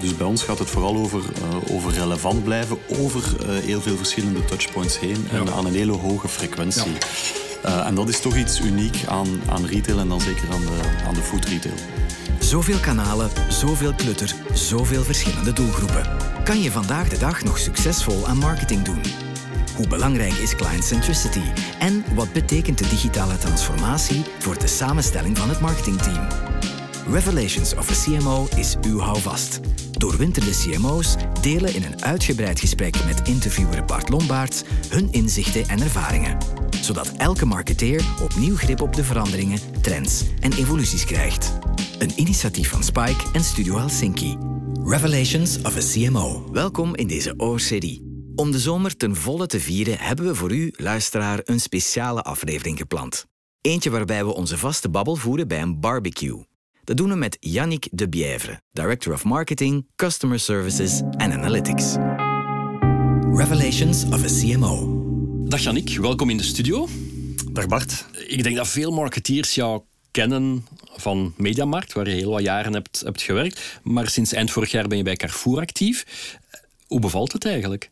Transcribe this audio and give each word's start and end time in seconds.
dus 0.00 0.16
bij 0.16 0.26
ons 0.26 0.42
gaat 0.42 0.58
het 0.58 0.70
vooral 0.70 0.96
over, 0.96 1.22
over 1.70 1.92
relevant 1.92 2.44
blijven, 2.44 2.78
over 3.00 3.22
heel 3.46 3.80
veel 3.80 3.96
verschillende 3.96 4.44
touchpoints 4.44 4.98
heen 4.98 5.28
en 5.32 5.52
aan 5.52 5.66
een 5.66 5.74
hele 5.74 5.92
hoge 5.92 6.28
frequentie. 6.28 6.92
en 7.62 7.94
dat 7.94 8.08
is 8.08 8.20
toch 8.20 8.36
iets 8.36 8.60
uniek 8.60 9.04
aan, 9.08 9.26
aan 9.48 9.66
retail 9.66 9.98
en 9.98 10.08
dan 10.08 10.20
zeker 10.20 10.50
aan 10.50 10.60
de, 10.60 11.04
aan 11.06 11.14
de 11.14 11.22
food 11.22 11.44
retail. 11.44 11.74
Zoveel 12.38 12.78
kanalen, 12.78 13.30
zoveel 13.48 13.94
klutter, 13.94 14.34
zoveel 14.52 15.02
verschillende 15.02 15.52
doelgroepen. 15.52 16.06
Kan 16.44 16.62
je 16.62 16.70
vandaag 16.70 17.08
de 17.08 17.18
dag 17.18 17.42
nog 17.42 17.58
succesvol 17.58 18.26
aan 18.26 18.38
marketing 18.38 18.82
doen? 18.82 19.00
Hoe 19.76 19.88
belangrijk 19.88 20.32
is 20.32 20.56
client 20.56 20.84
centricity? 20.84 21.42
En 21.78 22.04
wat 22.14 22.32
betekent 22.32 22.78
de 22.78 22.88
digitale 22.88 23.38
transformatie 23.38 24.24
voor 24.38 24.58
de 24.58 24.66
samenstelling 24.66 25.38
van 25.38 25.48
het 25.48 25.60
marketingteam? 25.60 26.55
Revelations 27.10 27.74
of 27.74 27.90
a 27.90 27.94
CMO 28.04 28.46
is 28.56 28.76
uw 28.86 28.98
houvast. 28.98 29.60
Doorwinterde 29.90 30.50
CMO's 30.50 31.14
delen 31.40 31.74
in 31.74 31.82
een 31.82 32.02
uitgebreid 32.02 32.60
gesprek 32.60 33.04
met 33.04 33.28
interviewer 33.28 33.84
Bart 33.84 34.08
Lombaerts 34.08 34.62
hun 34.88 35.12
inzichten 35.12 35.68
en 35.68 35.80
ervaringen. 35.80 36.38
Zodat 36.80 37.12
elke 37.16 37.46
marketeer 37.46 38.04
opnieuw 38.22 38.56
grip 38.56 38.80
op 38.80 38.92
de 38.92 39.04
veranderingen, 39.04 39.58
trends 39.80 40.24
en 40.40 40.52
evoluties 40.52 41.04
krijgt. 41.04 41.58
Een 41.98 42.12
initiatief 42.16 42.70
van 42.70 42.82
Spike 42.82 43.24
en 43.32 43.44
Studio 43.44 43.76
Helsinki. 43.76 44.36
Revelations 44.84 45.62
of 45.62 45.76
a 45.76 45.80
CMO. 45.80 46.48
Welkom 46.52 46.94
in 46.94 47.06
deze 47.06 47.36
OCD. 47.36 48.00
Om 48.34 48.50
de 48.50 48.58
zomer 48.58 48.96
ten 48.96 49.16
volle 49.16 49.46
te 49.46 49.60
vieren 49.60 49.98
hebben 49.98 50.26
we 50.26 50.34
voor 50.34 50.52
u, 50.52 50.72
luisteraar, 50.76 51.40
een 51.44 51.60
speciale 51.60 52.22
aflevering 52.22 52.78
gepland. 52.78 53.26
Eentje 53.60 53.90
waarbij 53.90 54.24
we 54.24 54.34
onze 54.34 54.58
vaste 54.58 54.88
babbel 54.88 55.16
voeren 55.16 55.48
bij 55.48 55.62
een 55.62 55.80
barbecue. 55.80 56.44
Dat 56.86 56.96
doen 56.96 57.08
we 57.08 57.16
met 57.16 57.36
Yannick 57.40 57.88
de 57.90 58.08
Bièvre, 58.08 58.60
Director 58.72 59.12
of 59.12 59.24
Marketing, 59.24 59.86
Customer 59.96 60.40
Services 60.40 61.00
en 61.16 61.32
Analytics. 61.32 61.94
Revelations 63.34 64.04
of 64.04 64.24
a 64.24 64.40
CMO. 64.40 65.02
Dag 65.48 65.60
Yannick, 65.60 65.96
welkom 65.96 66.30
in 66.30 66.36
de 66.36 66.42
studio. 66.42 66.88
Dag 67.52 67.66
Bart. 67.66 68.06
Ik 68.26 68.42
denk 68.42 68.56
dat 68.56 68.68
veel 68.68 68.90
marketeers 68.90 69.54
jou 69.54 69.82
kennen 70.10 70.66
van 70.96 71.34
Mediamarkt, 71.36 71.92
waar 71.92 72.08
je 72.08 72.14
heel 72.14 72.30
wat 72.30 72.42
jaren 72.42 72.72
hebt, 72.72 73.00
hebt 73.04 73.22
gewerkt. 73.22 73.80
Maar 73.82 74.08
sinds 74.08 74.32
eind 74.32 74.50
vorig 74.50 74.70
jaar 74.70 74.88
ben 74.88 74.96
je 74.96 75.04
bij 75.04 75.16
Carrefour 75.16 75.60
actief. 75.60 76.04
Hoe 76.86 77.00
bevalt 77.00 77.32
het 77.32 77.44
eigenlijk? 77.44 77.90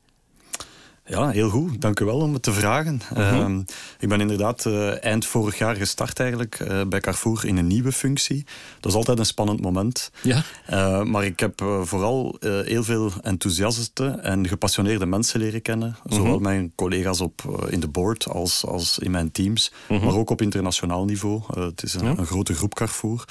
Ja, 1.07 1.29
heel 1.29 1.49
goed. 1.49 1.81
Dank 1.81 2.01
u 2.01 2.05
wel 2.05 2.19
om 2.19 2.33
het 2.33 2.43
te 2.43 2.53
vragen. 2.53 3.01
Mhm. 3.11 3.21
Ehm, 3.21 3.59
ik 3.99 4.09
ben 4.09 4.21
inderdaad 4.21 4.65
uh, 4.65 5.05
eind 5.05 5.27
vorig 5.27 5.59
jaar 5.59 5.77
gestart 5.77 6.21
eigenlijk 6.21 6.61
uh, 6.61 6.83
bij 6.89 7.01
Carrefour 7.01 7.47
in 7.47 7.57
een 7.57 7.67
nieuwe 7.67 7.93
functie. 7.93 8.45
Dat 8.81 8.91
is 8.91 8.97
altijd 8.97 9.19
een 9.19 9.27
spannend 9.27 9.61
moment. 9.61 10.11
Ja. 10.23 10.43
Uh, 10.71 11.03
maar 11.03 11.25
ik 11.25 11.41
heb 11.41 11.65
vooral 11.83 12.37
heel 12.41 12.85
veel 12.85 13.13
enthousiaste 13.23 14.07
en 14.07 14.49
gepassioneerde 14.49 15.07
mensen 15.07 15.41
leren 15.41 15.63
kennen. 15.63 15.97
Mhm. 16.05 16.15
Zowel 16.15 16.39
mijn 16.39 16.73
collega's 16.75 17.21
op, 17.21 17.67
in 17.69 17.81
de 17.81 17.89
board 17.89 18.29
als, 18.29 18.67
als 18.67 18.99
in 18.99 19.11
mijn 19.11 19.33
teams. 19.33 19.73
Mhm. 19.89 20.05
Maar 20.05 20.15
ook 20.15 20.31
op 20.31 20.43
internationaal 20.43 21.05
niveau. 21.05 21.43
het 21.61 21.83
is 21.83 21.95
een, 21.95 22.19
een 22.19 22.27
grote 22.27 22.55
groep 22.55 22.75
Carrefour. 22.75 23.25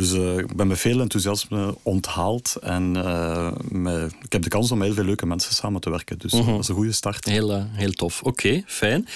Dus 0.00 0.12
uh, 0.12 0.38
ik 0.38 0.56
ben 0.56 0.66
met 0.66 0.78
veel 0.78 1.00
enthousiasme 1.00 1.74
onthaald. 1.82 2.56
En 2.60 2.94
uh, 2.96 3.52
me, 3.68 4.08
ik 4.22 4.32
heb 4.32 4.42
de 4.42 4.48
kans 4.48 4.70
om 4.70 4.78
met 4.78 4.86
heel 4.86 4.96
veel 4.96 5.04
leuke 5.04 5.26
mensen 5.26 5.54
samen 5.54 5.80
te 5.80 5.90
werken. 5.90 6.18
Dus 6.18 6.32
uh 6.32 6.46
dat 6.46 6.58
is 6.58 6.68
een 6.68 6.74
goede 6.74 6.92
start. 6.92 7.24
Heel, 7.24 7.56
uh, 7.56 7.62
heel 7.68 7.92
tof. 7.92 8.22
Oké, 8.22 8.62
fijn. 8.66 9.08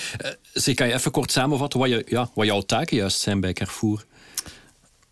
zeg, 0.53 0.75
kan 0.75 0.87
je 0.87 0.95
even 0.95 1.11
kort 1.11 1.33
samenvatten 1.33 1.81
wat, 1.81 1.89
je, 1.89 2.05
ja, 2.09 2.31
wat 2.35 2.47
jouw 2.47 2.61
taken 2.61 2.97
juist 2.97 3.21
zijn 3.21 3.41
bij 3.41 3.53
Carrefour? 3.53 4.05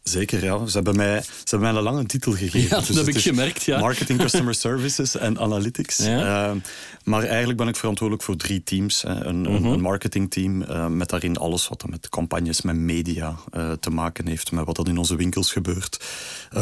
Zeker, 0.03 0.45
ja. 0.45 0.67
Ze 0.67 0.73
hebben 0.73 0.97
mij, 0.97 1.23
ze 1.23 1.29
hebben 1.45 1.69
mij 1.69 1.79
een 1.79 1.85
lange 1.85 2.07
titel 2.07 2.33
gegeven. 2.33 2.61
Ja, 2.61 2.69
dat 2.69 2.87
dus 2.87 2.97
heb 2.97 3.09
ik 3.09 3.19
gemerkt, 3.19 3.63
ja. 3.63 3.79
Marketing, 3.79 4.19
Customer 4.19 4.55
Services 4.55 5.17
en 5.17 5.39
Analytics. 5.39 5.97
Ja. 5.97 6.51
Uh, 6.51 6.61
maar 7.05 7.23
eigenlijk 7.23 7.59
ben 7.59 7.69
ik 7.69 7.77
verantwoordelijk 7.77 8.27
voor 8.27 8.37
drie 8.37 8.63
teams. 8.63 9.05
Een, 9.07 9.39
mm 9.39 9.45
-hmm. 9.45 9.67
een 9.67 9.81
marketingteam 9.81 10.63
uh, 10.63 10.87
met 10.87 11.09
daarin 11.09 11.37
alles 11.37 11.69
wat 11.69 11.85
met 11.89 12.09
campagnes, 12.09 12.63
met 12.63 12.77
media 12.77 13.37
uh, 13.57 13.73
te 13.73 13.91
maken 13.91 14.27
heeft. 14.27 14.53
Met 14.53 14.65
wat 14.65 14.79
er 14.79 14.89
in 14.89 14.99
onze 14.99 15.17
winkels 15.17 15.53
gebeurt. 15.53 16.05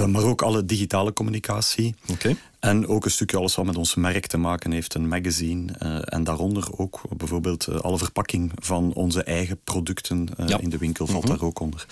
maar 0.06 0.22
ook 0.22 0.42
alle 0.42 0.64
digitale 0.64 1.12
communicatie. 1.12 1.94
Okay. 2.08 2.36
En 2.58 2.86
ook 2.88 3.04
een 3.04 3.10
stukje 3.10 3.36
alles 3.36 3.54
wat 3.54 3.64
met 3.64 3.76
ons 3.76 3.94
merk 3.94 4.26
te 4.26 4.36
maken 4.36 4.72
heeft, 4.72 4.94
een 4.94 5.08
magazine. 5.08 5.72
en 6.04 6.24
daaronder 6.24 6.68
ook 6.76 7.00
bijvoorbeeld 7.16 7.82
alle 7.82 7.98
verpakking 7.98 8.52
van 8.54 8.92
onze 8.92 9.22
eigen 9.22 9.60
producten 9.64 10.28
ja. 10.46 10.58
in 10.58 10.70
de 10.70 10.78
winkel 10.78 11.06
valt 11.06 11.24
mm 11.24 11.30
-hmm. 11.30 11.38
daar 11.38 11.48
ook 11.48 11.60
onder. 11.60 11.86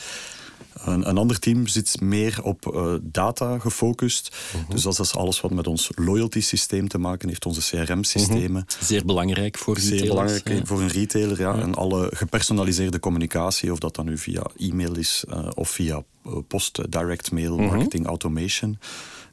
Een, 0.84 1.08
een, 1.08 1.18
ander 1.18 1.38
team 1.38 1.66
zit 1.66 2.00
meer 2.00 2.38
op 2.42 2.72
uh, 2.74 2.94
data 3.02 3.58
gefocust. 3.58 4.36
Mhm. 4.52 4.72
Dus 4.72 4.82
dat 4.82 4.98
is 4.98 5.14
alles 5.14 5.40
wat 5.40 5.50
met 5.50 5.66
ons 5.66 5.90
loyalty 5.94 6.40
systeem 6.40 6.88
te 6.88 6.98
maken 6.98 7.28
heeft, 7.28 7.46
onze 7.46 7.60
CRM-systemen. 7.60 8.66
Mhm. 8.68 8.84
Zeer 8.84 9.04
belangrijk 9.04 9.58
voor 9.58 9.78
Zeer 9.78 10.06
belangrijk 10.06 10.60
voor 10.66 10.80
een 10.80 10.88
retailer, 10.88 11.40
ja. 11.40 11.54
En 11.54 11.74
alle 11.74 12.10
gepersonaliseerde 12.14 13.00
communicatie, 13.00 13.72
of 13.72 13.78
dat 13.78 13.94
dan 13.94 14.04
nu 14.04 14.18
via 14.18 14.42
e-mail 14.56 14.96
is 14.96 15.24
uh, 15.28 15.48
of 15.54 15.70
via 15.70 16.02
uh, 16.26 16.36
post, 16.48 16.92
direct 16.92 17.32
mail, 17.32 17.56
mhm. 17.56 17.66
marketing, 17.66 18.06
automation. 18.06 18.78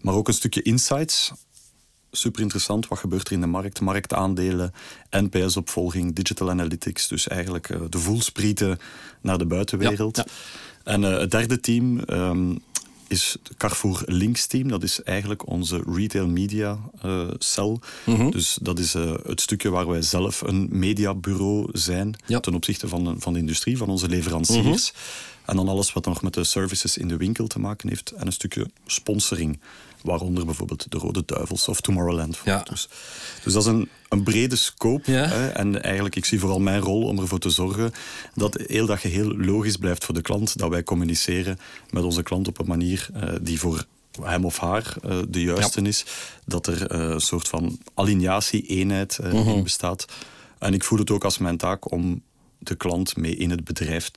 Maar 0.02 0.14
ook 0.14 0.28
een 0.28 0.34
stukje 0.34 0.62
insights 0.62 1.32
super 2.16 2.42
interessant. 2.42 2.88
Wat 2.88 3.00
gebeurt 3.00 3.28
er 3.28 3.34
in 3.34 3.42
de 3.42 3.48
markt? 3.48 3.82
Marktaandelen, 3.82 4.74
NPS-opvolging, 5.10 6.16
digital 6.16 6.50
analytics. 6.50 7.08
Dus 7.08 7.28
eigenlijk 7.28 7.70
uh, 7.70 7.82
de 7.90 7.98
voelsprieten 7.98 8.78
naar 9.22 9.38
de 9.38 9.46
buitenwereld. 9.46 10.18
Ja, 10.18 10.26
ja. 10.26 10.34
En 10.86 11.02
uh, 11.02 11.18
het 11.18 11.32
derde 11.32 11.60
team 11.60 12.02
um, 12.10 12.60
is 13.08 13.38
het 13.44 13.58
Carrefour 13.58 14.02
Links 14.06 14.46
team. 14.46 14.68
Dat 14.68 14.84
is 14.84 15.04
eigenlijk 15.04 15.48
onze 15.48 15.84
retail 15.96 16.28
media 16.28 16.80
uh, 17.06 17.28
cel. 17.38 17.80
Mm 18.06 18.16
-hmm. 18.16 18.32
Dus 18.32 18.58
dat 18.62 18.80
is 18.80 18.96
uh, 18.96 19.14
het 19.26 19.42
stukje 19.42 19.70
waar 19.70 19.88
wij 19.88 20.02
zelf 20.02 20.42
een 20.42 20.68
mediabureau 20.72 21.70
zijn 21.74 22.16
ja. 22.26 22.40
ten 22.40 22.54
opzichte 22.54 22.88
van, 22.88 23.16
van 23.20 23.34
de 23.34 23.40
industrie, 23.40 23.78
van 23.78 23.90
onze 23.90 24.08
leveranciers. 24.08 24.64
Mm 24.64 25.00
-hmm. 25.00 25.34
En 25.46 25.56
dan 25.56 25.68
alles 25.68 25.94
wat 25.94 26.06
nog 26.06 26.22
met 26.22 26.34
de 26.34 26.44
services 26.44 26.98
in 26.98 27.08
de 27.08 27.18
winkel 27.18 27.48
te 27.48 27.60
maken 27.60 27.90
heeft. 27.90 28.12
En 28.12 28.26
een 28.26 28.34
stukje 28.34 28.70
sponsoring. 28.86 29.60
Waaronder 30.02 30.46
bijvoorbeeld 30.46 30.92
de 30.92 30.98
Rode 30.98 31.24
Duivels 31.26 31.68
of 31.68 31.82
Tomorrowland. 31.82 32.40
Ja. 32.44 32.64
Dus, 32.70 32.90
dus 33.44 33.54
dat 33.54 33.62
is 33.62 33.68
een, 33.68 33.90
een 34.10 34.24
brede 34.24 34.56
scope. 34.56 35.12
Ja. 35.12 35.28
Hè? 35.28 35.48
En 35.48 35.84
eigenlijk, 35.84 36.16
ik 36.16 36.26
zie 36.26 36.40
vooral 36.40 36.60
mijn 36.60 36.82
rol 36.82 37.04
om 37.04 37.20
ervoor 37.20 37.40
te 37.40 37.50
zorgen 37.50 37.92
dat 38.34 38.64
heel 38.68 38.86
dat 38.86 39.00
geheel 39.00 39.38
logisch 39.38 39.78
blijft 39.78 40.06
voor 40.06 40.14
de 40.14 40.22
klant. 40.22 40.58
Dat 40.58 40.70
wij 40.70 40.84
communiceren 40.84 41.60
met 41.90 42.04
onze 42.04 42.24
klant 42.24 42.48
op 42.48 42.60
een 42.60 42.68
manier 42.68 43.10
uh, 43.16 43.34
die 43.42 43.60
voor 43.60 43.86
hem 44.22 44.46
of 44.46 44.58
haar 44.58 44.96
uh, 45.06 45.20
de 45.30 45.42
juiste 45.42 45.82
ja. 45.82 45.88
is. 45.88 46.06
Dat 46.46 46.68
er 46.68 46.96
uh, 46.96 47.10
een 47.10 47.20
soort 47.20 47.48
van 47.48 47.80
alineatie, 47.94 48.62
eenheid 48.62 49.20
uh, 49.24 49.48
in 49.48 49.64
bestaat. 49.64 50.06
En 50.60 50.74
ik 50.74 50.84
voel 50.84 51.00
het 51.00 51.12
ook 51.12 51.24
als 51.24 51.38
mijn 51.38 51.58
taak 51.58 51.92
om 51.92 52.22
de 52.58 52.76
klant 52.76 53.18
mee 53.18 53.36
in 53.36 53.50
het 53.50 53.64
bedrijf 53.64 54.12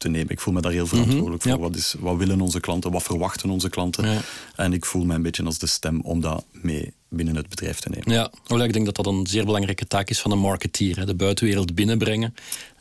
te 0.00 0.08
nemen. 0.08 0.30
Ik 0.30 0.40
voel 0.40 0.54
me 0.54 0.60
daar 0.60 0.72
heel 0.72 0.86
verantwoordelijk 0.86 1.44
mm 1.44 1.50
-hmm, 1.50 1.60
voor. 1.60 1.68
Ja. 1.68 1.70
Wat, 1.70 1.76
is, 1.76 1.94
wat 1.98 2.16
willen 2.16 2.40
onze 2.40 2.60
klanten? 2.60 2.90
Wat 2.90 3.02
verwachten 3.02 3.50
onze 3.50 3.68
klanten? 3.68 4.10
Ja. 4.10 4.20
En 4.56 4.72
ik 4.72 4.84
voel 4.84 5.04
me 5.04 5.14
een 5.14 5.22
beetje 5.22 5.44
als 5.44 5.58
de 5.58 5.66
stem 5.66 6.00
om 6.00 6.20
dat 6.20 6.44
mee 6.50 6.92
binnen 7.08 7.36
het 7.36 7.48
bedrijf 7.48 7.80
te 7.80 7.88
nemen. 7.88 8.12
Ja, 8.12 8.30
well, 8.46 8.66
ik 8.66 8.72
denk 8.72 8.84
dat 8.84 8.96
dat 8.96 9.06
een 9.06 9.26
zeer 9.26 9.44
belangrijke 9.44 9.86
taak 9.86 10.10
is 10.10 10.20
van 10.20 10.30
een 10.30 10.38
marketeer. 10.38 10.96
Hè? 10.96 11.06
De 11.06 11.14
buitenwereld 11.14 11.74
binnenbrengen. 11.74 12.34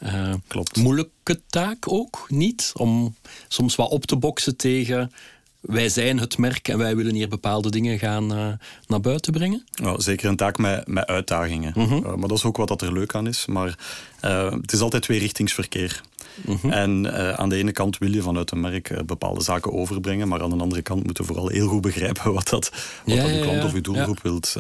Uh, 0.04 0.34
Klopt. 0.48 0.78
Moeilijke 0.78 1.42
taak 1.48 1.92
ook 1.92 2.26
niet? 2.28 2.72
Om 2.76 3.16
soms 3.48 3.76
wat 3.76 3.90
op 3.90 4.06
te 4.06 4.16
boksen 4.16 4.56
tegen 4.56 5.12
wij 5.60 5.90
zijn 5.90 6.20
het 6.20 6.38
merk 6.38 6.68
en 6.68 6.78
wij 6.78 6.96
willen 6.96 7.14
hier 7.14 7.28
bepaalde 7.28 7.70
dingen 7.70 8.00
gaan 8.00 8.38
uh, 8.38 8.48
naar 8.88 9.02
buiten 9.02 9.34
brengen? 9.34 9.64
Ja, 9.72 10.00
zeker 10.00 10.30
een 10.30 10.36
taak 10.36 10.58
met, 10.58 10.88
met 10.88 11.06
uitdagingen. 11.08 11.74
Mm 11.76 11.86
-hmm. 11.86 12.06
uh, 12.06 12.16
maar 12.16 12.28
dat 12.28 12.38
is 12.38 12.44
ook 12.44 12.58
wat 12.58 12.68
dat 12.68 12.82
er 12.82 12.94
leuk 12.94 13.16
aan 13.16 13.28
is. 13.28 13.46
Maar 13.46 13.78
uh, 14.26 14.52
het 14.52 14.74
is 14.74 14.80
altijd 14.80 15.04
tweerichtingsverkeer. 15.04 16.02
Mm 16.46 16.58
-hmm. 16.62 16.72
En 16.72 17.14
aan 17.38 17.50
de 17.50 17.56
ene 17.56 17.72
kant 17.72 17.98
wil 17.98 18.14
je 18.14 18.22
vanuit 18.22 18.52
een 18.52 18.60
merk 18.60 19.06
bepaalde 19.06 19.44
zaken 19.44 19.74
overbrengen, 19.74 20.28
maar 20.28 20.42
aan 20.42 20.50
de 20.50 20.64
andere 20.64 20.82
kant 20.82 21.04
moeten 21.04 21.24
we 21.24 21.34
vooral 21.34 21.50
heel 21.50 21.68
goed 21.68 21.82
begrijpen 21.82 22.34
wat, 22.34 22.50
dat, 22.50 22.70
wat 23.06 23.16
ja, 23.16 23.22
dat 23.22 23.32
de 23.32 23.40
klant 23.40 23.58
ja, 23.58 23.66
of 23.66 23.74
je 23.74 23.82
doelgroep 23.82 24.22
wilt, 24.22 24.56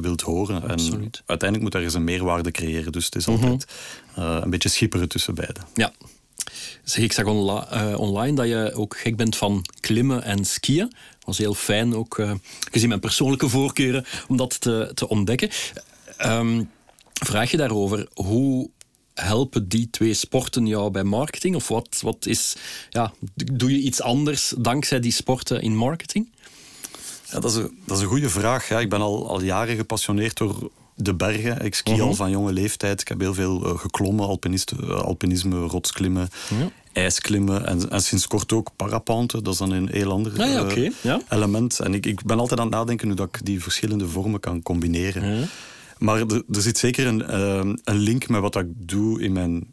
wilt 0.00 0.20
horen. 0.20 0.62
Absoluut. 0.62 1.16
En 1.16 1.22
uiteindelijk 1.26 1.62
moet 1.62 1.74
ergens 1.74 1.94
een 1.94 2.04
meerwaarde 2.04 2.50
creëren. 2.50 2.92
Dus 2.92 3.04
het 3.04 3.14
is 3.14 3.26
altijd 3.28 3.66
mm 4.16 4.24
-hmm. 4.24 4.42
een 4.42 4.50
beetje 4.50 4.68
schipperen 4.68 5.08
tussen 5.08 5.34
beiden. 5.34 5.64
Ja, 5.74 5.92
Zeg, 6.84 7.04
ik 7.04 7.12
zag 7.12 7.24
onla 7.24 7.68
uh, 7.72 7.98
online 7.98 8.36
dat 8.36 8.48
je 8.48 8.72
ook 8.74 8.96
gek 8.96 9.16
bent 9.16 9.36
van 9.36 9.64
klimmen 9.80 10.22
en 10.22 10.44
skiën. 10.44 10.88
Dat 10.88 11.24
was 11.24 11.38
heel 11.38 11.54
fijn, 11.54 11.94
ook 11.94 12.18
uh, 12.18 12.32
gezien 12.70 12.88
mijn 12.88 13.00
persoonlijke 13.00 13.48
voorkeuren, 13.48 14.04
om 14.28 14.36
dat 14.36 14.60
te, 14.60 14.90
te 14.94 15.08
ontdekken. 15.08 15.50
Um, 16.26 16.70
vraag 17.12 17.50
je 17.50 17.56
daarover, 17.56 18.08
hoe 18.14 18.70
helpen 19.20 19.68
die 19.68 19.90
twee 19.90 20.14
sporten 20.14 20.66
jou 20.66 20.90
bij 20.90 21.04
marketing? 21.04 21.54
Of 21.54 21.68
wat, 21.68 21.98
wat 22.02 22.26
is, 22.26 22.56
ja, 22.90 23.12
doe 23.52 23.70
je 23.70 23.78
iets 23.78 24.02
anders 24.02 24.54
dankzij 24.58 25.00
die 25.00 25.12
sporten 25.12 25.62
in 25.62 25.76
marketing? 25.76 26.28
Ja, 27.30 27.40
dat, 27.40 27.50
is 27.50 27.56
een, 27.56 27.78
dat 27.86 27.96
is 27.96 28.02
een 28.02 28.08
goede 28.08 28.28
vraag. 28.28 28.68
Ja. 28.68 28.80
Ik 28.80 28.88
ben 28.88 29.00
al, 29.00 29.28
al 29.28 29.42
jaren 29.42 29.76
gepassioneerd 29.76 30.36
door 30.36 30.70
de 30.94 31.14
bergen. 31.14 31.64
Ik 31.64 31.74
ski 31.74 31.90
uh 31.90 31.98
-huh. 31.98 32.06
al 32.06 32.14
van 32.14 32.30
jonge 32.30 32.52
leeftijd. 32.52 33.00
Ik 33.00 33.08
heb 33.08 33.20
heel 33.20 33.34
veel 33.34 33.66
uh, 33.66 33.78
geklommen, 33.78 34.26
alpinisme, 34.88 35.66
rotsklimmen. 35.66 36.28
Ijsklimmen 36.92 37.66
en, 37.66 37.90
en 37.90 38.02
sinds 38.02 38.26
kort 38.26 38.52
ook 38.52 38.70
parapente. 38.76 39.42
Dat 39.42 39.52
is 39.52 39.58
dan 39.58 39.70
een 39.70 39.88
heel 39.88 40.10
ander 40.10 40.32
Ah 40.32 40.48
ja, 40.48 40.64
eh, 40.66 40.90
ja. 41.02 41.20
element. 41.28 41.80
En 41.80 41.94
ik, 41.94 42.06
ik 42.06 42.24
ben 42.24 42.38
altijd 42.38 42.60
aan 42.60 42.66
het 42.66 42.74
nadenken 42.74 43.06
hoe 43.06 43.16
dat 43.16 43.28
ik 43.32 43.46
die 43.46 43.62
verschillende 43.62 44.08
vormen 44.08 44.40
kan 44.40 44.62
combineren. 44.62 45.48
Maar 46.00 46.20
er, 46.20 46.42
er 46.52 46.62
zit 46.62 46.78
zeker 46.78 47.06
een, 47.06 47.26
eh, 47.26 47.72
een 47.84 47.98
link 47.98 48.28
met 48.28 48.40
wat 48.40 48.56
ik 48.56 48.66
doe 48.76 49.22
in 49.22 49.32
mijn, 49.32 49.66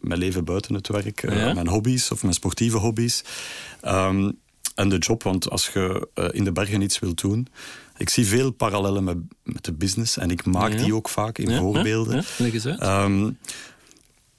mijn 0.00 0.18
leven 0.18 0.44
buiten 0.44 0.74
het 0.74 0.88
werk. 0.88 1.22
eh, 1.22 1.36
Ja. 1.36 1.52
Mijn 1.54 1.68
hobby's 1.68 2.10
of 2.10 2.22
mijn 2.22 2.34
sportieve 2.34 2.76
hobby's. 2.76 3.24
Ehm, 3.80 4.30
en 4.74 4.88
de 4.88 4.98
job, 4.98 5.22
want 5.22 5.50
als 5.50 5.68
je 5.72 6.08
eh, 6.14 6.24
in 6.30 6.44
de 6.44 6.52
bergen 6.52 6.80
iets 6.82 6.98
wilt 6.98 7.20
doen... 7.20 7.46
Ik 7.96 8.08
zie 8.08 8.26
veel 8.26 8.50
parallellen 8.50 9.04
met, 9.04 9.16
met 9.42 9.64
de 9.64 9.72
business 9.72 10.16
en 10.18 10.30
ik 10.30 10.44
maak 10.44 10.72
Ja. 10.72 10.82
die 10.84 10.94
ook 10.94 11.08
vaak 11.08 11.38
in 11.38 11.50
Ja, 11.50 11.58
voorbeelden. 11.58 12.14
Ja. 12.16 12.22
Ehm, 12.78 13.24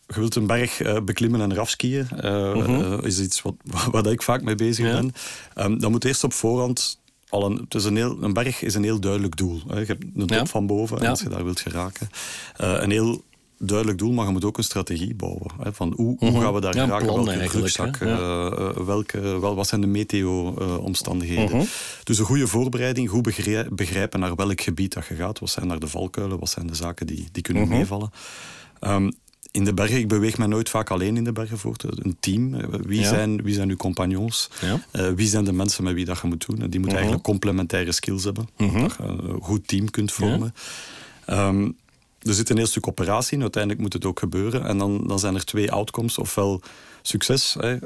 je 0.08 0.20
wilt 0.20 0.36
een 0.36 0.48
berg 0.48 0.82
eh, 0.82 0.98
beklimmen 1.02 1.42
en 1.42 1.52
erafskiën. 1.52 2.08
eh 2.10 2.54
Mhm. 2.56 3.06
is 3.06 3.20
iets 3.20 3.42
wat, 3.42 3.56
waar 3.92 4.06
ik 4.08 4.22
vaak 4.22 4.42
mee 4.42 4.56
bezig 4.56 4.86
ben. 4.92 5.14
Ehm, 5.54 5.78
dan 5.78 5.92
moet 5.92 6.06
eerst 6.06 6.24
op 6.24 6.34
voorhand... 6.34 7.02
Al 7.34 7.46
een, 7.46 7.56
het 7.58 7.76
is 7.76 7.86
een, 7.86 7.96
heel, 7.96 8.18
een 8.22 8.34
berg 8.34 8.62
is 8.62 8.76
een 8.76 8.84
heel 8.84 9.00
duidelijk 9.00 9.36
doel. 9.38 9.62
Hè. 9.68 9.80
Je 9.80 9.86
hebt 9.86 10.04
een 10.04 10.28
top 10.28 10.30
Ja. 10.30 10.46
van 10.46 10.68
boven 10.68 11.02
Ja. 11.02 11.10
als 11.10 11.22
je 11.22 11.30
daar 11.30 11.44
wilt 11.44 11.60
geraken. 11.60 12.10
Eh, 12.58 12.74
een 12.80 12.92
heel 12.92 13.24
duidelijk 13.58 13.98
doel, 13.98 14.12
maar 14.12 14.26
je 14.26 14.32
moet 14.32 14.46
ook 14.46 14.58
een 14.58 14.64
strategie 14.64 15.16
bouwen. 15.16 15.52
Hè, 15.62 15.74
van 15.74 15.94
hoe, 15.96 16.16
hoe 16.20 16.42
gaan 16.42 16.54
we 16.54 16.62
daar 16.62 16.72
Mhm. 16.76 16.80
Ja, 16.80 16.86
geraken? 17.00 17.26
Welke 17.26 17.60
rugzak? 17.60 17.98
hè. 18.00 18.10
Ja. 18.10 18.18
eh, 18.50 18.68
eh, 18.70 18.78
welke, 18.86 19.20
wel, 19.40 19.56
wat 19.56 19.68
zijn 19.68 19.82
de 19.82 19.88
meteo-omstandigheden? 19.88 21.58
Mhm. 21.58 21.66
Dus 22.04 22.18
een 22.20 22.26
goede 22.26 22.48
voorbereiding, 22.48 23.10
goed 23.10 23.22
begrij- 23.24 23.68
begrijpen 23.72 24.20
naar 24.20 24.36
welk 24.36 24.62
gebied 24.62 24.94
dat 24.94 25.06
je 25.06 25.16
gaat. 25.16 25.40
Wat 25.40 25.50
zijn 25.50 25.68
daar 25.68 25.80
de 25.80 25.88
valkuilen? 25.88 26.40
Wat 26.40 26.50
zijn 26.50 26.68
de 26.68 26.76
zaken 26.76 27.08
die, 27.08 27.28
die 27.32 27.44
kunnen 27.44 27.64
Mhm. 27.64 27.72
meevallen? 27.74 28.10
Ehm, 28.80 29.12
in 29.54 29.64
de 29.66 29.74
bergen, 29.74 29.98
ik 29.98 30.08
beweeg 30.08 30.38
me 30.38 30.48
nooit 30.48 30.70
vaak 30.70 30.90
alleen 30.90 31.18
in 31.18 31.24
de 31.24 31.32
bergen 31.32 31.58
voort. 31.58 31.84
Een 31.84 32.18
team. 32.20 32.54
Eh, 32.54 32.68
Wie, 32.86 33.00
Ja. 33.00 33.08
zijn, 33.08 33.42
wie 33.44 33.54
zijn 33.54 33.70
uw 33.70 33.76
compagnons? 33.76 34.50
Ja. 34.62 34.80
Eh, 34.92 35.10
wie 35.16 35.28
zijn 35.28 35.44
de 35.46 35.54
mensen 35.54 35.84
met 35.84 35.94
wie 35.94 36.06
dat 36.06 36.20
je 36.22 36.28
moet 36.28 36.46
doen? 36.46 36.56
En 36.62 36.70
die 36.70 36.80
moeten 36.80 36.88
Mhm. 36.88 36.96
eigenlijk 36.96 37.24
complementaire 37.24 37.92
skills 37.92 38.24
hebben. 38.24 38.50
Dat 38.58 38.72
je 38.72 39.04
een 39.04 39.42
goed 39.42 39.68
team 39.68 39.90
kunt 39.90 40.12
vormen. 40.12 40.54
Ehm, 41.26 41.70
er 42.22 42.34
zit 42.34 42.50
een 42.50 42.58
heel 42.58 42.66
stuk 42.66 42.88
operatie 42.88 43.36
in. 43.36 43.42
Uiteindelijk 43.42 43.82
moet 43.82 43.94
het 43.94 44.06
ook 44.06 44.20
gebeuren. 44.20 44.66
En 44.66 44.78
dan, 44.78 45.08
dan 45.08 45.20
zijn 45.20 45.36
er 45.36 45.46
twee 45.46 45.72
outcomes. 45.72 46.18
Ofwel 46.18 46.62
succes. 47.08 47.56
Hè. 47.60 47.70
Je, 47.70 47.82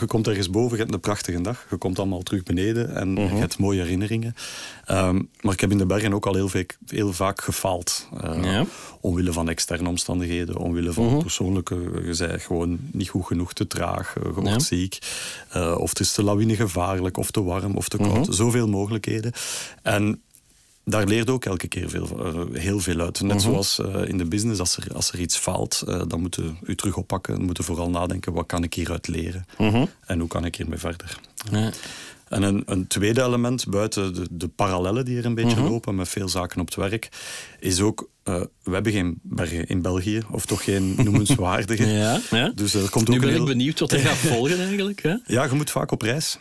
je 0.00 0.06
komt 0.06 0.26
ergens 0.28 0.50
boven, 0.50 0.76
je 0.76 0.82
hebt 0.82 0.94
een 0.94 1.00
prachtige 1.00 1.40
dag. 1.40 1.66
Je 1.70 1.76
komt 1.76 1.98
allemaal 1.98 2.22
terug 2.22 2.42
beneden 2.42 2.94
en 2.94 3.14
je 3.14 3.20
hebt 3.20 3.58
mooie 3.58 3.80
herinneringen. 3.82 4.34
Ehm, 4.84 5.22
maar 5.40 5.52
ik 5.52 5.60
heb 5.60 5.70
in 5.70 5.78
de 5.78 5.86
bergen 5.86 6.12
ook 6.14 6.26
al 6.26 6.34
heel, 6.34 6.48
vaak, 6.48 6.76
heel 6.86 7.12
vaak 7.12 7.40
gefaald. 7.42 8.08
Eh, 8.22 8.42
Ja. 8.42 8.64
Omwille 9.00 9.32
van 9.32 9.48
externe 9.48 9.88
omstandigheden, 9.88 10.56
omwille 10.56 10.92
van 10.92 11.18
persoonlijke... 11.18 11.74
Je 11.74 12.14
bent 12.18 12.42
gewoon 12.42 12.78
niet 12.92 13.08
goed 13.08 13.26
genoeg 13.26 13.52
te 13.52 13.66
traag, 13.66 14.14
je 14.22 14.32
wordt 14.32 14.48
Ja. 14.48 14.58
ziek. 14.58 14.98
Eh, 15.50 15.74
of 15.78 15.88
het 15.88 16.00
is 16.00 16.12
te 16.12 16.22
lawinegevaarlijk, 16.22 17.16
of 17.16 17.30
te 17.30 17.42
warm, 17.42 17.76
of 17.76 17.88
te 17.88 17.96
koud. 17.96 18.26
Zoveel 18.30 18.68
mogelijkheden. 18.68 19.32
En 19.82 20.22
daar 20.90 21.06
leert 21.06 21.30
ook 21.30 21.44
elke 21.44 21.68
keer 21.68 21.88
veel, 21.88 22.08
eh, 22.24 22.60
heel 22.60 22.80
veel 22.80 23.00
uit. 23.00 23.20
Net 23.20 23.42
zoals 23.42 23.78
eh, 23.78 24.08
in 24.08 24.18
de 24.18 24.24
business, 24.24 24.60
als 24.60 24.76
er, 24.76 24.94
als 24.94 25.12
er 25.12 25.20
iets 25.20 25.36
faalt, 25.36 25.82
eh, 25.86 26.02
dan 26.06 26.20
moet 26.20 26.34
je 26.34 26.52
u 26.62 26.74
terug 26.74 26.96
oppakken. 26.96 27.34
Dan 27.34 27.44
moet 27.44 27.56
je 27.56 27.62
vooral 27.62 27.90
nadenken, 27.90 28.32
wat 28.32 28.46
kan 28.46 28.62
ik 28.62 28.74
hieruit 28.74 29.08
leren? 29.08 29.46
En 30.06 30.18
hoe 30.18 30.28
kan 30.28 30.44
ik 30.44 30.56
hiermee 30.56 30.78
verder? 30.78 31.20
En 32.28 32.42
een, 32.42 32.62
een 32.66 32.86
tweede 32.86 33.22
element, 33.22 33.68
buiten 33.68 34.14
de, 34.14 34.26
de 34.30 34.48
parallellen 34.48 35.04
die 35.04 35.18
er 35.18 35.24
een 35.24 35.34
beetje 35.34 35.60
lopen 35.60 35.94
met 35.94 36.08
veel 36.08 36.28
zaken 36.28 36.60
op 36.60 36.66
het 36.66 36.74
werk, 36.74 37.08
is 37.60 37.80
ook, 37.80 38.08
eh, 38.28 38.40
we 38.62 38.74
hebben 38.74 38.92
geen 38.92 39.18
bergen 39.22 39.66
in 39.66 39.82
België, 39.82 40.22
of 40.30 40.46
toch 40.46 40.64
geen 40.64 40.94
noemenswaardige. 41.04 41.86
Ja, 41.98 42.20
ja. 42.30 42.52
Dus 42.54 42.74
er 42.74 42.90
komt 42.90 43.08
Nu 43.08 43.14
ook 43.14 43.20
ben 43.20 43.28
een 43.28 43.34
ik 43.34 43.40
heel- 43.40 43.50
benieuwd 43.56 43.80
wat 43.80 43.92
er 43.92 43.98
gaat 43.98 44.16
volgen 44.32 44.58
eigenlijk. 44.58 45.02
Hè? 45.02 45.14
ja, 45.26 45.44
je 45.44 45.54
moet 45.54 45.70
vaak 45.70 45.90
op 45.92 46.02
reis. 46.02 46.38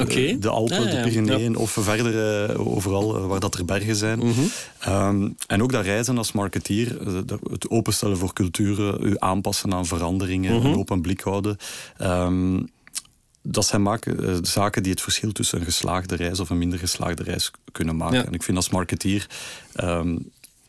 Oké. 0.00 0.38
De 0.38 0.48
Alpen, 0.48 0.82
ja, 0.92 1.02
de 1.02 1.08
Pyreneeën 1.08 1.56
of 1.56 1.70
verder 1.70 2.44
eh, 2.50 2.66
overal 2.66 3.26
waar 3.26 3.40
dat 3.40 3.54
er 3.54 3.64
bergen 3.64 3.96
zijn. 3.96 4.18
Mhm. 4.18 4.40
Ehm, 4.78 5.28
en 5.46 5.62
ook 5.62 5.72
dat 5.72 5.84
reizen 5.84 6.18
als 6.18 6.32
marketeer, 6.32 6.96
dat- 7.26 7.40
het 7.50 7.70
openstellen 7.70 8.16
voor 8.16 8.32
culturen, 8.32 9.06
u 9.06 9.14
aanpassen 9.18 9.72
aan 9.74 9.86
veranderingen, 9.86 10.54
Mhm. 10.56 10.66
een 10.66 10.76
open 10.76 11.00
blik 11.00 11.20
houden. 11.20 11.56
Ehm, 11.96 12.60
dat 13.42 13.66
zijn 13.66 13.82
maken, 13.82 14.38
zaken 14.46 14.82
die 14.82 14.92
het 14.92 15.00
verschil 15.00 15.32
tussen 15.32 15.58
een 15.58 15.64
geslaagde 15.64 16.16
reis 16.16 16.40
of 16.40 16.50
een 16.50 16.58
minder 16.58 16.78
geslaagde 16.78 17.22
reis 17.22 17.50
kunnen 17.72 17.96
maken. 17.96 18.18
Ja. 18.18 18.24
En 18.26 18.32
ik 18.32 18.42
vind 18.42 18.56
als 18.56 18.70
marketeer 18.70 19.26
ehm, 19.74 20.16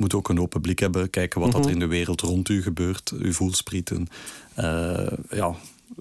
moet 0.03 0.13
ook 0.13 0.29
een 0.29 0.39
open 0.39 0.61
blik 0.61 0.79
hebben, 0.79 1.09
kijken 1.09 1.39
wat 1.39 1.49
Mhm. 1.49 1.57
dat 1.57 1.65
er 1.65 1.73
in 1.73 1.79
de 1.79 1.85
wereld 1.87 2.21
rond 2.21 2.49
u 2.49 2.61
gebeurt, 2.61 3.11
uw 3.19 3.33
voelsprieten, 3.33 4.07
eh, 4.53 5.07
ja, 5.29 5.55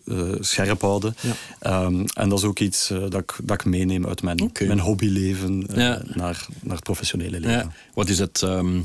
eh, 0.07 0.33
scherp 0.41 0.81
houden. 0.81 1.15
Ja. 1.21 1.33
Ehm, 1.59 2.05
en 2.15 2.29
dat 2.29 2.39
is 2.39 2.45
ook 2.45 2.59
iets 2.59 2.91
eh, 2.91 2.99
dat, 3.01 3.15
ik, 3.21 3.35
dat 3.43 3.61
ik 3.61 3.65
meeneem 3.65 4.07
uit 4.07 4.23
mijn, 4.23 4.51
mijn 4.59 4.81
hobbyleven 4.81 5.67
Ja. 5.75 6.03
naar, 6.15 6.47
naar 6.63 6.75
het 6.75 6.85
professionele 6.85 7.41
leven. 7.41 7.51
Ja. 7.59 7.73
Wat 7.95 8.09
is 8.09 8.19
het 8.19 8.43
ehm, 8.43 8.81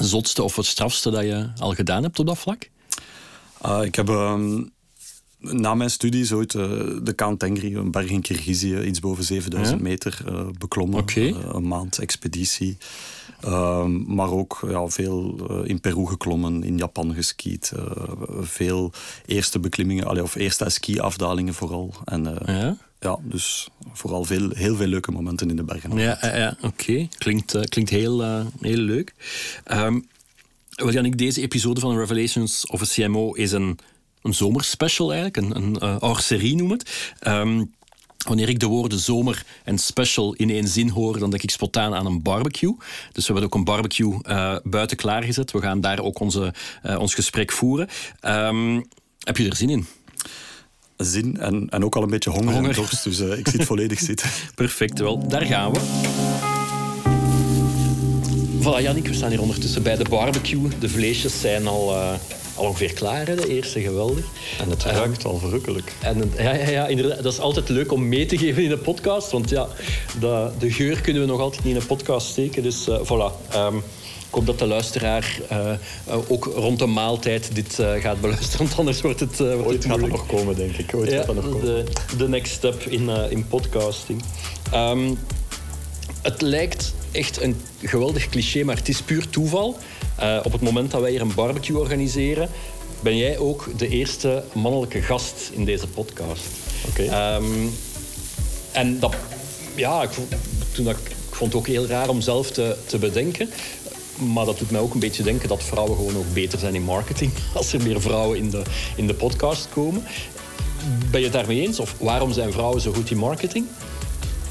zotste 0.00 0.42
of 0.42 0.56
het 0.56 0.66
strafste 0.66 1.10
dat 1.10 1.22
je 1.22 1.48
al 1.58 1.74
gedaan 1.74 2.02
hebt 2.02 2.18
op 2.18 2.26
dat 2.26 2.38
vlak? 2.38 2.68
Ah, 3.60 3.84
ik 3.84 3.94
heb 3.94 4.08
ehm, 4.08 4.62
na 5.40 5.74
mijn 5.74 5.90
studies 5.90 6.32
ooit 6.32 6.52
de 6.52 7.12
Kaan 7.14 7.36
Tengri, 7.36 7.76
een 7.76 7.90
berg 7.90 8.10
in 8.10 8.20
Kirgizië, 8.22 8.80
iets 8.80 9.00
boven 9.00 9.24
7000 9.24 9.76
Ja. 9.78 9.82
meter 9.82 10.18
beklommen. 10.58 11.04
Eh, 11.06 11.24
een 11.52 11.68
maand 11.68 11.98
expeditie. 11.98 12.76
Ehm, 13.40 14.14
maar 14.14 14.30
ook 14.30 14.58
ja, 14.68 14.88
veel 14.88 15.46
eh, 15.50 15.68
in 15.68 15.80
Peru 15.80 16.06
geklommen, 16.06 16.62
in 16.64 16.76
Japan 16.76 17.14
geskiet. 17.14 17.72
eh, 17.76 17.84
veel 18.40 18.92
eerste 19.26 19.58
beklimmingen, 19.58 20.06
allee, 20.06 20.22
of 20.22 20.34
eerste 20.34 20.64
ski-afdalingen 20.68 21.54
vooral. 21.54 21.94
En, 22.04 22.46
eh, 22.46 22.54
Ja. 22.60 22.76
ja, 23.00 23.18
dus 23.22 23.68
vooral 23.92 24.24
veel, 24.24 24.50
heel 24.54 24.76
veel 24.76 24.86
leuke 24.86 25.10
momenten 25.12 25.50
in 25.50 25.56
de 25.56 25.64
bergen. 25.64 25.98
Ja, 25.98 26.18
ja, 26.22 26.56
oké. 26.62 27.08
Klinkt, 27.18 27.68
klinkt 27.68 27.90
heel, 27.90 28.22
heel 28.60 28.76
leuk. 28.78 29.14
Ehm 29.64 29.98
wel, 30.76 30.92
Jannik, 30.92 31.18
deze 31.18 31.42
episode 31.42 31.80
van 31.80 31.96
Revelations 31.98 32.66
of 32.66 32.82
a 32.82 32.84
CMO 32.84 33.32
is 33.32 33.52
een, 33.52 33.78
een 34.22 34.34
zomerspecial 34.34 35.12
eigenlijk. 35.12 35.54
Een, 35.56 35.84
een 36.02 36.14
serie 36.16 36.56
noem 36.56 36.70
het. 36.70 37.12
Ehm, 37.18 37.64
wanneer 38.26 38.48
ik 38.48 38.58
de 38.60 38.66
woorden 38.66 38.98
zomer 38.98 39.44
en 39.64 39.78
special 39.78 40.34
in 40.34 40.50
één 40.50 40.68
zin 40.68 40.88
hoor, 40.88 41.18
dan 41.18 41.30
denk 41.30 41.42
ik 41.42 41.50
spontaan 41.50 41.94
aan 41.94 42.06
een 42.06 42.22
barbecue. 42.22 42.76
Dus 43.12 43.26
we 43.26 43.32
hebben 43.32 43.44
ook 43.44 43.54
een 43.54 43.64
barbecue 43.64 44.22
eh, 44.22 44.56
buiten 44.62 44.96
klaargezet. 44.96 45.52
We 45.52 45.60
gaan 45.60 45.80
daar 45.80 46.00
ook 46.00 46.20
onze, 46.20 46.54
eh, 46.82 46.98
ons 46.98 47.14
gesprek 47.14 47.52
voeren. 47.52 47.88
Ehm, 48.20 48.80
heb 49.20 49.36
je 49.36 49.48
er 49.48 49.56
zin 49.56 49.70
in? 49.70 49.86
Zin 50.96 51.40
en, 51.40 51.68
en 51.68 51.84
ook 51.84 51.96
al 51.96 52.02
een 52.02 52.10
beetje 52.10 52.30
honger, 52.30 52.52
Honger. 52.52 52.70
en 52.70 52.76
dorst. 52.76 53.04
Dus 53.04 53.20
eh, 53.20 53.38
ik 53.38 53.48
zit 53.48 53.64
volledig 53.72 53.98
zitten. 53.98 54.30
Perfect, 54.54 54.98
wel, 54.98 55.28
daar 55.28 55.44
gaan 55.44 55.72
we. 55.72 55.80
Voilà, 58.60 58.82
Jannik, 58.82 59.06
we 59.06 59.14
staan 59.14 59.30
hier 59.30 59.40
ondertussen 59.40 59.82
bij 59.82 59.96
de 59.96 60.04
barbecue. 60.08 60.68
De 60.78 60.88
vleesjes 60.88 61.40
zijn 61.40 61.66
al, 61.66 61.94
al 62.56 62.64
ongeveer 62.64 62.92
klaar, 62.92 63.26
hè, 63.26 63.34
de 63.34 63.48
eerste, 63.48 63.80
geweldig. 63.80 64.24
En 64.60 64.70
het 64.70 64.82
ruikt 64.82 65.24
al 65.24 65.38
verrukkelijk. 65.38 65.92
En 66.00 66.32
ja, 66.38 66.54
ja, 66.54 66.68
ja, 66.68 66.86
inderdaad, 66.86 67.22
dat 67.22 67.32
is 67.32 67.38
altijd 67.38 67.68
leuk 67.68 67.92
om 67.92 68.08
mee 68.08 68.26
te 68.26 68.38
geven 68.38 68.62
in 68.62 68.70
een 68.70 68.80
podcast. 68.80 69.30
Want 69.30 69.50
ja, 69.50 69.68
de, 70.20 70.50
de 70.58 70.70
geur 70.70 71.00
kunnen 71.00 71.22
we 71.22 71.28
nog 71.28 71.40
altijd 71.40 71.64
niet 71.64 71.74
in 71.74 71.80
een 71.80 71.86
podcast 71.86 72.26
steken. 72.26 72.62
Dus 72.62 72.88
eh, 72.88 73.00
voilà. 73.00 73.50
Ehm, 73.50 73.76
ik 73.76 74.42
hoop 74.42 74.46
dat 74.46 74.58
de 74.58 74.66
luisteraar 74.66 75.40
eh, 75.48 75.72
eh, 75.72 75.78
ook 76.28 76.44
rond 76.44 76.78
de 76.78 76.86
maaltijd 76.86 77.54
dit 77.54 77.82
gaat 78.00 78.20
beluisteren. 78.20 78.58
Want 78.66 78.78
anders 78.78 79.00
wordt 79.00 79.20
het, 79.20 79.38
wordt 79.38 79.64
Ooit 79.64 79.82
het 79.82 79.92
gaat 79.92 80.00
dat 80.00 80.08
nog 80.08 80.26
komen, 80.26 80.56
denk 80.56 80.76
ik. 80.76 80.94
Ooit 80.94 81.10
Ja, 81.10 81.16
gaat 81.16 81.26
dat 81.26 81.34
nog 81.34 81.44
komen. 81.44 81.64
de, 81.64 81.84
de 82.16 82.28
next 82.28 82.52
step 82.52 82.82
in, 82.82 83.08
in 83.08 83.46
podcasting. 83.48 84.22
Ehm, 84.72 85.14
het 86.26 86.42
lijkt 86.42 86.94
echt 87.12 87.42
een 87.42 87.60
geweldig 87.82 88.28
cliché, 88.28 88.64
maar 88.64 88.76
het 88.76 88.88
is 88.88 89.02
puur 89.02 89.28
toeval. 89.30 89.76
Eh, 90.16 90.40
op 90.42 90.52
het 90.52 90.60
moment 90.60 90.90
dat 90.90 91.00
wij 91.00 91.10
hier 91.10 91.20
een 91.20 91.34
barbecue 91.34 91.78
organiseren, 91.78 92.48
ben 93.00 93.16
jij 93.16 93.38
ook 93.38 93.68
de 93.76 93.88
eerste 93.88 94.44
mannelijke 94.52 95.02
gast 95.02 95.50
in 95.52 95.64
deze 95.64 95.86
podcast. 95.86 96.42
Oké. 96.88 97.02
Ehm, 97.02 97.44
en 98.72 98.98
dat, 98.98 99.14
ja, 99.74 100.02
ik, 100.02 100.10
vond- 100.10 100.34
toen 100.72 100.84
dat, 100.84 100.96
ik 100.96 101.34
vond 101.34 101.52
het 101.52 101.60
ook 101.60 101.66
heel 101.66 101.86
raar 101.86 102.08
om 102.08 102.20
zelf 102.20 102.50
te, 102.50 102.76
te 102.86 102.98
bedenken. 102.98 103.50
Maar 104.32 104.44
dat 104.44 104.58
doet 104.58 104.70
mij 104.70 104.80
ook 104.80 104.94
een 104.94 105.00
beetje 105.00 105.22
denken 105.22 105.48
dat 105.48 105.62
vrouwen 105.62 105.96
gewoon 105.96 106.16
ook 106.16 106.32
beter 106.32 106.58
zijn 106.58 106.74
in 106.74 106.82
marketing. 106.82 107.30
Als 107.54 107.72
er 107.72 107.82
meer 107.82 108.00
vrouwen 108.00 108.38
in 108.38 108.50
de, 108.50 108.62
in 108.96 109.06
de 109.06 109.14
podcast 109.14 109.68
komen. 109.72 110.04
Ben 111.10 111.20
je 111.20 111.26
het 111.26 111.34
daarmee 111.34 111.60
eens? 111.60 111.80
Of 111.80 111.94
waarom 111.98 112.32
zijn 112.32 112.52
vrouwen 112.52 112.80
zo 112.80 112.92
goed 112.92 113.10
in 113.10 113.16
marketing? 113.16 113.66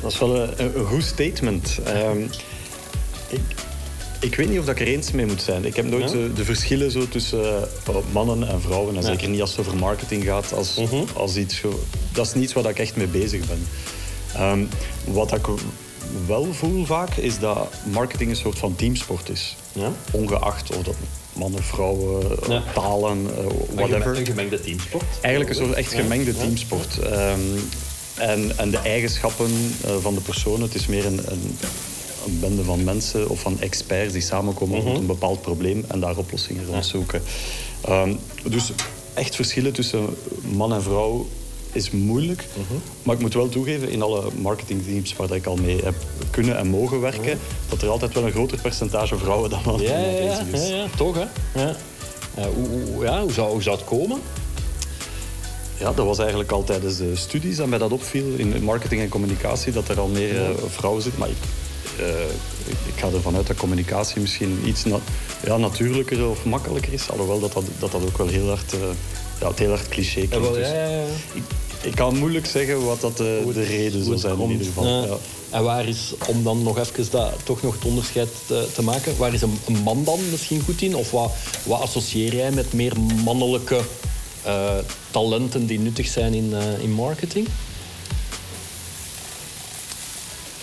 Dat 0.06 0.14
is 0.14 0.20
wel 0.20 0.36
een, 0.36 0.78
een, 0.78 0.86
goed 0.86 1.04
statement. 1.04 1.80
Ehm, 1.84 2.22
ik, 3.28 3.40
ik 4.20 4.36
weet 4.36 4.50
niet 4.50 4.60
of 4.60 4.66
dat 4.66 4.76
ik 4.80 4.82
er 4.88 4.94
eens 4.94 5.12
mee 5.12 5.26
moet 5.26 5.42
zijn. 5.42 5.66
Ik 5.66 5.76
heb 5.76 5.86
nooit 5.86 6.04
Ja? 6.04 6.18
de, 6.18 6.34
de 6.34 6.46
verschillen 6.46 6.92
zo 6.92 7.08
tussen 7.08 7.44
eh, 7.88 7.96
mannen 8.12 8.48
en 8.48 8.62
vrouwen. 8.62 8.96
En 8.96 9.04
zeker 9.04 9.30
niet 9.30 9.42
als 9.42 9.50
het 9.50 9.60
over 9.60 9.78
marketing 9.78 10.24
gaat. 10.24 10.54
Als, 10.54 10.76
Mhm. 10.76 11.04
als 11.14 11.36
iets, 11.36 11.62
dat 12.12 12.26
is 12.26 12.34
niet 12.34 12.44
iets 12.44 12.54
waar 12.54 12.66
ik 12.66 12.80
echt 12.80 12.96
mee 12.96 13.08
bezig 13.08 13.48
ben. 13.48 13.68
Ehm, 14.36 14.64
wat 15.06 15.34
ik 15.34 15.46
wel 16.28 16.54
voel 16.54 16.86
vaak, 16.86 17.16
is 17.16 17.40
dat 17.40 17.70
marketing 17.92 18.30
een 18.30 18.36
soort 18.36 18.58
van 18.58 18.76
teamsport 18.76 19.30
is. 19.30 19.56
Ja? 19.74 19.92
Ongeacht 20.12 20.76
of 20.76 20.84
dat 20.84 20.96
mannen, 21.34 21.64
vrouwen, 21.64 22.38
Ja. 22.50 22.64
talen, 22.74 23.28
eh, 23.38 23.46
whatever. 23.76 24.18
Een 24.18 24.26
gemengde 24.26 24.62
teamsport. 24.62 25.04
Eigenlijk 25.22 25.56
een 25.60 25.66
soort 25.66 25.78
echt 25.78 25.94
gemengde 25.94 26.38
teamsport. 26.38 27.00
Ehm, 27.00 27.40
en, 28.16 28.58
en 28.58 28.72
de 28.72 28.78
eigenschappen 28.78 29.74
eh, 29.86 29.92
van 30.02 30.14
de 30.14 30.22
personen, 30.22 30.62
het 30.62 30.76
is 30.76 30.86
meer 30.88 31.06
een, 31.06 31.20
een, 31.26 31.58
een 32.26 32.40
bende 32.40 32.64
van 32.64 32.84
mensen 32.84 33.30
of 33.30 33.40
van 33.40 33.60
experts 33.62 34.14
die 34.14 34.22
samenkomen 34.22 34.82
rond 34.82 34.98
een 34.98 35.06
bepaald 35.06 35.42
probleem 35.42 35.86
en 35.88 36.00
daar 36.00 36.18
oplossingen 36.18 36.66
rond 36.66 36.86
zoeken. 36.86 37.22
Ehm, 37.82 38.14
dus 38.44 38.72
echt 39.14 39.36
verschillen 39.36 39.74
tussen 39.74 40.06
man 40.56 40.74
en 40.74 40.84
vrouw 40.84 41.28
is 41.72 41.92
moeilijk. 41.92 42.48
Maar 43.04 43.16
ik 43.16 43.22
moet 43.22 43.34
wel 43.34 43.50
toegeven, 43.50 43.90
in 43.90 44.02
alle 44.02 44.24
marketingteams 44.42 45.16
waar 45.16 45.32
ik 45.32 45.46
al 45.46 45.56
mee 45.56 45.80
heb 45.84 45.96
kunnen 46.30 46.58
en 46.58 46.68
mogen 46.68 47.02
werken, 47.02 47.40
dat 47.70 47.82
er 47.82 47.90
altijd 47.90 48.14
wel 48.14 48.24
een 48.26 48.32
groter 48.32 48.58
percentage 48.62 49.18
vrouwen 49.18 49.50
dan 49.50 49.60
mannen 49.66 49.86
Ja, 49.88 49.98
ja, 49.98 50.08
ja, 50.24 50.44
is. 50.52 50.68
ja, 50.70 50.86
toch 50.98 51.16
hè? 51.16 51.26
Ja. 51.62 51.76
Ja, 52.38 52.48
hoe, 52.56 52.68
hoe- 52.94 53.04
ja, 53.06 53.22
hoe, 53.22 53.32
zou, 53.32 53.52
hoe 53.52 53.62
zou 53.62 53.76
het 53.78 53.86
komen? 53.86 54.20
Ja, 55.80 55.94
dat 55.94 56.06
was 56.06 56.18
eigenlijk 56.20 56.52
al 56.52 56.64
tijdens 56.64 56.98
de 56.98 57.16
studies 57.16 57.58
dat 57.58 57.68
mij 57.68 57.78
dat 57.78 57.92
opviel 57.92 58.26
in 58.38 58.64
marketing 58.64 59.02
en 59.02 59.10
communicatie, 59.10 59.72
dat 59.72 59.88
er 59.90 60.00
al 60.00 60.08
meer 60.08 60.36
eh, 60.36 60.50
vrouwen 60.70 61.02
zitten. 61.02 61.20
Maar 61.20 61.30
ik, 61.30 61.36
eh, 62.00 62.06
ik, 62.66 62.78
ik 62.94 63.00
ga 63.00 63.08
ervan 63.14 63.36
uit 63.36 63.48
dat 63.48 63.56
communicatie 63.58 64.22
misschien 64.22 64.60
iets 64.66 64.84
na- 64.86 65.00
ja, 65.46 65.58
natuurlijker 65.58 66.28
of 66.30 66.46
makkelijker 66.46 66.94
is. 66.94 67.10
Alhoewel 67.10 67.40
dat 67.40 67.54
dat, 67.54 67.64
dat, 67.80 67.92
dat 67.92 68.02
ook 68.06 68.18
wel 68.18 68.28
heel 68.28 68.48
hard, 68.48 68.74
eh, 68.74 68.80
ja, 69.42 69.48
het 69.48 69.60
heel 69.60 69.70
hard 69.70 69.90
cliché 69.90 70.28
klinkt. 70.28 70.54
Dus 70.54 70.68
ik, 71.34 71.44
ik 71.82 71.96
kan 71.96 72.18
moeilijk 72.18 72.46
zeggen 72.46 72.86
wat 72.86 73.02
dat 73.02 73.18
de, 73.18 73.42
de 73.54 73.64
reden 73.64 74.04
zou 74.04 74.18
zijn 74.18 74.34
in 74.34 74.40
ieder 74.52 74.66
geval. 74.68 74.86
En 75.50 75.64
waar 75.64 75.88
is, 75.88 76.14
om 76.28 76.44
dan 76.44 76.64
nog 76.64 76.78
even 76.80 77.06
dat, 77.12 77.34
toch 77.44 77.62
nog 77.62 77.74
het 77.76 77.86
onderscheid 77.86 78.28
te, 78.48 78.68
te 78.74 78.82
maken, 78.84 79.18
waar 79.18 79.34
is 79.34 79.42
een, 79.42 79.60
een 79.68 79.78
man 79.84 80.04
dan 80.04 80.20
misschien 80.32 80.62
goed 80.66 80.82
in? 80.82 80.96
Of 80.96 81.12
wat, 81.12 81.32
wat 81.64 81.82
associeer 81.82 82.36
jij 82.36 82.52
met 82.52 82.74
meer 82.74 82.94
mannelijke 83.24 83.80
talenten 85.12 85.66
die 85.66 85.80
nuttig 85.80 86.08
zijn 86.08 86.34
in, 86.34 86.54
eh, 86.54 86.84
in 86.84 86.92
marketing? 86.92 87.48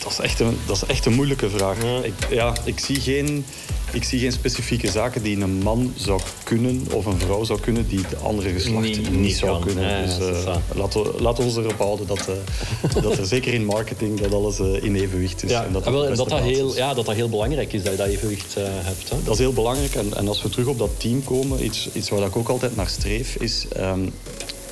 Dat 0.02 0.12
is 0.12 0.18
echt 0.18 0.40
een, 0.40 0.58
dat 0.66 0.76
is 0.76 0.84
echt 0.84 1.06
een 1.06 1.12
moeilijke 1.12 1.50
vraag. 1.50 1.76
Ik, 2.02 2.12
ja, 2.30 2.54
ik, 2.64 2.78
zie 2.80 3.00
geen, 3.00 3.44
ik 3.92 4.04
zie 4.04 4.18
geen 4.20 4.32
specifieke 4.32 4.90
zaken 4.90 5.22
die 5.22 5.40
een 5.40 5.62
man 5.62 5.92
zou 5.96 6.20
kunnen 6.44 6.86
of 6.92 7.06
een 7.06 7.18
vrouw 7.18 7.44
zou 7.44 7.60
kunnen 7.60 7.88
die 7.88 7.98
het 7.98 8.22
andere 8.22 8.50
geslacht 8.50 8.86
Niet- 8.86 9.10
niet, 9.10 9.20
niet 9.20 9.36
zou 9.36 9.50
kan. 9.52 9.60
kunnen. 9.60 9.84
Ja, 9.84 9.98
ja, 9.98 10.04
dus 10.06 10.44
eh, 10.44 10.56
laten, 10.74 11.02
we, 11.02 11.22
laten 11.22 11.44
we 11.44 11.50
ons 11.50 11.58
erop 11.58 11.78
houden 11.78 12.06
dat, 12.06 12.28
eh, 12.28 13.02
dat 13.02 13.18
er 13.18 13.26
zeker 13.26 13.54
in 13.54 13.64
marketing 13.64 14.20
dat 14.20 14.34
alles 14.34 14.58
eh, 14.58 14.82
in 14.82 14.94
evenwicht 14.96 15.44
is. 15.44 15.50
Ja, 15.50 15.64
en 15.64 15.72
dat, 15.72 15.86
en 15.86 15.92
wel, 15.92 16.00
beste 16.00 16.16
dat, 16.16 16.28
dat, 16.28 16.40
heel, 16.40 16.76
ja, 16.76 16.94
dat 16.94 17.06
dat 17.06 17.14
heel 17.14 17.28
belangrijk 17.28 17.72
is 17.72 17.82
dat 17.82 17.92
je 17.92 17.98
dat 17.98 18.06
evenwicht 18.08 18.54
hebt. 18.58 19.10
Hè? 19.10 19.16
Dat 19.24 19.32
is 19.34 19.38
heel 19.40 19.52
belangrijk. 19.52 19.94
En, 19.94 20.16
en 20.16 20.28
als 20.28 20.42
we 20.42 20.48
terug 20.48 20.66
op 20.66 20.78
dat 20.78 20.90
team 20.96 21.24
komen, 21.24 21.64
iets, 21.64 21.88
iets 21.92 22.08
waar 22.08 22.26
ik 22.26 22.36
ook 22.36 22.48
altijd 22.48 22.76
naar 22.76 22.88
streef, 22.88 23.36
is 23.36 23.66
ehm, 23.76 24.00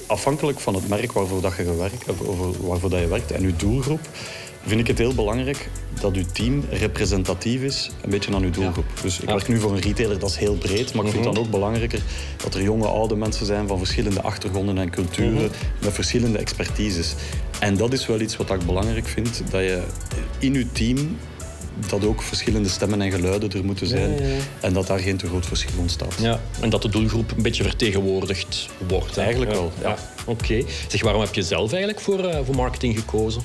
afhankelijk 0.07 0.61
van 0.61 0.75
het 0.75 0.89
merk 0.89 1.13
waarvoor, 1.13 1.41
dat 1.41 1.57
je, 1.57 1.65
gewerkt, 1.65 2.05
waarvoor 2.61 2.91
dat 2.91 3.01
je 3.01 3.07
werkt 3.09 3.33
en 3.33 3.43
je 3.43 3.57
doelgroep, 3.57 4.01
vind 4.67 4.81
ik 4.81 4.87
het 4.87 4.99
heel 4.99 5.15
belangrijk 5.15 5.69
dat 6.01 6.15
je 6.15 6.27
team 6.27 6.65
representatief 6.71 7.63
is, 7.63 7.91
een 8.03 8.11
beetje 8.11 8.35
aan 8.35 8.41
je 8.43 8.51
doelgroep. 8.51 8.85
Dus 9.03 9.15
ik 9.15 9.21
Ja. 9.21 9.25
Mhm. 9.25 9.35
werk 9.35 9.49
nu 9.49 9.61
voor 9.61 9.73
een 9.73 9.81
retailer, 9.81 10.19
dat 10.19 10.31
is 10.31 10.37
heel 10.37 10.55
breed, 10.55 10.95
maar 10.95 11.05
ik 11.05 11.11
vind 11.13 11.25
het 11.25 11.35
dan 11.35 11.45
ook 11.45 11.51
belangrijker 11.51 12.01
dat 12.43 12.55
er 12.55 12.63
jonge, 12.63 12.87
oude 12.87 13.17
mensen 13.17 13.47
zijn 13.47 13.67
van 13.67 13.79
verschillende 13.79 14.23
achtergronden 14.23 14.79
en 14.79 14.91
culturen, 14.91 15.33
Mhm. 15.35 15.49
met 15.85 15.93
verschillende 15.93 16.39
expertises. 16.39 17.15
En 17.59 17.77
dat 17.77 17.93
is 17.93 18.07
wel 18.07 18.21
iets 18.21 18.37
wat 18.37 18.51
ik 18.51 18.67
belangrijk 18.67 19.07
vind, 19.07 19.43
dat 19.51 19.61
je 19.61 19.83
in 20.39 20.53
je 20.53 20.73
team 20.73 21.17
dat 21.89 22.05
ook 22.05 22.23
verschillende 22.23 22.69
stemmen 22.69 23.01
en 23.03 23.11
geluiden 23.11 23.53
er 23.53 23.65
moeten 23.65 23.87
zijn. 23.87 24.11
ja, 24.11 24.27
ja. 24.27 24.35
En 24.61 24.73
dat 24.73 24.87
daar 24.87 24.99
geen 24.99 25.17
te 25.17 25.27
groot 25.27 25.47
verschil 25.47 25.71
ontstaat. 25.79 26.15
Ja, 26.21 26.41
en 26.61 26.71
dat 26.71 26.83
de 26.83 26.89
doelgroep 26.89 27.31
een 27.37 27.43
beetje 27.43 27.63
vertegenwoordigd 27.63 28.69
wordt. 28.89 29.17
Eigenlijk 29.17 29.51
wel, 29.53 29.73
ja. 29.83 29.97
Oké. 30.27 30.63
Zeg, 30.89 31.03
waarom 31.03 31.21
heb 31.23 31.35
je 31.35 31.43
zelf 31.43 31.71
eigenlijk 31.73 32.01
voor, 32.03 32.25
eh, 32.25 32.39
voor 32.45 32.55
marketing 32.55 32.99
gekozen? 32.99 33.43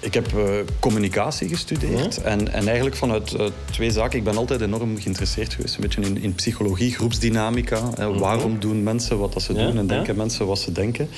Ik 0.00 0.14
heb 0.14 0.36
eh, 0.36 0.44
communicatie 0.78 1.48
gestudeerd. 1.48 2.22
En, 2.22 2.52
en 2.52 2.66
eigenlijk 2.66 2.96
vanuit 2.96 3.34
eh, 3.34 3.46
twee 3.70 3.90
zaken. 3.90 4.18
Ik 4.18 4.24
ben 4.24 4.36
altijd 4.36 4.60
enorm 4.60 5.00
geïnteresseerd 5.00 5.54
geweest. 5.54 5.74
Een 5.74 5.80
beetje 5.80 6.00
in, 6.00 6.22
in 6.22 6.34
psychologie, 6.34 6.94
groepsdynamica. 6.94 7.90
Hè, 7.94 8.18
Waarom 8.18 8.60
doen 8.60 8.82
mensen 8.82 9.18
wat 9.18 9.32
dat 9.32 9.42
ze 9.42 9.54
Ja, 9.54 9.66
doen 9.66 9.78
en 9.78 9.86
denken 9.86 10.16
mensen 10.16 10.46
wat 10.46 10.58
ze 10.58 10.72
denken. 10.72 11.08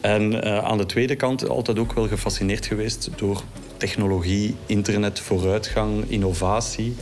En 0.00 0.42
eh, 0.42 0.58
aan 0.58 0.78
de 0.78 0.86
tweede 0.86 1.16
kant 1.16 1.48
altijd 1.48 1.78
ook 1.78 1.92
wel 1.92 2.08
gefascineerd 2.08 2.66
geweest 2.66 3.10
door 3.16 3.42
technologie, 3.76 4.54
internet, 4.66 5.20
vooruitgang, 5.20 6.04
innovatie. 6.06 6.94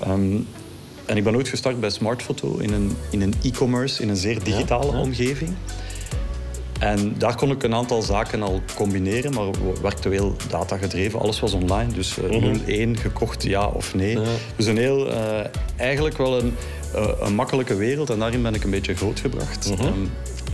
Ehm, 0.00 0.36
en 1.06 1.16
ik 1.16 1.24
ben 1.24 1.36
ooit 1.36 1.48
gestart 1.48 1.80
bij 1.80 1.90
Smartphoto 1.90 2.56
in 2.56 2.72
een, 2.72 2.96
in 3.10 3.22
een 3.22 3.34
e-commerce, 3.42 4.02
in 4.02 4.08
een 4.08 4.16
zeer 4.16 4.42
digitale 4.42 4.92
omgeving. 4.92 5.50
En 6.78 7.14
daar 7.18 7.36
kon 7.36 7.50
ik 7.50 7.62
een 7.62 7.74
aantal 7.74 8.02
zaken 8.02 8.42
al 8.42 8.60
combineren, 8.74 9.34
maar 9.34 9.50
we 9.50 9.72
werkten 9.82 10.10
heel 10.10 10.36
datagedreven. 10.48 11.20
Alles 11.20 11.40
was 11.40 11.52
online, 11.52 11.92
dus 11.92 12.18
eh 12.18 12.90
0-1 12.96 12.98
gekocht, 12.98 13.42
ja 13.42 13.66
of 13.66 13.94
nee. 13.94 14.18
Dus 14.56 14.66
een 14.66 14.76
heel, 14.76 15.10
eh, 15.10 15.44
eigenlijk 15.76 16.16
wel 16.16 16.38
een, 16.38 16.54
eh, 16.94 17.08
een 17.20 17.34
makkelijke 17.34 17.74
wereld 17.74 18.10
en 18.10 18.18
daarin 18.18 18.42
ben 18.42 18.54
ik 18.54 18.64
een 18.64 18.70
beetje 18.70 18.94
grootgebracht. 18.94 19.70
Ehm, 19.70 19.84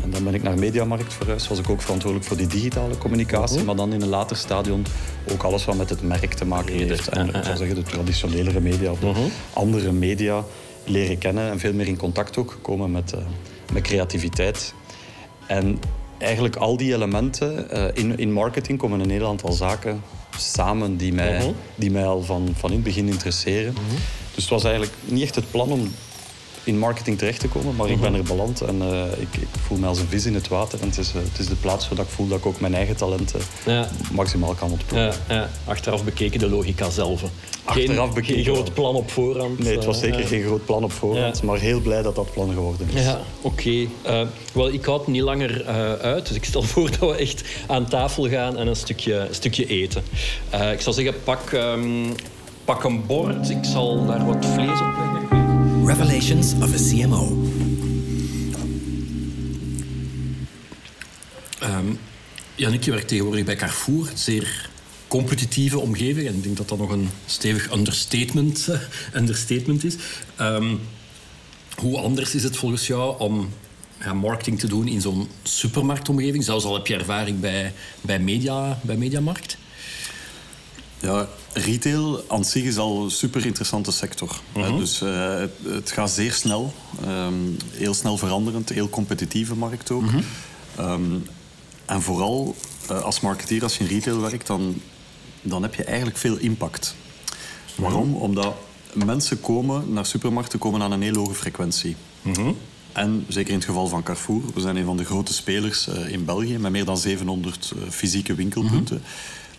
en 0.02 0.10
dan 0.10 0.24
ben 0.24 0.34
ik 0.34 0.42
naar 0.42 0.58
Mediamarkt 0.58 1.12
verhuisd, 1.12 1.48
was 1.48 1.58
ik 1.58 1.70
ook 1.70 1.82
verantwoordelijk 1.82 2.28
voor 2.28 2.36
die 2.36 2.46
digitale 2.46 2.98
communicatie, 2.98 3.64
maar 3.64 3.76
dan 3.76 3.92
in 3.92 4.02
een 4.02 4.08
later 4.08 4.36
stadion 4.36 4.86
ook 5.32 5.42
alles 5.42 5.64
wat 5.64 5.76
met 5.76 5.90
het 5.90 6.02
merk 6.02 6.34
te 6.34 6.44
maken 6.44 6.74
heeft. 6.74 7.08
En 7.08 7.28
ik 7.28 7.44
zou 7.44 7.56
zeggen 7.56 7.76
de 7.76 7.82
traditionelere 7.82 8.60
media 8.60 8.90
of 8.90 8.98
de 8.98 9.12
andere 9.52 9.92
media 9.92 10.44
leren 10.84 11.18
kennen 11.18 11.50
en 11.50 11.58
veel 11.58 11.72
meer 11.72 11.86
in 11.86 11.96
contact 11.96 12.36
ook 12.36 12.50
gekomen 12.50 12.90
met, 12.90 13.14
met 13.72 13.82
creativiteit. 13.82 14.74
En 15.46 15.78
eigenlijk 16.22 16.56
al 16.56 16.76
die 16.76 16.94
elementen, 16.94 17.70
eh, 17.70 17.84
in, 17.92 18.18
in 18.18 18.32
marketing 18.32 18.78
komen 18.78 19.00
een 19.00 19.10
heel 19.10 19.26
aantal 19.26 19.52
zaken 19.52 20.02
samen 20.38 20.96
die 20.96 21.12
mij, 21.12 21.54
die 21.74 21.90
mij 21.90 22.04
al 22.06 22.22
van, 22.22 22.54
van 22.56 22.70
in 22.70 22.76
het 22.76 22.84
begin 22.84 23.08
interesseren. 23.08 23.74
Dus 24.34 24.42
het 24.44 24.52
was 24.52 24.64
eigenlijk 24.64 24.94
niet 25.04 25.22
echt 25.22 25.34
het 25.34 25.50
plan 25.50 25.70
om 25.70 25.92
in 26.64 26.78
marketing 26.78 27.18
terecht 27.18 27.40
te 27.40 27.48
komen, 27.48 27.76
maar 27.76 27.90
ik 27.90 28.00
ben 28.00 28.14
er 28.14 28.22
beland 28.22 28.60
en 28.60 28.82
eh, 28.82 29.02
ik, 29.18 29.36
ik 29.36 29.48
voel 29.66 29.78
me 29.78 29.86
als 29.86 29.98
een 29.98 30.08
vis 30.08 30.26
in 30.26 30.34
het 30.34 30.48
water. 30.48 30.80
En 30.80 30.88
het 30.88 30.98
is, 30.98 31.08
eh, 31.08 31.14
het 31.30 31.38
is 31.38 31.46
de 31.46 31.54
plaats 31.54 31.88
waar 31.88 31.98
ik 31.98 32.10
voel 32.10 32.28
dat 32.28 32.38
ik 32.38 32.46
ook 32.46 32.60
mijn 32.60 32.74
eigen 32.74 32.96
talenten 32.96 33.40
Ja. 33.66 33.88
maximaal 34.12 34.54
kan 34.54 34.70
ontplooien. 34.70 35.14
Ja, 35.28 35.34
ja, 35.34 35.50
achteraf 35.64 36.04
bekeken 36.04 36.38
de 36.38 36.48
logica 36.48 36.90
zelf. 36.90 37.22
Achteraf 37.64 38.04
geen, 38.04 38.14
bekeken 38.14 38.44
Geen 38.44 38.54
groot 38.54 38.74
plan 38.74 38.94
op 38.94 39.10
voorhand. 39.10 39.58
Nee, 39.58 39.74
het 39.74 39.84
was 39.84 39.96
eh, 39.96 40.02
zeker 40.02 40.26
geen 40.26 40.42
groot 40.42 40.64
plan 40.64 40.84
op 40.84 40.92
voorhand, 40.92 41.42
maar 41.42 41.58
heel 41.58 41.80
blij 41.80 42.02
dat 42.02 42.14
dat 42.14 42.32
plan 42.32 42.52
geworden 42.52 42.88
is. 42.92 43.04
Ja, 43.04 43.20
oké. 43.40 43.86
Wel, 44.52 44.68
ik 44.68 44.84
houd 44.84 45.06
niet 45.06 45.22
langer 45.22 45.64
uit, 46.00 46.26
dus 46.26 46.36
ik 46.36 46.44
stel 46.44 46.62
voor 46.62 46.90
dat 46.90 47.10
we 47.10 47.16
echt 47.16 47.42
aan 47.66 47.88
tafel 47.88 48.28
gaan 48.28 48.56
en 48.56 48.66
een 48.66 48.76
stukje, 48.76 49.14
een 49.14 49.34
stukje 49.34 49.66
eten. 49.66 50.02
Ik 50.72 50.80
zou 50.80 50.94
zeggen, 50.94 51.14
pak, 51.24 51.52
ehm, 51.52 52.10
pak 52.64 52.84
een 52.84 53.06
bord. 53.06 53.50
Ik 53.50 53.64
zal 53.64 54.06
daar 54.06 54.26
wat 54.26 54.46
vlees 54.46 54.80
op 54.80 54.94
leggen. 54.98 55.41
Revelations 55.86 56.54
of 56.54 56.74
a 56.74 56.78
CMO. 56.90 57.42
Ehm 61.60 61.86
Jannik, 62.54 62.84
je 62.84 62.90
werkt 62.90 63.08
tegenwoordig 63.08 63.44
bij 63.44 63.56
Carrefour, 63.56 64.10
een 64.10 64.18
zeer 64.18 64.70
competitieve 65.08 65.78
omgeving. 65.78 66.28
En 66.28 66.34
ik 66.34 66.42
denk 66.42 66.56
dat 66.56 66.68
dat 66.68 66.78
nog 66.78 66.90
een 66.90 67.08
stevig 67.26 67.72
understatement, 67.72 68.68
eh, 68.68 68.80
understatement 69.20 69.84
is. 69.84 69.94
Ehm, 70.36 70.74
hoe 71.76 71.98
anders 71.98 72.34
is 72.34 72.42
het 72.42 72.56
volgens 72.56 72.86
jou 72.86 73.18
om 73.18 73.48
ja, 74.00 74.12
marketing 74.12 74.58
te 74.58 74.66
doen 74.66 74.88
in 74.88 75.00
zo'n 75.00 75.28
supermarktomgeving? 75.42 76.44
Zelfs 76.44 76.64
al 76.64 76.74
heb 76.74 76.86
je 76.86 76.94
ervaring 76.94 77.40
bij, 77.40 77.72
bij, 78.00 78.18
media, 78.18 78.78
bij 78.82 78.96
Mediamarkt. 78.96 79.56
Ja, 81.00 81.28
retail 81.52 82.24
aan 82.28 82.44
zich 82.44 82.64
is 82.64 82.76
al 82.76 83.04
een 83.04 83.10
super 83.10 83.46
interessante 83.46 83.92
sector. 83.92 84.40
Hè, 84.52 84.76
Dus 84.76 85.00
eh, 85.02 85.34
het, 85.38 85.52
het 85.62 85.90
gaat 85.90 86.10
zeer 86.10 86.32
snel, 86.32 86.72
ehm, 87.04 87.34
heel 87.70 87.94
snel 87.94 88.16
veranderend, 88.16 88.68
heel 88.68 88.88
competitieve 88.88 89.54
markt 89.54 89.90
ook. 89.90 90.04
Ehm, 90.76 91.02
en 91.84 92.02
vooral 92.02 92.56
eh, 92.88 93.00
als 93.02 93.20
marketeer, 93.20 93.62
als 93.62 93.76
je 93.76 93.84
in 93.84 93.90
retail 93.90 94.20
werkt, 94.20 94.46
dan, 94.46 94.80
dan 95.42 95.62
heb 95.62 95.74
je 95.74 95.84
eigenlijk 95.84 96.16
veel 96.16 96.36
impact. 96.36 96.94
Waarom? 97.74 98.14
Omdat 98.14 98.54
mensen 98.92 99.40
komen 99.40 99.92
naar 99.92 100.06
supermarkten 100.06 100.58
komen 100.58 100.82
aan 100.82 100.92
een 100.92 101.02
heel 101.02 101.14
hoge 101.14 101.34
frequentie. 101.34 101.96
En 102.92 103.24
zeker 103.28 103.50
in 103.50 103.56
het 103.56 103.64
geval 103.64 103.86
van 103.88 104.02
Carrefour, 104.02 104.42
we 104.54 104.60
zijn 104.60 104.76
een 104.76 104.84
van 104.84 104.96
de 104.96 105.04
grote 105.04 105.32
spelers 105.32 105.88
eh, 105.88 106.08
in 106.08 106.24
België 106.24 106.58
met 106.58 106.72
meer 106.72 106.84
dan 106.84 106.98
700 106.98 107.72
eh, 107.76 107.90
fysieke 107.90 108.34
winkelpunten. 108.34 109.02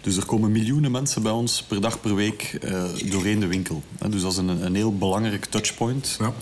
Dus 0.04 0.18
er 0.18 0.26
komen 0.26 0.52
miljoenen 0.52 0.92
mensen 0.92 1.22
bij 1.22 1.32
ons 1.32 1.64
per 1.64 1.82
dag 1.82 2.00
per 2.02 2.16
week 2.16 2.58
eh, 2.62 2.84
doorheen 3.06 3.40
de 3.40 3.48
winkel. 3.48 3.84
Dus 4.10 4.22
dat 4.22 4.32
is 4.32 4.38
een, 4.38 4.66
een 4.66 4.76
heel 4.76 4.98
belangrijk 4.98 5.46
touchpoint. 5.46 6.18
Ja. 6.20 6.34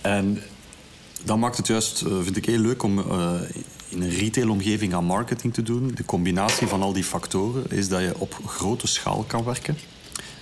En 0.00 0.42
dat 1.24 1.38
maakt 1.38 1.56
het 1.56 1.66
juist, 1.66 2.02
eh, 2.02 2.12
vind 2.22 2.36
ik 2.36 2.46
heel 2.46 2.58
leuk 2.58 2.82
om 2.82 2.98
eh, 2.98 3.34
in 3.88 4.02
een 4.02 4.10
retailomgeving 4.10 4.94
aan 4.94 5.04
marketing 5.04 5.54
te 5.54 5.62
doen. 5.62 5.92
De 5.94 6.04
combinatie 6.04 6.66
van 6.66 6.82
al 6.82 6.92
die 6.92 7.04
factoren 7.04 7.70
is 7.70 7.88
dat 7.88 8.00
je 8.00 8.18
op 8.18 8.40
grote 8.46 8.86
schaal 8.86 9.24
kan 9.26 9.44
werken. 9.44 9.76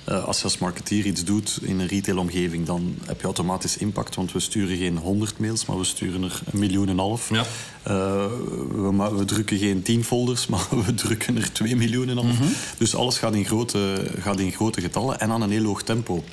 Uh, 0.09 0.25
als 0.25 0.39
je 0.39 0.45
als 0.45 0.59
marketeer 0.59 1.07
iets 1.07 1.25
doet 1.25 1.59
in 1.63 1.81
een 1.81 1.87
retailomgeving, 1.87 2.67
dan 2.67 2.95
heb 3.07 3.21
je 3.21 3.25
automatisch 3.25 3.77
impact. 3.77 4.15
Want 4.15 4.33
we 4.33 4.41
sturen 4.41 4.77
geen 4.77 4.97
100 4.97 5.39
mails, 5.39 5.67
maar 5.67 5.79
we 5.79 5.85
sturen 5.85 6.23
er 6.23 6.43
een 6.53 6.59
miljoen 6.59 6.85
en 6.85 6.91
een 6.91 6.99
half. 6.99 7.29
Ja. 7.29 7.45
Uh, 7.89 8.27
we, 8.71 9.15
we, 9.17 9.25
drukken 9.25 9.59
geen 9.59 9.83
10 9.83 10.05
folders, 10.05 10.47
maar 10.53 10.67
we 10.85 10.95
drukken 10.95 11.37
er 11.37 11.53
2 11.53 11.77
miljoen 11.77 12.09
en 12.09 12.17
een 12.17 12.25
half. 12.25 12.41
Mm 12.41 12.53
Dus 12.79 12.95
alles 12.95 13.19
gaat 13.19 13.35
in, 13.35 13.45
grote, 13.45 14.11
gaat 14.21 14.41
in 14.41 14.53
grote 14.53 14.81
getallen 14.81 15.21
en 15.21 15.31
aan 15.31 15.43
een 15.43 15.51
heel 15.51 15.65
hoog 15.65 15.83
tempo. 15.83 16.25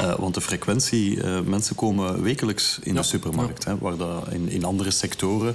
Uh, 0.00 0.14
want 0.14 0.34
de 0.34 0.40
frequentie, 0.40 1.24
mensen 1.44 1.74
komen 1.74 2.22
wekelijks 2.22 2.78
in 2.82 2.94
ja. 2.94 3.00
de 3.00 3.06
supermarkt. 3.06 3.64
Hè, 3.64 3.78
waar 3.78 3.96
dat 3.96 4.32
in, 4.32 4.48
in 4.48 4.64
andere 4.64 4.90
sectoren 4.90 5.54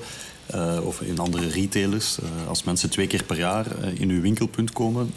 uh, 0.56 0.86
of 0.86 1.02
in 1.02 1.20
andere 1.20 1.48
retailers. 1.48 2.18
Uh, 2.20 2.48
als 2.48 2.64
mensen 2.64 2.90
twee 2.90 3.08
keer 3.08 3.24
per 3.24 3.38
jaar 3.38 3.66
uh, 3.66 4.00
in 4.00 4.10
uw 4.10 4.22
winkelpunt 4.22 4.74
komen, 4.74 5.14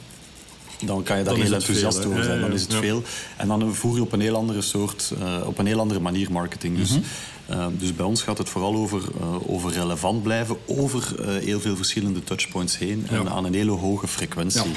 dan 0.85 1.03
kan 1.03 1.19
je 1.19 1.25
daar 1.25 1.35
heel 1.35 1.53
enthousiast 1.53 2.01
veel, 2.01 2.11
over 2.11 2.25
zijn. 2.25 2.41
Dan 2.41 2.53
is 2.53 2.63
het 2.63 2.75
veel. 2.75 3.03
En 3.37 3.49
dan 3.49 3.75
voer 3.75 3.95
je 3.95 4.01
op 4.01 4.13
een 4.13 4.21
heel 4.21 4.37
andere 4.37 4.63
soort, 4.63 5.13
op 5.45 5.59
een 5.59 5.67
heel 5.67 5.81
andere 5.81 6.01
manier 6.01 6.33
marketing. 6.33 6.77
Dus, 6.77 6.91
mm 6.91 7.03
-hmm. 7.47 7.79
dus 7.79 7.95
bij 7.95 8.07
ons 8.07 8.23
gaat 8.23 8.39
het 8.39 8.49
vooral 8.49 8.75
over, 8.75 9.03
over 9.47 9.73
relevant 9.73 10.23
blijven, 10.23 10.57
over 10.67 11.15
heel 11.43 11.61
veel 11.61 11.77
verschillende 11.77 12.25
touchpoints 12.25 12.79
heen 12.79 13.07
en 13.09 13.31
aan 13.31 13.45
een 13.45 13.55
hele 13.55 13.71
hoge 13.71 14.09
frequentie. 14.09 14.73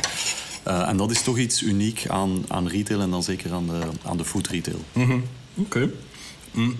en 0.63 0.97
dat 0.97 1.11
is 1.11 1.21
toch 1.21 1.37
iets 1.37 1.61
uniek 1.61 2.05
aan, 2.07 2.45
aan 2.47 2.67
retail 2.67 3.01
en 3.01 3.09
dan 3.09 3.23
zeker 3.23 3.53
aan 3.53 3.67
de, 3.67 3.79
aan 4.03 4.17
de 4.17 4.25
food 4.25 4.47
retail. 4.47 4.79
Mm 4.93 5.05
-hmm. 5.05 5.23
Oké. 5.55 5.77
Okay. 5.77 5.91
Mm. 6.51 6.75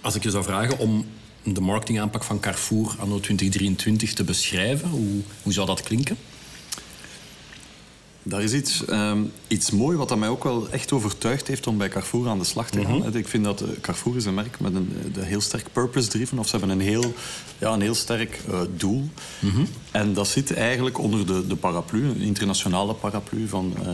Als 0.00 0.14
ik 0.14 0.22
je 0.22 0.30
zou 0.30 0.44
vragen 0.44 0.78
om 0.78 1.06
de 1.42 1.60
marketingaanpak 1.60 2.24
van 2.24 2.40
Carrefour 2.40 2.94
anno 2.98 3.20
2023 3.20 4.12
te 4.12 4.24
beschrijven? 4.24 4.88
Hoe, 4.88 5.20
hoe 5.42 5.52
zou 5.52 5.66
dat 5.66 5.82
klinken? 5.82 6.16
Daar 8.22 8.42
is 8.42 8.52
iets, 8.52 8.82
um, 8.90 9.32
iets 9.48 9.70
mooi 9.70 9.96
wat 9.96 10.18
mij 10.18 10.28
ook 10.28 10.44
wel 10.44 10.68
echt 10.70 10.92
overtuigd 10.92 11.46
heeft 11.46 11.66
om 11.66 11.78
bij 11.78 11.88
Carrefour 11.88 12.28
aan 12.28 12.38
de 12.38 12.44
slag 12.44 12.70
te 12.70 12.82
gaan. 12.82 12.96
Mm 12.96 13.02
-hmm. 13.02 13.16
Ik 13.16 13.28
vind 13.28 13.44
dat 13.44 13.62
uh, 13.62 13.68
Carrefour 13.80 14.16
is 14.16 14.24
een 14.24 14.34
merk 14.34 14.60
met 14.60 14.74
een 14.74 14.92
de 15.12 15.24
heel 15.24 15.40
sterk 15.40 15.66
purpose-driven. 15.72 16.38
Of 16.38 16.48
ze 16.48 16.56
hebben 16.56 16.76
een 16.78 16.86
heel, 16.86 17.14
ja, 17.58 17.72
een 17.72 17.80
heel 17.80 17.94
sterk 17.94 18.40
uh, 18.50 18.60
doel. 18.76 19.08
Mm 19.38 19.50
-hmm. 19.50 19.66
En 19.90 20.14
dat 20.14 20.28
zit 20.28 20.52
eigenlijk 20.52 20.98
onder 20.98 21.26
de, 21.26 21.46
de 21.46 21.56
paraplu, 21.56 22.08
een 22.08 22.20
internationale 22.20 22.94
paraplu 22.94 23.48
van 23.48 23.74
uh, 23.82 23.92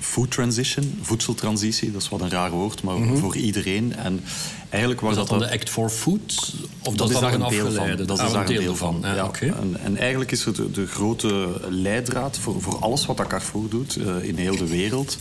food 0.00 0.30
transition, 0.30 0.98
voedseltransitie. 1.02 1.92
Dat 1.92 2.02
is 2.02 2.08
wat 2.08 2.20
een 2.20 2.30
raar 2.30 2.50
woord, 2.50 2.82
maar 2.82 2.96
mm 2.96 3.08
-hmm. 3.08 3.18
voor 3.18 3.36
iedereen. 3.36 3.96
En 3.96 4.20
eigenlijk 4.68 5.00
was 5.00 5.14
dat, 5.14 5.28
dat 5.28 5.38
dan 5.38 5.48
de 5.48 5.54
Act 5.54 5.70
for 5.70 5.90
Food? 5.90 6.54
Of 6.82 6.94
dat, 6.94 6.98
dat 6.98 7.10
is 7.10 7.20
daar 7.20 7.34
een 7.34 7.48
deel 7.48 7.72
van. 7.72 8.06
Dat 8.06 8.18
is 8.18 8.24
ah, 8.24 8.32
daar 8.32 8.48
een 8.48 8.56
deel 8.56 8.76
van. 8.76 9.00
van. 9.00 9.10
Ja, 9.10 9.16
ja. 9.16 9.26
Okay. 9.26 9.48
En, 9.48 9.76
en, 9.84 9.96
eigenlijk 9.96 10.30
is 10.30 10.44
het 10.44 10.56
de, 10.56 10.70
de, 10.70 10.86
grote 10.86 11.60
leidraad 11.68 12.38
voor, 12.38 12.62
voor 12.62 12.78
alles 12.78 13.06
wat 13.06 13.16
dat 13.16 13.26
Carrefour 13.26 13.49
doet 13.68 13.96
uh, 13.96 14.22
in 14.22 14.36
heel 14.36 14.56
de 14.56 14.68
wereld, 14.68 15.18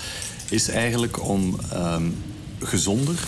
is 0.49 0.69
eigenlijk 0.69 1.27
om 1.27 1.55
um, 1.73 2.15
gezonder, 2.59 3.19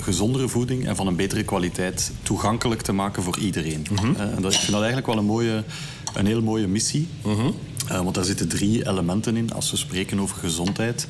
gezondere 0.00 0.48
voeding 0.48 0.86
en 0.86 0.96
van 0.96 1.06
een 1.06 1.16
betere 1.16 1.42
kwaliteit 1.42 2.12
toegankelijk 2.22 2.82
te 2.82 2.92
maken 2.92 3.22
voor 3.22 3.38
iedereen. 3.38 3.86
Mm 3.90 3.96
-hmm. 3.96 4.14
uh, 4.14 4.20
en 4.20 4.42
dat, 4.42 4.52
ik 4.52 4.58
vind 4.58 4.72
dat 4.72 4.82
eigenlijk 4.82 5.06
wel 5.06 5.18
een, 5.18 5.24
mooie, 5.24 5.64
een 6.14 6.26
heel 6.26 6.42
mooie 6.42 6.66
missie. 6.66 7.08
Mm 7.24 7.34
-hmm. 7.34 7.54
uh, 7.90 8.02
want 8.02 8.14
daar 8.14 8.24
zitten 8.24 8.48
drie 8.48 8.88
elementen 8.88 9.36
in. 9.36 9.52
Als 9.52 9.70
we 9.70 9.76
spreken 9.76 10.20
over 10.20 10.36
gezondheid, 10.36 11.06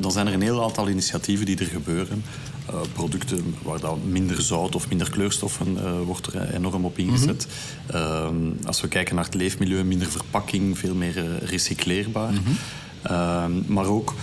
dan 0.00 0.12
zijn 0.12 0.26
er 0.26 0.32
een 0.32 0.42
heel 0.42 0.62
aantal 0.62 0.88
initiatieven 0.88 1.46
die 1.46 1.58
er 1.58 1.66
gebeuren. 1.66 2.24
Uh, 2.70 2.80
producten 2.92 3.54
waar 3.62 3.80
dan 3.80 4.00
minder 4.04 4.42
zout 4.42 4.74
of 4.74 4.88
minder 4.88 5.10
kleurstoffen 5.10 5.76
uh, 5.76 6.00
wordt 6.06 6.26
er 6.26 6.54
enorm 6.54 6.84
op 6.84 6.98
ingezet. 6.98 7.46
Mm 7.46 7.98
-hmm. 7.98 8.56
uh, 8.60 8.66
als 8.66 8.80
we 8.80 8.88
kijken 8.88 9.14
naar 9.14 9.24
het 9.24 9.34
leefmilieu, 9.34 9.84
minder 9.84 10.10
verpakking, 10.10 10.78
veel 10.78 10.94
meer 10.94 11.44
recycleerbaar. 11.44 12.32
Mm 12.32 12.42
-hmm. 13.02 13.64
maar 13.66 13.86
ook 13.86 14.14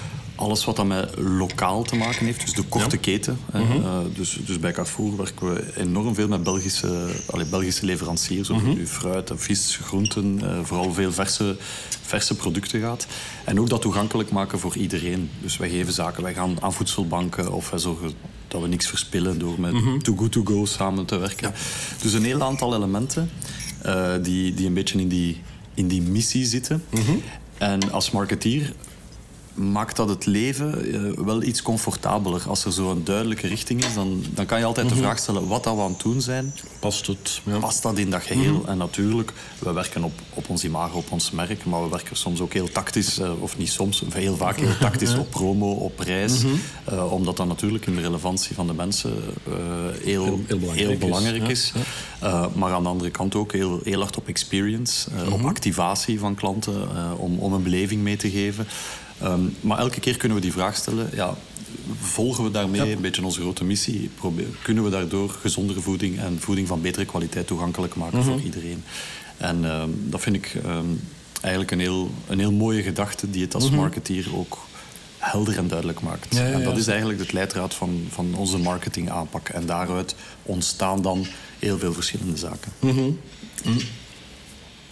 alles 0.41 0.65
wat 0.65 0.75
dan 0.75 0.87
met 0.87 1.17
lokaal 1.17 1.83
te 1.83 1.95
maken 1.95 2.25
heeft, 2.25 2.41
dus 2.41 2.53
de 2.53 2.63
korte 2.63 2.95
ja. 2.95 3.01
keten. 3.01 3.39
Mm 3.53 3.61
-hmm. 3.61 4.13
dus, 4.13 4.39
dus 4.45 4.59
bij 4.59 4.71
Carrefour 4.71 5.17
werken 5.17 5.53
we 5.53 5.73
enorm 5.75 6.15
veel 6.15 6.27
met 6.27 6.43
Belgische, 6.43 7.07
allee, 7.29 7.45
Belgische 7.45 7.85
leveranciers. 7.85 8.49
Over 8.51 8.67
mm 8.67 8.75
-hmm. 8.75 8.87
fruit, 8.87 9.31
vis, 9.35 9.79
groenten, 9.83 10.41
vooral 10.65 10.93
veel 10.93 11.11
verse, 11.11 11.57
verse 12.01 12.35
producten 12.35 12.81
gaat. 12.81 13.07
En 13.43 13.59
ook 13.59 13.69
dat 13.69 13.81
toegankelijk 13.81 14.31
maken 14.31 14.59
voor 14.59 14.75
iedereen. 14.75 15.29
Dus 15.41 15.57
wij 15.57 15.69
geven 15.69 15.93
zaken, 15.93 16.23
wij 16.23 16.33
gaan 16.33 16.57
aan 16.61 16.73
voedselbanken 16.73 17.51
of 17.51 17.69
wij 17.69 17.79
zorgen 17.79 18.11
dat 18.47 18.61
we 18.61 18.67
niks 18.67 18.87
verspillen 18.87 19.39
door 19.39 19.59
met 19.59 19.71
mm 19.71 19.79
-hmm. 19.79 20.03
Too 20.03 20.15
Good 20.15 20.31
To 20.31 20.43
Go 20.43 20.65
samen 20.65 21.05
te 21.05 21.17
werken. 21.17 21.47
Ja. 21.47 21.53
Dus 22.01 22.13
een 22.13 22.25
heel 22.25 22.41
aantal 22.41 22.75
elementen 22.75 23.29
uh, 23.85 24.13
die, 24.21 24.53
die 24.53 24.67
een 24.67 24.73
beetje 24.73 24.99
in 24.99 25.07
die, 25.07 25.41
in 25.73 25.87
die 25.87 26.01
missie 26.01 26.45
zitten. 26.45 26.83
En 27.57 27.91
als 27.91 28.11
marketeer 28.11 28.73
maakt 29.53 29.95
dat 29.95 30.09
het 30.09 30.25
leven 30.25 30.87
uh, 30.87 31.25
wel 31.25 31.43
iets 31.43 31.61
comfortabeler. 31.61 32.43
Als 32.47 32.65
er 32.65 32.71
zo'n 32.71 33.01
duidelijke 33.03 33.47
richting 33.47 33.85
is, 33.85 33.93
dan, 33.93 34.23
dan 34.33 34.45
kan 34.45 34.59
je 34.59 34.65
altijd 34.65 34.85
mm 34.85 34.91
-hmm. 34.91 35.01
de 35.01 35.07
vraag 35.07 35.19
stellen 35.19 35.47
wat 35.47 35.63
dat 35.63 35.75
we 35.75 35.81
aan 35.81 35.91
het 35.91 36.01
doen 36.01 36.21
zijn. 36.21 36.53
Past 36.79 37.07
het? 37.07 37.41
Ja. 37.43 37.57
Past 37.57 37.81
dat 37.81 37.97
in 37.97 38.09
dat 38.09 38.23
geheel? 38.23 38.53
Mm 38.53 38.59
-hmm. 38.59 38.69
En 38.69 38.77
natuurlijk, 38.77 39.33
we 39.59 39.73
werken 39.73 40.03
op, 40.03 40.13
op 40.33 40.49
ons 40.49 40.63
imago, 40.63 40.97
op 40.97 41.11
ons 41.11 41.31
merk, 41.31 41.65
maar 41.65 41.83
we 41.83 41.89
werken 41.89 42.15
soms 42.15 42.41
ook 42.41 42.53
heel 42.53 42.71
tactisch, 42.71 43.19
uh, 43.19 43.41
of 43.41 43.57
niet 43.57 43.71
soms, 43.71 44.03
heel 44.13 44.35
vaak 44.35 44.57
heel 44.57 44.77
tactisch 44.87 45.15
op 45.15 45.29
promo, 45.29 45.71
op 45.71 45.95
prijs. 45.95 46.43
Mm 46.43 46.49
-hmm. 46.49 46.93
uh, 46.93 47.13
omdat 47.13 47.37
dat 47.37 47.47
natuurlijk 47.47 47.85
in 47.85 47.95
de 47.95 48.01
relevantie 48.01 48.55
van 48.55 48.67
de 48.67 48.73
mensen 48.73 49.13
heel, 50.03 50.23
heel, 50.25 50.39
heel, 50.47 50.57
belangrijk 50.59 50.89
heel 50.89 50.97
belangrijk 50.97 51.47
is. 51.47 51.49
is. 51.49 51.73
Ja. 52.21 52.49
maar 52.55 52.71
aan 52.73 52.83
de 52.83 52.89
andere 52.89 53.09
kant 53.09 53.35
ook 53.35 53.51
heel, 53.51 53.79
heel 53.83 53.99
hard 53.99 54.17
op 54.17 54.27
experience, 54.27 55.09
op 55.31 55.45
activatie 55.45 56.19
van 56.19 56.35
klanten, 56.35 56.89
om, 57.17 57.39
om 57.39 57.53
een 57.53 57.63
beleving 57.63 58.01
mee 58.01 58.15
te 58.17 58.29
geven. 58.29 58.67
Um, 59.23 59.55
maar 59.61 59.77
elke 59.77 59.99
keer 59.99 60.17
kunnen 60.17 60.37
we 60.37 60.43
die 60.43 60.51
vraag 60.51 60.75
stellen. 60.75 61.09
Ja, 61.13 61.35
volgen 61.99 62.43
we 62.43 62.51
daarmee 62.51 62.85
ja. 62.85 62.95
een 62.95 63.01
beetje 63.01 63.23
onze 63.23 63.41
grote 63.41 63.63
missie? 63.63 64.09
Probeer, 64.15 64.47
kunnen 64.63 64.83
we 64.83 64.89
daardoor 64.89 65.29
gezondere 65.29 65.81
voeding 65.81 66.19
en 66.19 66.39
voeding 66.39 66.67
van 66.67 66.81
betere 66.81 67.05
kwaliteit 67.05 67.47
toegankelijk 67.47 67.95
maken 67.95 68.17
mm 68.17 68.23
-hmm. 68.23 68.31
voor 68.31 68.41
iedereen? 68.41 68.83
En 69.37 69.63
um, 69.63 70.09
dat 70.09 70.21
vind 70.21 70.35
ik 70.35 70.57
um, 70.65 71.01
eigenlijk 71.41 71.71
een 71.71 71.79
heel, 71.79 72.11
een 72.27 72.39
heel 72.39 72.51
mooie 72.51 72.83
gedachte 72.83 73.29
die 73.29 73.41
het 73.41 73.53
als 73.53 73.63
mm 73.63 73.69
-hmm. 73.69 73.79
marketeer 73.79 74.35
ook 74.35 74.57
helder 75.17 75.57
en 75.57 75.67
duidelijk 75.67 76.01
maakt. 76.01 76.35
Ja, 76.35 76.47
ja, 76.47 76.51
en 76.51 76.63
dat 76.63 76.77
is 76.77 76.87
eigenlijk 76.87 77.19
het 77.19 77.31
leidraad 77.31 77.73
van, 77.73 78.05
van 78.09 78.35
onze 78.35 78.57
marketingaanpak. 78.57 79.49
En 79.49 79.65
daaruit 79.65 80.15
ontstaan 80.43 81.01
dan 81.01 81.25
heel 81.59 81.77
veel 81.77 81.93
verschillende 81.93 82.37
zaken. 82.37 82.71
Mm 82.79 82.89
-hmm. 82.89 83.19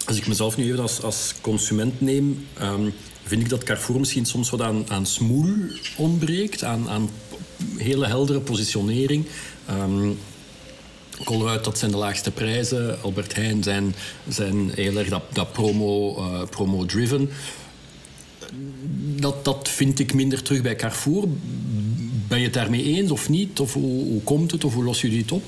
Als 0.06 0.16
ik 0.16 0.26
mezelf 0.26 0.56
nu 0.56 0.64
even 0.64 0.80
als, 0.80 1.02
als 1.02 1.34
consument 1.40 2.00
neem, 2.00 2.46
um, 2.62 2.92
vind 3.30 3.42
ik 3.42 3.48
dat 3.48 3.64
Carrefour 3.64 3.98
misschien 3.98 4.26
soms 4.26 4.50
wat 4.50 4.60
aan, 4.60 4.84
aan 4.88 5.06
smoel 5.06 5.54
ontbreekt, 5.96 6.64
aan, 6.64 6.88
aan 6.88 7.10
hele 7.76 8.06
heldere 8.06 8.40
positionering. 8.40 9.26
Um, 9.70 10.18
Colruyt, 11.24 11.64
dat 11.64 11.78
zijn 11.78 11.90
de 11.90 11.96
laagste 11.96 12.30
prijzen. 12.30 13.02
Albert 13.02 13.34
Heijn 13.34 13.62
zijn, 13.62 13.94
zijn 14.28 14.70
heel 14.74 14.96
erg 14.96 15.08
dat, 15.08 15.22
dat 15.32 15.52
promo, 15.52 16.16
uh, 16.18 16.42
promo-driven. 16.50 17.30
Dat, 19.16 19.44
dat 19.44 19.68
vind 19.68 19.98
ik 19.98 20.14
minder 20.14 20.42
terug 20.42 20.62
bij 20.62 20.76
Carrefour. 20.76 21.24
Ben 22.28 22.38
je 22.38 22.44
het 22.44 22.54
daarmee 22.54 22.84
eens 22.84 23.10
of 23.10 23.28
niet? 23.28 23.60
Of 23.60 23.72
hoe, 23.72 24.04
hoe 24.04 24.22
komt 24.22 24.50
het? 24.50 24.64
Of 24.64 24.74
hoe 24.74 24.84
lossen 24.84 25.08
jullie 25.08 25.22
het 25.22 25.32
op? 25.32 25.44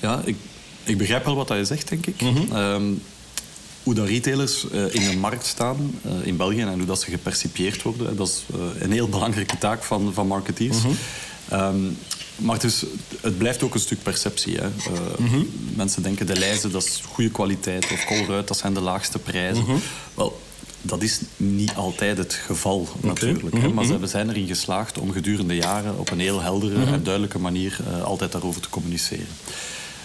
Ja, 0.00 0.22
ik, 0.24 0.36
ik 0.84 0.98
begrijp 0.98 1.24
wel 1.24 1.34
wat 1.34 1.48
je 1.48 1.64
zegt, 1.64 1.88
denk 1.88 2.06
ik. 2.06 2.20
Mm 2.20 2.36
-hmm. 2.36 2.56
um, 2.56 3.02
hoe 3.82 3.94
dat 3.94 4.06
retailers 4.06 4.64
uh, 4.72 4.94
in 4.94 5.10
de 5.10 5.16
markt 5.16 5.46
staan 5.46 5.94
uh, 6.06 6.26
in 6.26 6.36
België 6.36 6.60
en 6.60 6.78
hoe 6.78 6.84
dat 6.84 7.00
ze 7.00 7.10
gepercipieerd 7.10 7.82
worden. 7.82 8.16
Dat 8.16 8.28
is 8.28 8.44
uh, 8.54 8.82
een 8.82 8.92
heel 8.92 9.08
belangrijke 9.08 9.58
taak 9.58 9.82
van, 9.82 10.12
van 10.14 10.26
marketeers. 10.26 10.82
Mm 10.82 10.96
-hmm. 11.48 11.58
um, 11.60 11.96
maar 12.36 12.58
dus, 12.58 12.84
het 13.20 13.38
blijft 13.38 13.62
ook 13.62 13.74
een 13.74 13.80
stuk 13.80 14.02
perceptie. 14.02 14.56
Hè. 14.56 14.68
Mm 15.18 15.28
-hmm. 15.28 15.48
Mensen 15.76 16.02
denken 16.02 16.26
de 16.26 16.38
lijzen, 16.38 16.72
dat 16.72 16.84
is 16.84 17.00
goede 17.08 17.30
kwaliteit. 17.30 17.92
Of 17.92 18.04
Colruyt, 18.04 18.48
dat 18.48 18.58
zijn 18.58 18.74
de 18.74 18.80
laagste 18.80 19.18
prijzen. 19.18 19.62
Mm 19.62 19.70
-hmm. 19.70 19.80
Wel, 20.14 20.40
dat 20.82 21.02
is 21.02 21.20
niet 21.36 21.74
altijd 21.74 22.18
het 22.18 22.34
geval, 22.34 22.88
okay. 22.96 23.08
natuurlijk. 23.08 23.56
Hè. 23.56 23.68
Maar 23.68 23.84
ze 23.84 23.98
zijn 24.02 24.28
erin 24.30 24.46
geslaagd 24.46 24.98
om 24.98 25.12
gedurende 25.12 25.56
jaren 25.56 25.98
op 25.98 26.10
een 26.10 26.20
heel 26.20 26.40
heldere 26.40 26.84
en 26.84 27.02
duidelijke 27.02 27.38
manier 27.38 27.78
altijd 28.04 28.32
daarover 28.32 28.60
te 28.60 28.68
communiceren. 28.68 29.26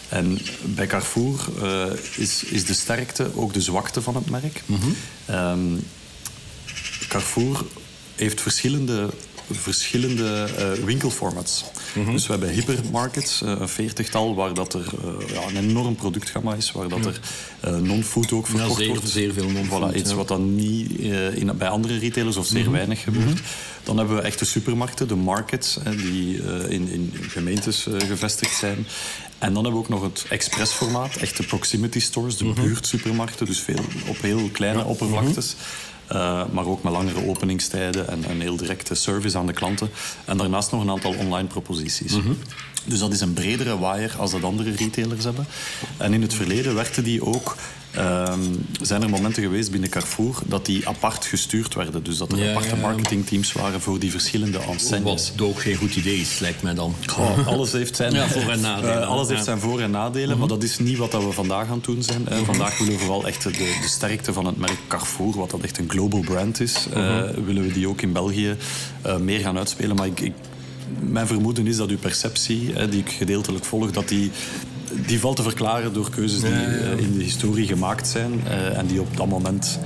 En 0.09 0.39
bij 0.63 0.87
Carrefour 0.87 1.45
uh, 1.61 1.85
is, 2.15 2.43
is 2.43 2.65
de 2.65 2.73
sterkte 2.73 3.31
ook 3.35 3.53
de 3.53 3.61
zwakte 3.61 4.01
van 4.01 4.15
het 4.15 4.29
merk. 4.29 4.61
Mm 4.65 4.79
-hmm. 4.79 4.95
um, 5.35 5.83
Carrefour 7.07 7.65
heeft 8.15 8.41
verschillende, 8.41 9.09
verschillende 9.51 10.47
uh, 10.59 10.85
winkelformats. 10.85 11.63
Mm 11.93 12.03
-hmm. 12.03 12.11
Dus 12.11 12.25
we 12.25 12.31
hebben 12.31 12.49
hypermarkets, 12.49 13.41
uh, 13.41 13.49
een 13.49 13.69
veertigtal, 13.69 14.35
waar 14.35 14.53
dat 14.53 14.73
er 14.73 14.85
ja, 15.33 15.47
een 15.47 15.57
enorm 15.57 15.95
productgamma 15.95 16.53
is, 16.53 16.71
waar 16.71 16.87
dat 16.87 17.05
er 17.05 17.19
non-food 17.81 18.31
ook 18.31 18.47
verkocht 18.47 18.69
ja, 18.69 18.75
zeer, 18.75 18.87
wordt. 18.87 19.09
Zeer 19.09 19.33
veel 19.33 19.49
non-food. 19.49 19.93
Voilà, 19.93 19.95
iets 19.95 20.13
wat 20.13 20.27
dan 20.27 20.55
niet 20.55 20.91
in, 21.35 21.51
bij 21.57 21.69
andere 21.69 21.97
retailers 21.97 22.37
of 22.37 22.45
zeer 22.45 22.57
mm 22.57 22.65
-hmm. 22.65 22.73
weinig 22.73 23.01
gebeurt. 23.01 23.25
-hmm. 23.25 23.41
Dan 23.83 23.97
hebben 23.97 24.15
we 24.15 24.21
echte 24.21 24.45
supermarkten, 24.45 25.07
de 25.07 25.15
markets, 25.15 25.77
die 25.97 26.41
in, 26.69 26.89
in 26.89 27.13
gemeentes 27.27 27.87
gevestigd 27.97 28.57
zijn. 28.57 28.85
En 29.37 29.53
dan 29.53 29.63
hebben 29.63 29.81
we 29.81 29.87
ook 29.87 29.89
nog 29.89 30.01
het 30.01 30.25
expressformaat, 30.29 31.15
echte 31.15 31.43
proximity 31.43 31.99
stores, 31.99 32.37
de 32.37 32.53
buurtsupermarkten, 32.53 33.45
dus 33.45 33.59
veel, 33.59 33.79
op 34.07 34.21
heel 34.21 34.49
kleine 34.51 34.85
oppervlaktes. 34.85 35.55
Uh, 36.11 36.43
maar 36.51 36.65
ook 36.65 36.83
met 36.83 36.93
langere 36.93 37.27
openingstijden 37.27 38.07
en 38.07 38.29
een 38.29 38.41
heel 38.41 38.55
directe 38.55 38.95
service 38.95 39.37
aan 39.37 39.47
de 39.47 39.53
klanten. 39.53 39.89
En 40.25 40.37
daarnaast 40.37 40.71
nog 40.71 40.81
een 40.81 40.89
aantal 40.89 41.15
online 41.15 41.47
proposities. 41.47 42.11
Mhm. 42.11 42.31
Dus 42.85 42.99
dat 42.99 43.13
is 43.13 43.21
een 43.21 43.33
bredere 43.33 43.77
waaier 43.77 44.15
als 44.17 44.31
dat 44.31 44.43
andere 44.43 44.71
retailers 44.71 45.23
hebben. 45.23 45.47
En 45.97 46.13
in 46.13 46.21
het 46.21 46.33
verleden 46.33 46.75
werkte 46.75 47.01
die 47.01 47.25
ook 47.25 47.55
Um, 47.95 48.65
zijn 48.81 49.01
er 49.01 49.09
momenten 49.09 49.43
geweest 49.43 49.71
binnen 49.71 49.89
Carrefour 49.89 50.39
dat 50.45 50.65
die 50.65 50.87
apart 50.87 51.25
gestuurd 51.25 51.73
werden. 51.73 52.03
Dus 52.03 52.17
dat 52.17 52.31
er 52.31 52.49
aparte 52.49 52.75
marketingteams 52.75 53.53
waren 53.53 53.81
voor 53.81 53.99
die 53.99 54.11
verschillende 54.11 54.59
enseignes. 54.59 55.31
Wat 55.35 55.47
ook 55.47 55.61
geen 55.61 55.75
goed 55.75 55.95
idee 55.95 56.19
is, 56.19 56.39
lijkt 56.39 56.61
mij 56.61 56.73
dan. 56.73 56.95
alles 57.45 57.71
heeft 57.71 57.95
zijn 58.01 58.29
voor- 58.29 58.51
en 58.51 58.59
nadelen. 58.59 59.01
Uh, 59.01 59.07
alles 59.07 59.27
heeft 59.27 59.43
zijn 59.43 59.59
voor- 59.59 59.81
en 59.81 59.91
nadelen, 59.91 60.27
maar 60.27 60.47
mhm. 60.47 60.47
dat 60.47 60.63
is 60.63 60.79
niet 60.79 60.97
wat 60.97 61.11
we 61.11 61.31
vandaag 61.31 61.67
aan 61.67 61.75
het 61.75 61.83
doen 61.83 62.03
zijn. 62.03 62.25
Uh, 62.31 62.37
vandaag 62.37 62.77
willen 62.77 62.93
we 62.93 62.99
vooral 62.99 63.27
echt 63.27 63.43
de, 63.43 63.51
de, 63.51 63.75
sterkte 63.85 64.33
van 64.33 64.45
het 64.45 64.57
merk 64.57 64.77
Carrefour, 64.87 65.37
wat 65.37 65.51
dat 65.51 65.61
echt 65.61 65.77
een 65.77 65.89
global 65.89 66.19
brand 66.19 66.59
is, 66.59 66.87
uh, 66.89 67.21
willen 67.45 67.63
we 67.63 67.73
die 67.73 67.87
ook 67.87 68.01
in 68.01 68.13
België 68.13 68.55
meer 69.19 69.39
gaan 69.39 69.57
uitspelen. 69.57 69.95
Maar 69.95 70.07
ik, 70.07 70.19
ik 70.19 70.33
mijn 70.99 71.27
vermoeden 71.27 71.67
is 71.67 71.77
dat 71.77 71.89
uw 71.89 71.97
perceptie, 71.97 72.87
die 72.89 72.99
ik 72.99 73.09
gedeeltelijk 73.09 73.65
volg, 73.65 73.91
dat 73.91 74.07
die 74.07 74.31
die 75.05 75.19
valt 75.19 75.35
te 75.35 75.43
verklaren 75.43 75.93
door 75.93 76.09
keuzes 76.09 76.41
die 76.41 76.51
uh, 76.51 76.97
in 76.97 77.17
de 77.17 77.23
historie 77.23 77.67
gemaakt 77.67 78.07
zijn 78.07 78.31
uh, 78.47 78.77
en 78.77 78.87
die 78.87 79.01
op 79.01 79.17
dat 79.17 79.27
moment 79.27 79.79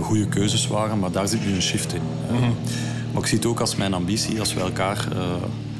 goede 0.00 0.28
keuzes 0.28 0.66
waren. 0.66 0.98
Maar 0.98 1.10
daar 1.10 1.28
zit 1.28 1.46
nu 1.46 1.54
een 1.54 1.62
shift 1.62 1.94
in. 1.94 2.02
Uh, 2.32 2.40
Maar 3.12 3.22
ik 3.22 3.28
zie 3.28 3.38
het 3.38 3.46
ook 3.46 3.60
als 3.60 3.76
mijn 3.76 3.94
ambitie, 3.94 4.40
als 4.40 4.54
we 4.54 4.60
elkaar... 4.60 5.06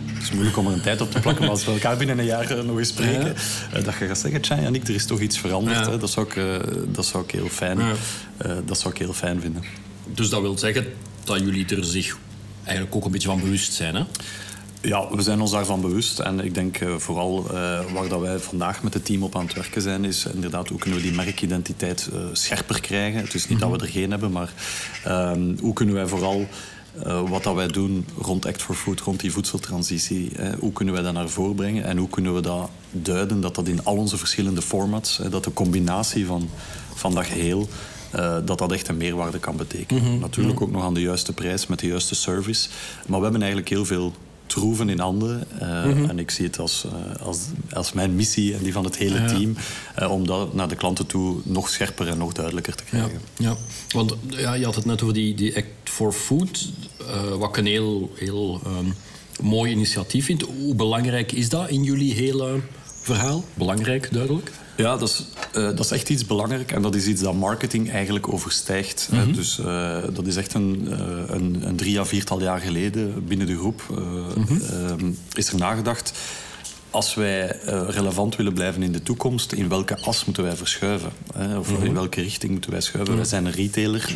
het 0.07 0.23
is 0.23 0.31
moeilijk 0.31 0.57
om 0.57 0.67
er 0.67 0.73
een 0.73 0.81
tijd 0.81 1.01
op 1.01 1.11
te 1.11 1.21
plakken, 1.21 1.43
maar 1.43 1.53
als 1.53 1.65
we 1.65 1.73
elkaar 1.73 1.97
binnen 1.97 2.19
een 2.19 2.25
jaar 2.25 2.65
nog 2.65 2.79
eens 2.79 2.89
spreken, 2.89 3.35
dat 3.85 3.95
je 3.99 4.07
gaat 4.07 4.19
zeggen, 4.19 4.41
tja, 4.41 4.61
Janik, 4.61 4.89
er 4.89 4.95
is 4.95 5.07
toch 5.07 5.21
iets 5.21 5.39
veranderd. 5.39 5.87
Hè? 5.87 5.99
Dat, 5.99 6.11
zou 6.11 6.27
ik, 6.27 6.41
dat 6.95 7.07
zou 7.07 7.25
ik 7.25 7.31
heel 7.31 7.49
fijn, 7.49 7.79
dat 8.65 8.79
zou 8.81 8.95
ik 8.95 9.01
heel 9.01 9.13
fijn 9.13 9.41
vinden. 9.41 9.63
Dus 10.15 10.29
dat 10.29 10.41
wil 10.41 10.59
zeggen 10.59 10.87
dat 11.25 11.39
jullie 11.39 11.67
er 11.77 11.85
zich 11.85 12.17
eigenlijk 12.65 12.97
ook 12.97 13.05
een 13.05 13.11
beetje 13.11 13.29
van 13.29 13.41
bewust 13.41 13.73
zijn, 13.73 13.95
hè? 13.95 14.03
Ja, 14.87 15.09
we 15.11 15.23
zijn 15.23 15.41
ons 15.41 15.51
daarvan 15.51 15.81
bewust. 15.81 16.19
En 16.19 16.41
ik 16.41 16.55
denk 16.55 16.81
uh, 16.81 16.95
vooral 16.97 17.45
uh, 17.45 17.53
waar 17.93 18.09
dat 18.09 18.21
wij 18.21 18.39
vandaag 18.39 18.83
met 18.83 18.95
het 18.95 19.05
team 19.05 19.23
op 19.23 19.37
aan 19.37 19.45
het 19.45 19.55
werken 19.55 19.83
zijn, 19.83 20.05
is 20.05 20.27
inderdaad 20.35 20.69
hoe 20.69 20.79
kunnen 20.79 20.99
we 20.99 21.07
die 21.07 21.17
merkidentiteit 21.17 22.11
uh, 22.13 22.21
scherper 22.33 22.81
krijgen. 22.81 23.21
Het 23.21 23.35
is 23.35 23.49
niet 23.49 23.61
dat 23.61 23.71
we 23.71 23.79
er 23.79 23.93
geen 23.93 24.11
hebben, 24.11 24.33
maar 24.33 24.53
ehm, 25.05 25.55
hoe 25.61 25.73
kunnen 25.73 25.95
wij 25.95 26.07
vooral 26.07 26.47
wat 27.29 27.43
dat 27.43 27.55
wij 27.55 27.67
doen 27.67 28.07
rond 28.19 28.47
Act 28.47 28.63
for 28.63 28.75
Food, 28.75 29.01
rond 29.01 29.21
die 29.21 29.33
voedseltransitie, 29.33 30.33
hoe 30.59 30.73
kunnen 30.73 30.95
wij 30.95 31.03
dat 31.03 31.13
naar 31.13 31.29
voren 31.29 31.55
brengen 31.55 31.85
en 31.85 31.97
hoe 31.97 32.09
kunnen 32.09 32.35
we 32.35 32.41
dat 32.41 32.71
duiden 32.91 33.41
dat 33.41 33.55
dat 33.55 33.69
in 33.69 33.85
al 33.85 33.97
onze 33.97 34.17
verschillende 34.17 34.63
formats, 34.63 35.21
dat 35.31 35.45
de 35.45 35.53
combinatie 35.53 36.27
van, 36.27 36.49
van 36.95 37.15
dat 37.15 37.27
geheel 37.27 37.69
dat 38.45 38.59
dat 38.59 38.73
echt 38.73 38.89
een 38.89 38.97
meerwaarde 38.97 39.39
kan 39.39 39.57
betekenen. 39.57 40.03
Mhm. 40.03 40.19
Natuurlijk 40.19 40.61
ook 40.61 40.71
nog 40.71 40.83
aan 40.83 40.95
de 40.95 41.01
juiste 41.01 41.33
prijs 41.33 41.67
met 41.67 41.79
de 41.79 41.87
juiste 41.87 42.15
service. 42.15 42.69
Maar 43.07 43.19
we 43.19 43.25
hebben 43.25 43.43
eigenlijk 43.43 43.71
heel 43.71 43.85
veel 43.85 44.13
troeven 44.47 44.89
in 44.89 44.99
handen. 44.99 45.47
Uh, 45.63 46.09
En 46.09 46.19
ik 46.19 46.31
zie 46.31 46.47
het 46.47 46.59
als, 46.59 46.87
uh, 46.87 47.27
als, 47.27 47.39
als 47.73 47.93
mijn 47.93 48.15
missie 48.15 48.55
en 48.55 48.63
die 48.63 48.73
van 48.73 48.85
het 48.85 48.97
hele 48.97 49.25
team. 49.25 49.57
Uh, 49.99 50.11
om 50.11 50.27
dat 50.27 50.55
naar 50.55 50.69
de 50.69 50.77
klanten 50.77 51.07
toe 51.07 51.37
nog 51.45 51.69
scherper 51.69 52.09
en 52.09 52.19
nog 52.19 52.33
duidelijker 52.33 52.75
te 52.75 52.85
krijgen. 52.85 53.21
Ja, 53.37 53.49
ja. 53.49 53.57
want 53.89 54.15
ja, 54.29 54.55
je 54.55 54.65
had 54.65 54.75
het 54.75 54.85
net 54.85 55.03
over 55.03 55.15
die, 55.15 55.35
die 55.35 55.57
Act 55.57 55.67
for 55.85 56.13
Food. 56.13 56.69
wat 57.39 57.49
ik 57.49 57.57
een 57.57 57.67
heel, 57.67 58.13
heel 58.15 58.61
um, 58.67 58.95
mooi 59.43 59.73
initiatief 59.73 60.25
vind. 60.25 60.43
Hoe 60.43 60.75
belangrijk 60.75 61.33
is 61.33 61.49
dat 61.49 61.69
in 61.69 61.83
jullie 61.83 62.15
hele 62.15 62.61
verhaal? 63.07 63.45
Belangrijk, 63.55 64.09
duidelijk? 64.13 64.51
Ja, 64.77 64.97
dat 64.97 65.09
is, 65.09 65.25
uh, 65.57 65.65
dat 65.65 65.81
is 65.81 65.91
echt 65.91 66.09
iets 66.09 66.27
belangrijk 66.27 66.73
en 66.73 66.83
dat 66.83 66.95
is 66.95 67.07
iets 67.07 67.23
dat 67.23 67.35
marketing 67.35 67.91
eigenlijk 67.91 68.33
overstijgt. 68.33 69.09
Mm 69.11 69.19
-hmm. 69.19 69.33
Dus 69.33 69.59
uh, 69.59 69.99
dat 70.13 70.27
is 70.27 70.37
echt 70.37 70.55
een, 70.55 70.89
uh, 70.89 70.99
een, 71.27 71.59
een, 71.67 71.77
drie 71.77 72.01
à 72.01 72.05
viertal 72.05 72.43
jaar 72.43 72.61
geleden 72.61 73.27
binnen 73.27 73.47
de 73.47 73.57
groep 73.57 73.83
mm 74.37 74.47
-hmm. 74.47 75.17
is 75.33 75.49
er 75.49 75.59
nagedacht 75.59 76.13
als 76.97 77.15
wij 77.15 77.59
relevant 77.89 78.37
willen 78.37 78.53
blijven 78.53 78.83
in 78.83 78.93
de 78.93 79.03
toekomst, 79.03 79.53
in 79.53 79.69
welke 79.69 79.99
as 80.01 80.25
moeten 80.25 80.45
wij 80.45 80.57
verschuiven? 80.57 81.13
Of 81.59 81.69
in 81.69 81.75
mhm. 81.75 81.93
welke 81.93 82.21
richting 82.21 82.53
moeten 82.53 82.71
wij 82.71 82.81
schuiven? 82.81 83.17
Wij 83.17 83.25
zijn 83.25 83.45
een 83.45 83.53
retailer 83.53 84.15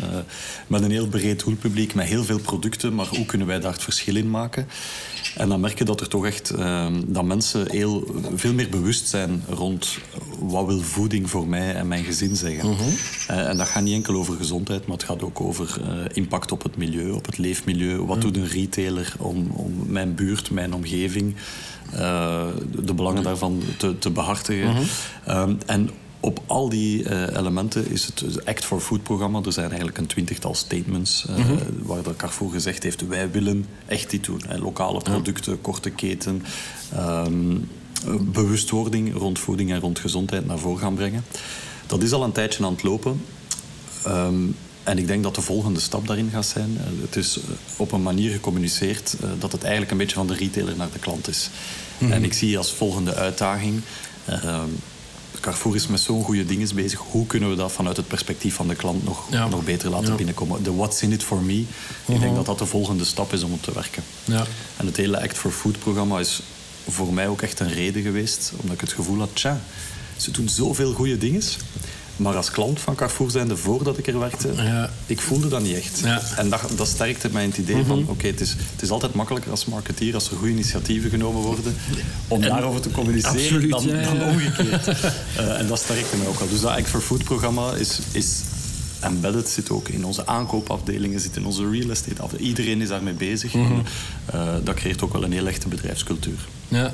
met 0.66 0.82
een 0.82 0.90
heel 0.90 1.08
breed 1.08 1.44
doelpubliek, 1.44 1.94
met 1.94 2.06
heel 2.06 2.24
veel 2.24 2.38
producten, 2.38 2.94
maar 2.94 3.06
hoe 3.06 3.26
kunnen 3.26 3.46
wij 3.46 3.60
daar 3.60 3.72
het 3.72 3.82
verschil 3.82 4.16
in 4.16 4.30
maken? 4.30 4.68
En 5.36 5.48
dan 5.48 5.60
merk 5.60 5.78
je 5.78 5.84
dat 5.84 6.00
er 6.00 6.08
toch 6.08 6.26
echt 6.26 6.50
ehm, 6.50 7.02
dat 7.06 7.24
mensen 7.24 7.70
heel, 7.70 8.22
veel 8.34 8.52
meer 8.52 8.68
bewust 8.68 9.08
zijn 9.08 9.42
rond 9.48 9.98
wat 10.38 10.66
wil 10.66 10.80
voeding 10.80 11.30
voor 11.30 11.46
mij 11.46 11.74
en 11.74 11.88
mijn 11.88 12.04
gezin 12.04 12.36
zeggen. 12.36 12.70
Mhm. 12.70 12.82
Eh, 13.26 13.48
en 13.48 13.56
dat 13.56 13.68
gaat 13.68 13.82
niet 13.82 13.94
enkel 13.94 14.14
over 14.14 14.34
gezondheid, 14.34 14.86
maar 14.86 14.96
het 14.96 15.06
gaat 15.06 15.22
ook 15.22 15.40
over 15.40 15.80
impact 16.12 16.52
op 16.52 16.62
het 16.62 16.76
milieu, 16.76 17.10
op 17.10 17.26
het 17.26 17.38
leefmilieu. 17.38 18.04
Wat 18.04 18.16
mhm. 18.16 18.26
doet 18.26 18.36
een 18.36 18.48
retailer 18.48 19.14
om, 19.18 19.50
om 19.50 19.72
mijn 19.86 20.14
buurt, 20.14 20.50
mijn 20.50 20.74
omgeving, 20.74 21.34
de 22.84 22.94
belangen 22.94 23.22
daarvan 23.22 23.62
te, 23.76 23.98
te 23.98 24.10
behartigen. 24.10 24.72
Mhm. 24.72 24.84
um, 25.38 25.58
en 25.66 25.90
op 26.20 26.40
al 26.46 26.68
die 26.68 27.02
uh, 27.02 27.36
elementen 27.36 27.90
is 27.90 28.06
het 28.06 28.46
Act 28.46 28.64
for 28.64 28.80
Food 28.80 29.02
programma. 29.02 29.40
Er 29.44 29.52
zijn 29.52 29.68
eigenlijk 29.68 29.98
een 29.98 30.06
twintigtal 30.06 30.54
statements 30.54 31.26
uh, 31.30 31.36
mm 31.36 31.42
-hmm. 31.44 31.58
waar 31.82 32.02
de 32.02 32.16
Carrefour 32.16 32.50
gezegd 32.52 32.82
heeft: 32.82 33.06
wij 33.06 33.30
willen 33.30 33.66
echt 33.86 34.10
dit 34.10 34.24
doen. 34.24 34.42
Hè. 34.46 34.58
Lokale 34.58 35.00
producten, 35.00 35.52
ja. 35.52 35.58
korte 35.62 35.90
keten, 35.90 36.42
um, 36.96 37.68
bewustwording 38.20 39.14
rond 39.14 39.38
voeding 39.38 39.72
en 39.72 39.80
rond 39.80 39.98
gezondheid 39.98 40.46
naar 40.46 40.58
voren 40.58 40.80
gaan 40.80 40.94
brengen. 40.94 41.24
Dat 41.86 42.02
is 42.02 42.12
al 42.12 42.24
een 42.24 42.32
tijdje 42.32 42.64
aan 42.64 42.72
het 42.72 42.82
lopen. 42.82 43.22
Um, 44.06 44.56
en 44.82 44.98
ik 44.98 45.06
denk 45.06 45.22
dat 45.22 45.34
de 45.34 45.40
volgende 45.40 45.80
stap 45.80 46.06
daarin 46.06 46.30
gaat 46.30 46.46
zijn. 46.46 46.78
Het 47.00 47.16
is 47.16 47.38
op 47.76 47.92
een 47.92 48.02
manier 48.02 48.30
gecommuniceerd 48.30 49.16
dat 49.38 49.52
het 49.52 49.62
eigenlijk 49.62 49.92
een 49.92 49.98
beetje 49.98 50.16
van 50.16 50.26
de 50.26 50.34
retailer 50.34 50.76
naar 50.76 50.90
de 50.92 50.98
klant 50.98 51.28
is. 51.28 51.50
Mm 51.98 52.06
-hmm. 52.06 52.16
En 52.16 52.24
ik 52.24 52.32
zie 52.32 52.58
als 52.58 52.72
volgende 52.72 53.14
uitdaging. 53.14 53.80
Carrefour 55.40 55.76
is 55.76 55.86
met 55.86 56.00
zo'n 56.00 56.24
goede 56.24 56.46
dingen 56.46 56.74
bezig. 56.74 57.00
Hoe 57.10 57.26
kunnen 57.26 57.50
we 57.50 57.56
dat 57.56 57.72
vanuit 57.72 57.96
het 57.96 58.08
perspectief 58.08 58.54
van 58.54 58.68
de 58.68 58.74
klant 58.74 59.04
nog, 59.04 59.30
nog 59.30 59.64
beter 59.64 59.90
laten 59.90 60.16
binnenkomen? 60.16 60.62
De 60.62 60.74
what's 60.74 61.02
in 61.02 61.12
it 61.12 61.22
for 61.22 61.42
me. 61.42 61.58
Ik 61.60 61.66
denk 62.06 62.20
mhm. 62.20 62.34
dat 62.34 62.46
dat 62.46 62.58
de 62.58 62.66
volgende 62.66 63.04
stap 63.04 63.32
is 63.32 63.42
om 63.42 63.52
op 63.52 63.62
te 63.62 63.72
werken. 63.72 64.02
Ja. 64.24 64.44
En 64.76 64.86
het 64.86 64.96
hele 64.96 65.22
Act 65.22 65.36
for 65.36 65.50
Food 65.50 65.78
programma 65.78 66.18
is 66.18 66.42
voor 66.88 67.14
mij 67.14 67.28
ook 67.28 67.42
echt 67.42 67.60
een 67.60 67.72
reden 67.72 68.02
geweest. 68.02 68.52
Omdat 68.56 68.74
ik 68.74 68.80
het 68.80 68.92
gevoel 68.92 69.18
had, 69.18 69.30
tja, 69.32 69.60
ze 70.16 70.30
doen 70.30 70.48
zoveel 70.48 70.92
goede 70.92 71.18
dingen. 71.18 71.42
Maar 72.20 72.36
als 72.36 72.50
klant 72.50 72.80
van 72.80 72.94
Carrefour 72.94 73.30
zijnde, 73.30 73.56
voordat 73.56 73.98
ik 73.98 74.06
er 74.06 74.18
werkte, 74.18 74.52
ja. 74.56 74.90
ik 75.06 75.20
voelde 75.20 75.48
dat 75.48 75.62
niet 75.62 75.76
echt. 75.76 76.00
Ja. 76.04 76.22
En 76.36 76.48
dat, 76.48 76.60
dat 76.76 76.88
sterkte 76.88 77.28
mij 77.32 77.42
in 77.42 77.48
het 77.48 77.58
idee 77.58 77.84
van, 77.84 77.98
mhm. 77.98 78.10
oké, 78.10 78.26
het, 78.26 78.40
is, 78.40 78.50
het 78.50 78.82
is 78.82 78.90
altijd 78.90 79.14
makkelijker 79.14 79.50
als 79.50 79.64
marketeer, 79.64 80.14
als 80.14 80.30
er 80.30 80.36
goede 80.36 80.52
initiatieven 80.52 81.10
genomen 81.10 81.42
worden, 81.42 81.76
om 82.28 82.40
daarover 82.40 82.80
te 82.80 82.90
communiceren 82.90 83.68
dan, 83.68 83.86
dan, 83.86 84.22
omgekeerd. 84.22 84.86
uh, 84.86 85.58
en 85.58 85.66
dat 85.66 85.78
sterkte 85.78 86.16
mij 86.16 86.26
ook 86.26 86.40
al. 86.40 86.48
Dus 86.48 86.60
dat 86.60 86.70
Act 86.70 86.88
for 86.88 87.00
Food 87.00 87.24
programma 87.24 87.72
is, 87.72 87.98
is 88.12 88.40
embedded, 89.00 89.48
zit 89.48 89.70
ook 89.70 89.88
in 89.88 90.04
onze 90.04 90.26
aankoopafdelingen, 90.26 91.20
zit 91.20 91.36
in 91.36 91.46
onze 91.46 91.70
real 91.70 91.90
estate 91.90 92.22
afdelingen. 92.22 92.48
Iedereen 92.48 92.80
is 92.80 92.88
daarmee 92.88 93.14
bezig. 93.14 93.54
Mm 93.54 93.66
-hmm. 93.66 93.82
uh, 94.34 94.54
dat 94.64 94.74
creëert 94.74 95.02
ook 95.02 95.12
wel 95.12 95.24
een 95.24 95.32
heel 95.32 95.46
echte 95.46 95.68
bedrijfscultuur. 95.68 96.48
Ja. 96.68 96.92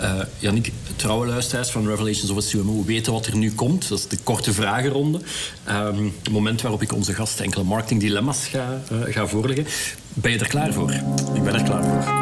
Uh, 0.00 0.20
Yannick, 0.38 0.72
trouwe 0.96 1.26
luisteraars 1.26 1.70
van 1.70 1.86
Revelations 1.86 2.30
of 2.30 2.36
a 2.36 2.48
CMO 2.48 2.84
weten 2.84 3.12
wat 3.12 3.26
er 3.26 3.36
nu 3.36 3.52
komt. 3.52 3.88
Dat 3.88 3.98
is 3.98 4.08
de 4.08 4.18
korte 4.22 4.52
vragenronde. 4.52 5.20
Um, 5.68 6.12
het 6.22 6.32
moment 6.32 6.62
waarop 6.62 6.82
ik 6.82 6.92
onze 6.92 7.14
gasten 7.14 7.44
enkele 7.44 7.64
marketing 7.64 8.00
dilemma's 8.00 8.46
ga, 8.46 8.82
uh, 8.92 9.14
ga 9.14 9.26
voorleggen. 9.26 9.66
Ben 10.14 10.32
je 10.32 10.38
er 10.38 10.48
klaar 10.48 10.72
voor? 10.72 10.90
Ik 11.34 11.42
ben 11.42 11.54
er 11.54 11.62
klaar 11.62 11.84
voor. 11.84 12.14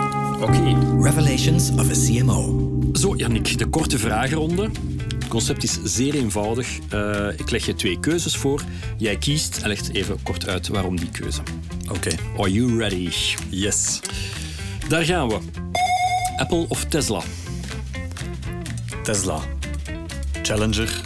Oké. 0.42 0.56
Okay. 0.56 0.76
Revelations 1.00 1.70
of 1.70 1.90
a 1.90 2.06
CMO. 2.06 2.70
Zo, 2.92 3.14
Yannick, 3.16 3.58
de 3.58 3.66
korte 3.66 3.98
vragenronde. 3.98 4.70
Het 5.18 5.28
concept 5.28 5.62
is 5.62 5.78
zeer 5.84 6.14
eenvoudig. 6.14 6.68
Uh, 6.94 7.26
ik 7.36 7.50
leg 7.50 7.66
je 7.66 7.74
twee 7.74 8.00
keuzes 8.00 8.36
voor. 8.36 8.62
Jij 8.96 9.16
kiest 9.16 9.58
en 9.62 9.68
legt 9.68 9.94
even 9.94 10.22
kort 10.22 10.48
uit 10.48 10.68
waarom 10.68 10.96
die 10.96 11.10
keuze. 11.10 11.40
Oké. 11.82 11.94
Okay. 11.94 12.18
Are 12.38 12.52
you 12.52 12.78
ready? 12.78 13.08
Yes. 13.50 14.00
Daar 14.88 15.04
gaan 15.04 15.28
we. 15.28 15.38
Apple 16.36 16.64
of 16.68 16.84
Tesla? 16.84 17.22
Tesla. 19.08 19.40
Challenger, 20.42 21.00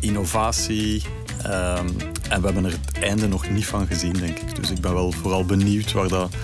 innovatie. 0.00 1.02
Um, 1.46 1.50
en 2.28 2.40
we 2.40 2.46
hebben 2.46 2.64
er 2.64 2.70
het 2.70 2.98
einde 3.02 3.28
nog 3.28 3.50
niet 3.50 3.66
van 3.66 3.86
gezien, 3.86 4.12
denk 4.12 4.38
ik. 4.38 4.56
Dus 4.56 4.70
ik 4.70 4.80
ben 4.80 4.94
wel 4.94 5.12
vooral 5.12 5.44
benieuwd 5.44 5.92
waar 5.92 6.08
dat 6.08 6.34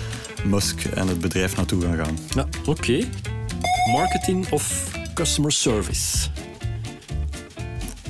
Musk 0.45 0.83
en 0.83 1.07
het 1.07 1.19
bedrijf 1.19 1.55
naartoe 1.55 1.81
gaan 1.81 1.95
gaan. 1.95 2.17
Ja, 2.35 2.47
oké. 2.59 2.69
Okay. 2.69 3.09
Marketing 3.91 4.51
of 4.51 4.91
customer 5.13 5.51
service? 5.51 6.27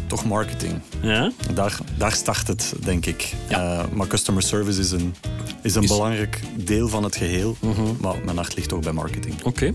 Toch 0.08 0.26
marketing. 0.26 0.82
Ja? 1.02 1.32
Daar, 1.54 1.78
daar 1.98 2.12
start 2.12 2.48
het, 2.48 2.74
denk 2.80 3.06
ik. 3.06 3.34
Ja. 3.48 3.84
Uh, 3.84 3.92
maar 3.94 4.08
customer 4.08 4.42
service 4.42 4.80
is 4.80 4.92
een, 4.92 5.16
is 5.62 5.76
een 5.76 5.84
is... 5.84 5.90
belangrijk 5.90 6.42
deel 6.56 6.88
van 6.88 7.04
het 7.04 7.16
geheel. 7.16 7.56
-hmm. 7.60 7.98
Maar 8.00 8.16
mijn 8.26 8.38
hart 8.38 8.56
ligt 8.56 8.74
ook 8.74 8.84
bij 8.84 8.94
marketing. 8.94 9.36
Oké. 9.44 9.48
Okay. 9.48 9.74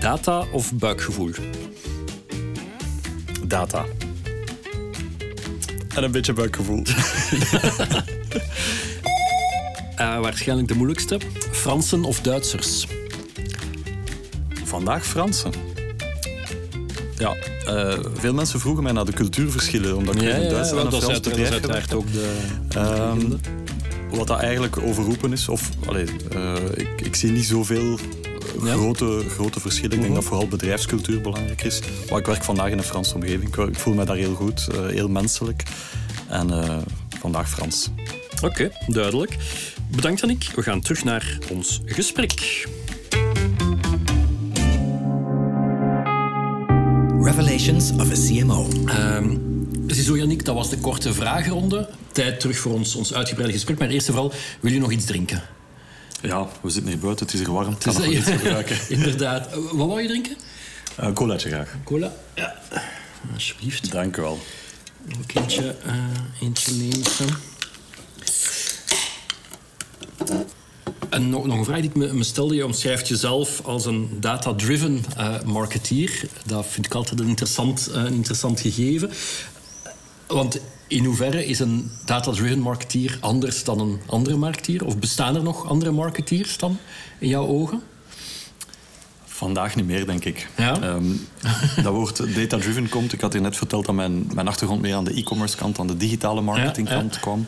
Data 0.00 0.44
of 0.52 0.72
buikgevoel? 0.72 1.30
Data. 3.46 3.84
En 5.94 6.04
een 6.04 6.10
beetje 6.10 6.32
buikgevoel. 6.32 6.82
Uh, 9.98 10.20
waarschijnlijk 10.26 10.68
de 10.68 10.74
moeilijkste. 10.74 11.20
Fransen 11.50 12.04
of 12.04 12.20
Duitsers? 12.20 12.86
Vandaag 14.64 15.06
Fransen. 15.06 15.52
Ja, 17.18 17.34
uh, 17.68 17.94
veel 18.14 18.34
mensen 18.34 18.60
vroegen 18.60 18.82
mij 18.82 18.92
naar 18.92 19.04
de 19.04 19.12
cultuurverschillen, 19.12 19.96
omdat 19.96 20.14
ik 20.14 20.20
ja, 20.20 20.34
in 20.34 20.48
Duitsland 20.48 20.90
ja, 20.90 20.96
en 20.96 21.02
Frans 21.02 21.20
bedrijf 21.20 21.50
uiteraard 21.50 21.94
ook 21.94 22.12
de... 22.12 22.34
Um, 22.76 23.40
wat 24.10 24.26
dat 24.26 24.40
eigenlijk 24.40 24.78
overroepen 24.78 25.32
is, 25.32 25.48
of 25.48 25.70
allez, 25.86 26.10
uh, 26.34 26.54
ik, 26.74 26.88
ik 27.02 27.14
zie 27.14 27.30
niet 27.30 27.44
zoveel 27.44 27.98
grote, 28.60 29.22
grote 29.28 29.60
verschillen. 29.60 29.96
Ik 29.96 30.02
denk 30.02 30.14
dat 30.14 30.24
vooral 30.24 30.48
bedrijfscultuur 30.48 31.20
belangrijk 31.20 31.62
is. 31.62 31.80
Maar 32.10 32.18
ik 32.18 32.26
werk 32.26 32.44
vandaag 32.44 32.70
in 32.70 32.78
een 32.78 32.84
Franse 32.84 33.14
omgeving. 33.14 33.56
Ik 33.56 33.78
voel 33.78 33.94
me 33.94 34.04
daar 34.04 34.16
heel 34.16 34.34
goed, 34.34 34.68
uh, 34.72 34.86
heel 34.86 35.08
menselijk. 35.08 35.62
En 36.28 36.48
uh, 36.48 36.76
vandaag 37.20 37.48
Frans. 37.50 37.90
Oké, 38.36 38.46
okay, 38.46 38.70
duidelijk. 38.86 39.36
Bedankt 39.90 40.22
Annick. 40.22 40.50
We 40.54 40.62
gaan 40.62 40.80
terug 40.80 41.04
naar 41.04 41.38
ons 41.50 41.80
gesprek. 41.84 42.66
Revelations 47.20 47.90
of 47.90 48.10
a 48.10 48.28
CMO. 48.28 48.68
Um, 48.88 49.46
Ziezo 49.86 50.16
Yannick, 50.16 50.44
dat 50.44 50.54
was 50.54 50.70
de 50.70 50.78
korte 50.78 51.14
vragenronde. 51.14 51.88
Tijd 52.12 52.40
terug 52.40 52.58
voor 52.58 52.72
ons, 52.72 52.94
ons 52.94 53.14
uitgebreide 53.14 53.54
gesprek. 53.54 53.78
Maar 53.78 53.88
eerst 53.88 54.08
en 54.08 54.14
vooral, 54.14 54.32
wil 54.60 54.72
je 54.72 54.78
nog 54.78 54.92
iets 54.92 55.04
drinken? 55.04 55.42
Ja, 56.22 56.48
we 56.60 56.70
zitten 56.70 56.92
hier 56.92 57.00
buiten, 57.00 57.26
het 57.26 57.34
is 57.34 57.40
hier 57.40 57.52
warm. 57.52 57.74
Het 57.74 57.84
kan 57.84 57.94
nog 57.94 58.06
iets 58.06 58.30
gebruiken. 58.36 58.78
Inderdaad. 58.96 59.48
Wat 59.54 59.88
wou 59.88 60.02
je 60.02 60.08
drinken? 60.08 60.36
Uh, 61.00 61.12
colaatje 61.12 61.48
graag. 61.48 61.76
Cola? 61.84 62.12
Ja. 62.34 62.54
Alsjeblieft. 63.34 63.92
Dank 63.92 64.16
u 64.16 64.22
wel. 64.22 64.38
Een 65.08 65.26
kindje, 65.26 65.76
uh, 65.86 65.94
eentje 66.40 66.72
nemen. 66.72 67.02
En 71.10 71.28
nog, 71.28 71.46
nog 71.46 71.58
een 71.58 71.64
vraag 71.64 71.80
die 71.80 71.90
ik 71.90 71.96
me, 71.96 72.12
me, 72.12 72.24
stelde. 72.24 72.54
Je 72.54 72.64
omschrijft 72.64 73.08
jezelf 73.08 73.60
als 73.64 73.86
een 73.86 74.16
data-driven 74.20 75.04
uh, 75.18 75.42
marketeer. 75.42 76.28
Dat 76.46 76.66
vind 76.66 76.86
ik 76.86 76.94
altijd 76.94 77.20
een 77.20 77.28
interessant, 77.28 77.88
uh, 77.90 77.96
een 77.96 78.14
interessant 78.14 78.60
gegeven. 78.60 79.10
Want 80.26 80.60
in 80.88 81.04
hoeverre 81.04 81.46
is 81.46 81.58
een 81.58 81.90
data-driven 82.04 82.58
marketeer 82.58 83.18
anders 83.20 83.64
dan 83.64 83.80
een 83.80 84.00
andere 84.06 84.36
marketeer? 84.36 84.84
Of 84.84 84.98
bestaan 84.98 85.36
er 85.36 85.42
nog 85.42 85.68
andere 85.68 85.90
marketeers 85.90 86.58
dan 86.58 86.78
in 87.18 87.28
jouw 87.28 87.46
ogen? 87.46 87.82
Vandaag 89.24 89.76
niet 89.76 89.86
meer, 89.86 90.06
denk 90.06 90.24
ik. 90.24 90.48
Ja? 90.56 90.82
Um, 90.82 91.26
dat 91.82 91.92
woord 91.92 92.34
data-driven 92.34 92.88
komt. 92.88 93.12
Ik 93.12 93.20
had 93.20 93.32
je 93.32 93.40
net 93.40 93.56
verteld 93.56 93.86
dat 93.86 93.94
mijn, 93.94 94.30
mijn 94.34 94.48
achtergrond 94.48 94.80
meer 94.80 94.94
aan 94.94 95.04
de 95.04 95.14
e-commerce 95.14 95.56
kant, 95.56 95.78
aan 95.78 95.86
de 95.86 95.96
digitale 95.96 96.40
marketingkant 96.40 97.10
ja, 97.10 97.16
ja. 97.16 97.20
kwam. 97.20 97.46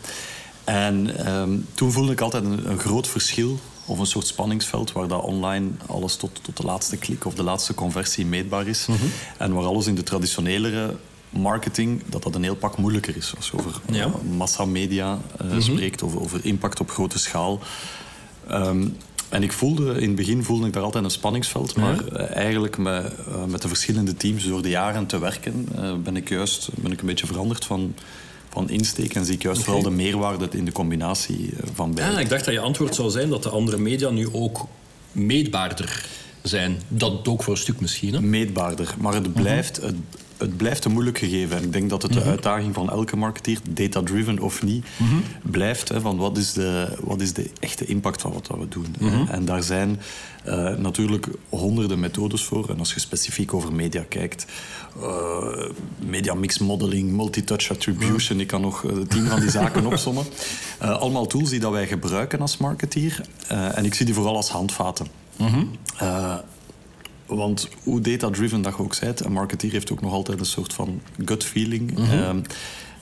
En 0.64 1.29
um, 1.33 1.66
toen 1.74 1.92
voelde 1.92 2.12
ik 2.12 2.20
altijd 2.20 2.44
een, 2.44 2.70
een, 2.70 2.79
groot 2.79 3.09
verschil 3.09 3.59
of 3.85 3.98
een 3.98 4.07
soort 4.07 4.27
spanningsveld 4.27 4.92
waar 4.92 5.09
dat 5.09 5.22
online 5.22 5.68
alles 5.87 6.16
tot, 6.16 6.40
tot 6.42 6.57
de 6.57 6.62
laatste 6.62 6.96
klik 6.96 7.24
of 7.24 7.35
de 7.35 7.42
laatste 7.42 7.74
conversie 7.74 8.27
meetbaar 8.27 8.66
is. 8.66 8.87
Mm 8.87 8.96
-hmm. 8.96 9.11
En 9.38 9.53
waar 9.53 9.64
alles 9.64 9.87
in 9.87 9.94
de 9.94 10.03
traditionelere 10.03 10.96
marketing, 11.30 12.02
dat 12.06 12.22
dat 12.22 12.34
een 12.34 12.42
heel 12.42 12.56
pak 12.56 12.76
moeilijker 12.76 13.16
is. 13.16 13.32
Als 13.36 13.46
je 13.46 13.58
over 13.58 13.80
ja. 13.90 14.06
uh, 14.06 14.36
massamedia 14.36 15.12
uh, 15.12 15.44
mm 15.44 15.50
-hmm. 15.50 15.60
spreekt, 15.60 16.02
over, 16.02 16.20
over 16.20 16.40
impact 16.42 16.80
op 16.80 16.90
grote 16.90 17.18
schaal. 17.18 17.60
Um, 18.50 18.96
en 19.28 19.42
ik 19.42 19.52
voelde, 19.52 20.00
in 20.00 20.06
het 20.06 20.16
begin 20.16 20.44
voelde 20.44 20.66
ik 20.66 20.72
daar 20.72 20.82
altijd 20.82 21.04
een 21.04 21.10
spanningsveld. 21.10 21.76
Maar 21.76 21.94
ja. 21.94 22.20
uh, 22.20 22.36
eigenlijk 22.36 22.78
met, 22.78 23.12
met 23.46 23.62
de 23.62 23.68
verschillende 23.68 24.14
teams 24.14 24.46
door 24.46 24.62
de 24.62 24.68
jaren 24.68 25.06
te 25.06 25.18
werken, 25.18 25.68
ben 26.02 26.16
ik 26.16 26.28
juist 26.28 26.68
ben 26.74 26.92
ik 26.92 27.00
een 27.00 27.06
beetje 27.06 27.26
veranderd 27.26 27.64
van 27.64 27.94
van 28.48 28.70
insteek 28.70 29.14
en 29.14 29.24
zie 29.24 29.34
ik 29.34 29.42
juist 29.42 29.60
okay. 29.60 29.74
vooral 29.74 29.90
de 29.90 29.96
meerwaarde 29.96 30.48
in 30.50 30.64
de 30.64 30.72
combinatie 30.72 31.50
van 31.74 31.94
beide. 31.94 32.14
Ah, 32.14 32.20
ik 32.20 32.28
dacht 32.28 32.44
dat 32.44 32.54
je 32.54 32.60
antwoord 32.60 32.94
zou 32.94 33.10
zijn 33.10 33.28
dat 33.28 33.42
de 33.42 33.48
andere 33.48 33.78
media 33.78 34.10
nu 34.10 34.28
ook 34.32 34.66
meetbaarder 35.12 36.06
zijn. 36.42 36.80
Dat 36.88 37.28
ook 37.28 37.42
voor 37.42 37.52
een 37.52 37.58
stuk 37.58 37.80
misschien. 37.80 38.14
Hè? 38.14 38.20
Meetbaarder, 38.20 38.94
maar 38.98 39.14
het 39.14 39.32
blijft, 39.32 39.76
het, 39.76 39.94
het 40.38 40.57
blijft 40.57 40.85
een 40.85 40.92
moeilijk 40.92 41.18
gegeven. 41.18 41.57
En 41.57 41.62
ik 41.62 41.72
denk 41.72 41.90
dat 41.90 42.03
het 42.03 42.12
de 42.12 42.22
uitdaging 42.22 42.74
van 42.74 42.90
elke 42.90 43.16
marketeer, 43.16 43.59
data-driven 43.70 44.38
of 44.38 44.62
niet, 44.62 44.87
blijft. 45.42 45.88
Hè, 45.88 46.01
van 46.01 46.16
wat 46.16 46.37
is, 46.37 46.53
de, 46.53 46.96
wat 47.01 47.20
is 47.20 47.33
de 47.33 47.51
echte 47.61 47.85
impact 47.85 48.20
van 48.20 48.33
wat 48.33 48.46
we 48.46 48.68
doen. 48.68 48.94
En 49.29 49.44
daar 49.44 49.62
zijn 49.62 50.01
uh, 50.46 50.77
natuurlijk 50.77 51.29
honderden 51.48 52.01
methodes 52.01 52.44
voor. 52.44 52.70
En 52.70 52.79
als 52.79 52.94
je 52.94 53.01
specifiek 53.01 53.55
over 53.55 53.72
media 53.72 54.05
kijkt, 54.09 54.46
uh, 55.01 55.68
media 55.98 56.35
mix 56.35 56.59
modeling, 56.59 57.12
multi-touch 57.12 57.70
attribution, 57.70 58.40
ik 58.40 58.46
kan 58.46 58.61
nog 58.61 58.83
uh, 58.83 58.92
tien 59.09 59.27
van 59.27 59.40
die 59.40 59.51
zaken 59.51 59.87
opsommen. 59.87 60.24
allemaal 60.79 61.27
tools 61.27 61.51
die 61.51 61.61
dat 61.61 61.72
wij 61.72 61.87
gebruiken 61.87 62.40
als 62.40 62.57
marketeer. 62.57 63.20
en 63.48 63.85
ik 63.85 63.94
zie 63.94 64.07
die 64.07 64.14
vooral 64.14 64.37
als 64.37 64.48
handvaten. 64.48 65.07
Want 67.28 67.68
hoe 67.82 68.00
data-driven 68.00 68.62
dat 68.62 68.76
je 68.76 68.82
ook 68.82 68.94
zei, 68.94 69.12
een 69.16 69.32
marketeer 69.32 69.72
heeft 69.72 69.92
ook 69.92 70.00
nog 70.00 70.12
altijd 70.12 70.40
een 70.40 70.46
soort 70.46 70.72
van 70.72 71.00
gut 71.24 71.44
feeling. 71.44 71.90
Mm 71.90 72.04
-hmm. 72.04 72.22
um, 72.22 72.42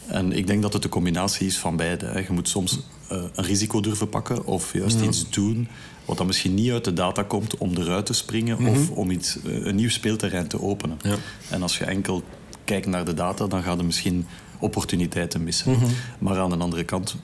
en 0.07 0.33
ik 0.33 0.47
denk 0.47 0.63
dat 0.63 0.73
het 0.73 0.85
een 0.85 0.91
combinatie 0.91 1.47
is 1.47 1.59
van 1.59 1.77
beide. 1.77 2.07
Hè. 2.07 2.19
Je 2.19 2.33
moet 2.33 2.49
soms 2.49 2.81
uh, 3.13 3.23
een 3.35 3.45
risico 3.45 3.81
durven 3.81 4.09
pakken 4.09 4.47
of 4.47 4.73
juist 4.73 5.01
ja. 5.01 5.07
iets 5.07 5.31
doen 5.31 5.69
wat 6.05 6.17
dan 6.17 6.27
misschien 6.27 6.55
niet 6.55 6.71
uit 6.71 6.85
de 6.85 6.93
data 6.93 7.23
komt 7.23 7.57
om 7.57 7.77
eruit 7.77 8.07
te 8.07 8.13
springen 8.13 8.57
mm 8.59 8.67
-hmm. 8.67 8.75
of 8.75 8.91
om 8.91 9.11
iets, 9.11 9.39
uh, 9.45 9.67
een 9.67 9.75
nieuw 9.75 9.89
speelterrein 9.89 10.49
te 10.49 10.63
openen. 10.63 10.99
Ja. 11.03 11.17
En 11.51 11.63
als 11.63 11.79
je 11.79 11.85
enkel 11.85 12.23
kijkt 12.65 12.87
naar 12.87 13.05
de 13.05 13.15
data, 13.15 13.47
dan 13.47 13.63
ga 13.63 13.73
je 13.73 13.83
misschien 13.83 14.27
opportuniteiten 14.59 15.45
missen. 15.45 15.77
Maar 16.19 16.39
aan 16.39 16.51
de 16.51 16.57
andere 16.57 16.85
kant 16.85 17.17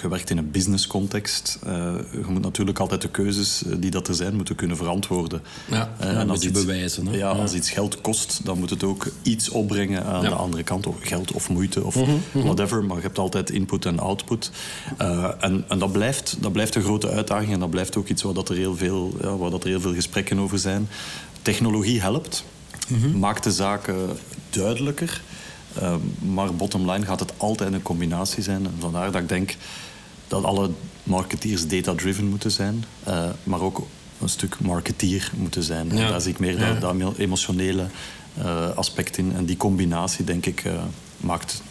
je 0.00 0.08
werkt 0.08 0.30
in 0.30 0.38
een 0.38 0.50
business 0.50 0.86
context. 0.86 1.58
Uh, 1.66 1.72
je 2.12 2.24
moet 2.28 2.42
natuurlijk 2.42 2.78
altijd 2.78 3.02
de 3.02 3.08
keuzes 3.08 3.62
die 3.76 3.90
dat 3.90 4.08
er 4.08 4.14
zijn, 4.14 4.34
moeten 4.34 4.54
kunnen 4.54 4.76
verantwoorden. 4.76 5.42
Ja, 5.70 5.92
uh, 6.00 6.18
en 6.18 6.30
als 6.30 6.42
iets, 6.42 6.60
bewijzen. 6.60 7.06
Hè? 7.06 7.12
Ja, 7.12 7.18
ja, 7.18 7.40
als 7.40 7.52
iets 7.52 7.70
geld 7.70 8.00
kost, 8.00 8.40
dan 8.44 8.58
moet 8.58 8.70
het 8.70 8.84
ook 8.84 9.06
iets 9.22 9.48
opbrengen 9.48 10.04
aan 10.04 10.22
ja. 10.22 10.28
de 10.28 10.34
andere 10.34 10.62
kant. 10.62 10.86
Of 10.86 10.96
geld 11.00 11.32
of 11.32 11.48
moeite 11.48 11.84
of 11.84 11.96
mm 11.96 12.20
-hmm, 12.32 12.42
whatever. 12.42 12.84
Maar 12.84 12.96
je 12.96 13.02
hebt 13.02 13.18
altijd 13.18 13.50
input 13.50 13.86
en 13.86 13.98
output. 13.98 14.50
Uh, 15.00 15.30
en 15.40 15.64
en 15.68 15.78
dat, 15.78 15.92
blijft, 15.92 16.36
dat 16.40 16.52
blijft 16.52 16.74
een 16.74 16.82
grote 16.82 17.08
uitdaging. 17.08 17.52
En 17.52 17.60
dat 17.60 17.70
blijft 17.70 17.96
ook 17.96 18.08
iets 18.08 18.22
waar, 18.22 18.34
dat 18.34 18.48
er, 18.48 18.56
heel 18.56 18.76
veel, 18.76 19.16
ja, 19.20 19.36
waar 19.36 19.50
dat 19.50 19.62
er 19.62 19.68
heel 19.68 19.80
veel 19.80 19.94
gesprekken 19.94 20.38
over 20.38 20.58
zijn. 20.58 20.88
Technologie 21.42 22.00
helpt. 22.00 22.44
Mm 22.88 23.02
-hmm. 23.02 23.18
Maakt 23.18 23.44
de 23.44 23.52
zaken 23.52 23.96
duidelijker. 24.50 25.22
Uh, 25.78 25.94
maar 26.18 26.54
bottom 26.54 26.90
line 26.90 27.06
gaat 27.06 27.20
het 27.20 27.32
altijd 27.36 27.72
een 27.72 27.82
combinatie 27.82 28.42
zijn. 28.42 28.66
En 28.66 28.74
vandaar 28.78 29.12
dat 29.12 29.22
ik 29.22 29.28
denk 29.28 29.56
dat 30.28 30.44
alle 30.44 30.70
marketeers 31.02 31.68
data-driven 31.68 32.26
moeten 32.26 32.50
zijn, 32.50 32.84
uh, 33.08 33.24
maar 33.42 33.60
ook 33.60 33.86
een 34.20 34.28
stuk 34.28 34.60
marketeer 34.60 35.30
moeten 35.36 35.62
zijn. 35.62 35.96
Ja. 35.96 36.08
Daar 36.08 36.20
zie 36.20 36.30
ik 36.30 36.38
meer 36.38 36.58
ja. 36.58 36.74
dat, 36.74 37.00
dat 37.00 37.16
emotionele 37.16 37.86
uh, 38.38 38.70
aspect 38.74 39.18
in. 39.18 39.32
En 39.36 39.44
die 39.44 39.56
combinatie, 39.56 40.24
denk 40.24 40.46
ik, 40.46 40.64
maakt, 41.16 41.62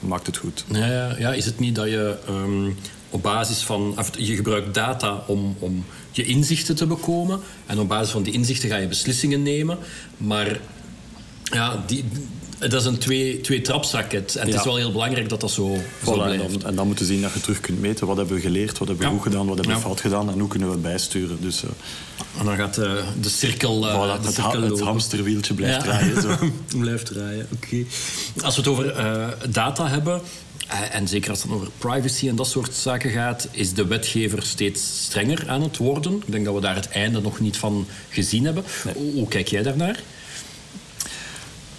maakt 0.00 0.26
het 0.26 0.36
goed. 0.36 0.64
Ja, 0.68 1.18
ja, 1.18 1.32
is 1.32 1.44
het 1.44 1.58
niet 1.58 1.74
dat 1.74 1.86
je 1.86 2.18
um, 2.28 2.76
op 3.10 3.22
basis 3.22 3.62
van... 3.62 3.96
Je 4.18 4.34
gebruikt 4.34 4.74
data 4.74 5.22
om, 5.26 5.56
om 5.58 5.84
je 6.10 6.24
inzichten 6.24 6.76
te 6.76 6.86
bekomen. 6.86 7.40
En 7.66 7.78
op 7.78 7.88
basis 7.88 8.10
van 8.10 8.22
die 8.22 8.32
inzichten 8.32 8.68
ga 8.68 8.76
je 8.76 8.88
beslissingen 8.88 9.42
nemen. 9.42 9.78
Maar 10.16 10.60
ja, 11.42 11.82
die, 11.86 12.04
dat 12.58 12.72
is 12.72 12.84
een 12.84 12.98
twee, 12.98 13.40
twee 13.40 13.60
trapsraket. 13.60 14.34
En 14.36 14.44
het 14.44 14.52
ja. 14.52 14.58
is 14.58 14.64
wel 14.64 14.76
heel 14.76 14.92
belangrijk 14.92 15.28
dat 15.28 15.40
dat 15.40 15.50
zo, 15.50 15.76
voilà, 15.76 16.04
zo 16.04 16.12
blijft. 16.12 16.44
En 16.44 16.52
dan, 16.52 16.64
en 16.64 16.74
dan 16.74 16.86
moeten 16.86 17.06
zien 17.06 17.22
dat 17.22 17.32
je 17.32 17.40
terug 17.40 17.60
kunt 17.60 17.80
meten. 17.80 18.06
Wat 18.06 18.16
hebben 18.16 18.34
we 18.34 18.40
geleerd, 18.40 18.78
wat 18.78 18.88
hebben 18.88 18.98
we 18.98 19.04
ja. 19.04 19.10
goed 19.10 19.22
gedaan, 19.22 19.46
wat 19.46 19.56
hebben 19.56 19.74
we 19.74 19.80
ja. 19.80 19.86
fout 19.86 20.00
gedaan. 20.00 20.30
En 20.30 20.38
hoe 20.38 20.48
kunnen 20.48 20.70
we 20.70 20.76
bijsturen. 20.76 21.38
Dus, 21.40 21.62
uh, 21.62 21.70
en 22.38 22.44
dan 22.44 22.56
gaat 22.56 22.78
uh, 22.78 22.92
de 23.20 23.28
cirkel, 23.28 23.88
uh, 23.88 23.94
voilà, 23.94 24.20
de 24.20 24.26
het, 24.26 24.34
cirkel 24.34 24.60
ha 24.60 24.68
het 24.68 24.80
hamsterwieltje 24.80 25.54
blijft 25.54 25.80
draaien. 25.80 26.22
Zo. 26.22 26.36
blijft 26.78 27.06
draaien, 27.06 27.46
oké. 27.52 27.66
Okay. 27.66 27.86
Als 28.42 28.56
we 28.56 28.60
het 28.60 28.70
over 28.70 28.94
data 29.50 29.88
hebben... 29.88 30.20
En 30.90 31.08
zeker 31.08 31.30
als 31.30 31.42
het 31.42 31.52
over 31.52 31.68
privacy 31.78 32.28
en 32.28 32.36
dat 32.36 32.46
soort 32.46 32.74
zaken 32.74 33.10
gaat, 33.10 33.48
is 33.50 33.72
de 33.72 33.86
wetgever 33.86 34.42
steeds 34.42 35.04
strenger 35.04 35.44
aan 35.46 35.62
het 35.62 35.76
worden. 35.76 36.14
Ik 36.14 36.32
denk 36.32 36.44
dat 36.44 36.54
we 36.54 36.60
daar 36.60 36.74
het 36.74 36.88
einde 36.88 37.20
nog 37.20 37.40
niet 37.40 37.56
van 37.56 37.86
gezien 38.08 38.44
hebben. 38.44 38.64
Nee. 38.84 39.12
Hoe 39.12 39.28
kijk 39.28 39.48
jij 39.48 39.62
daarnaar? 39.62 40.00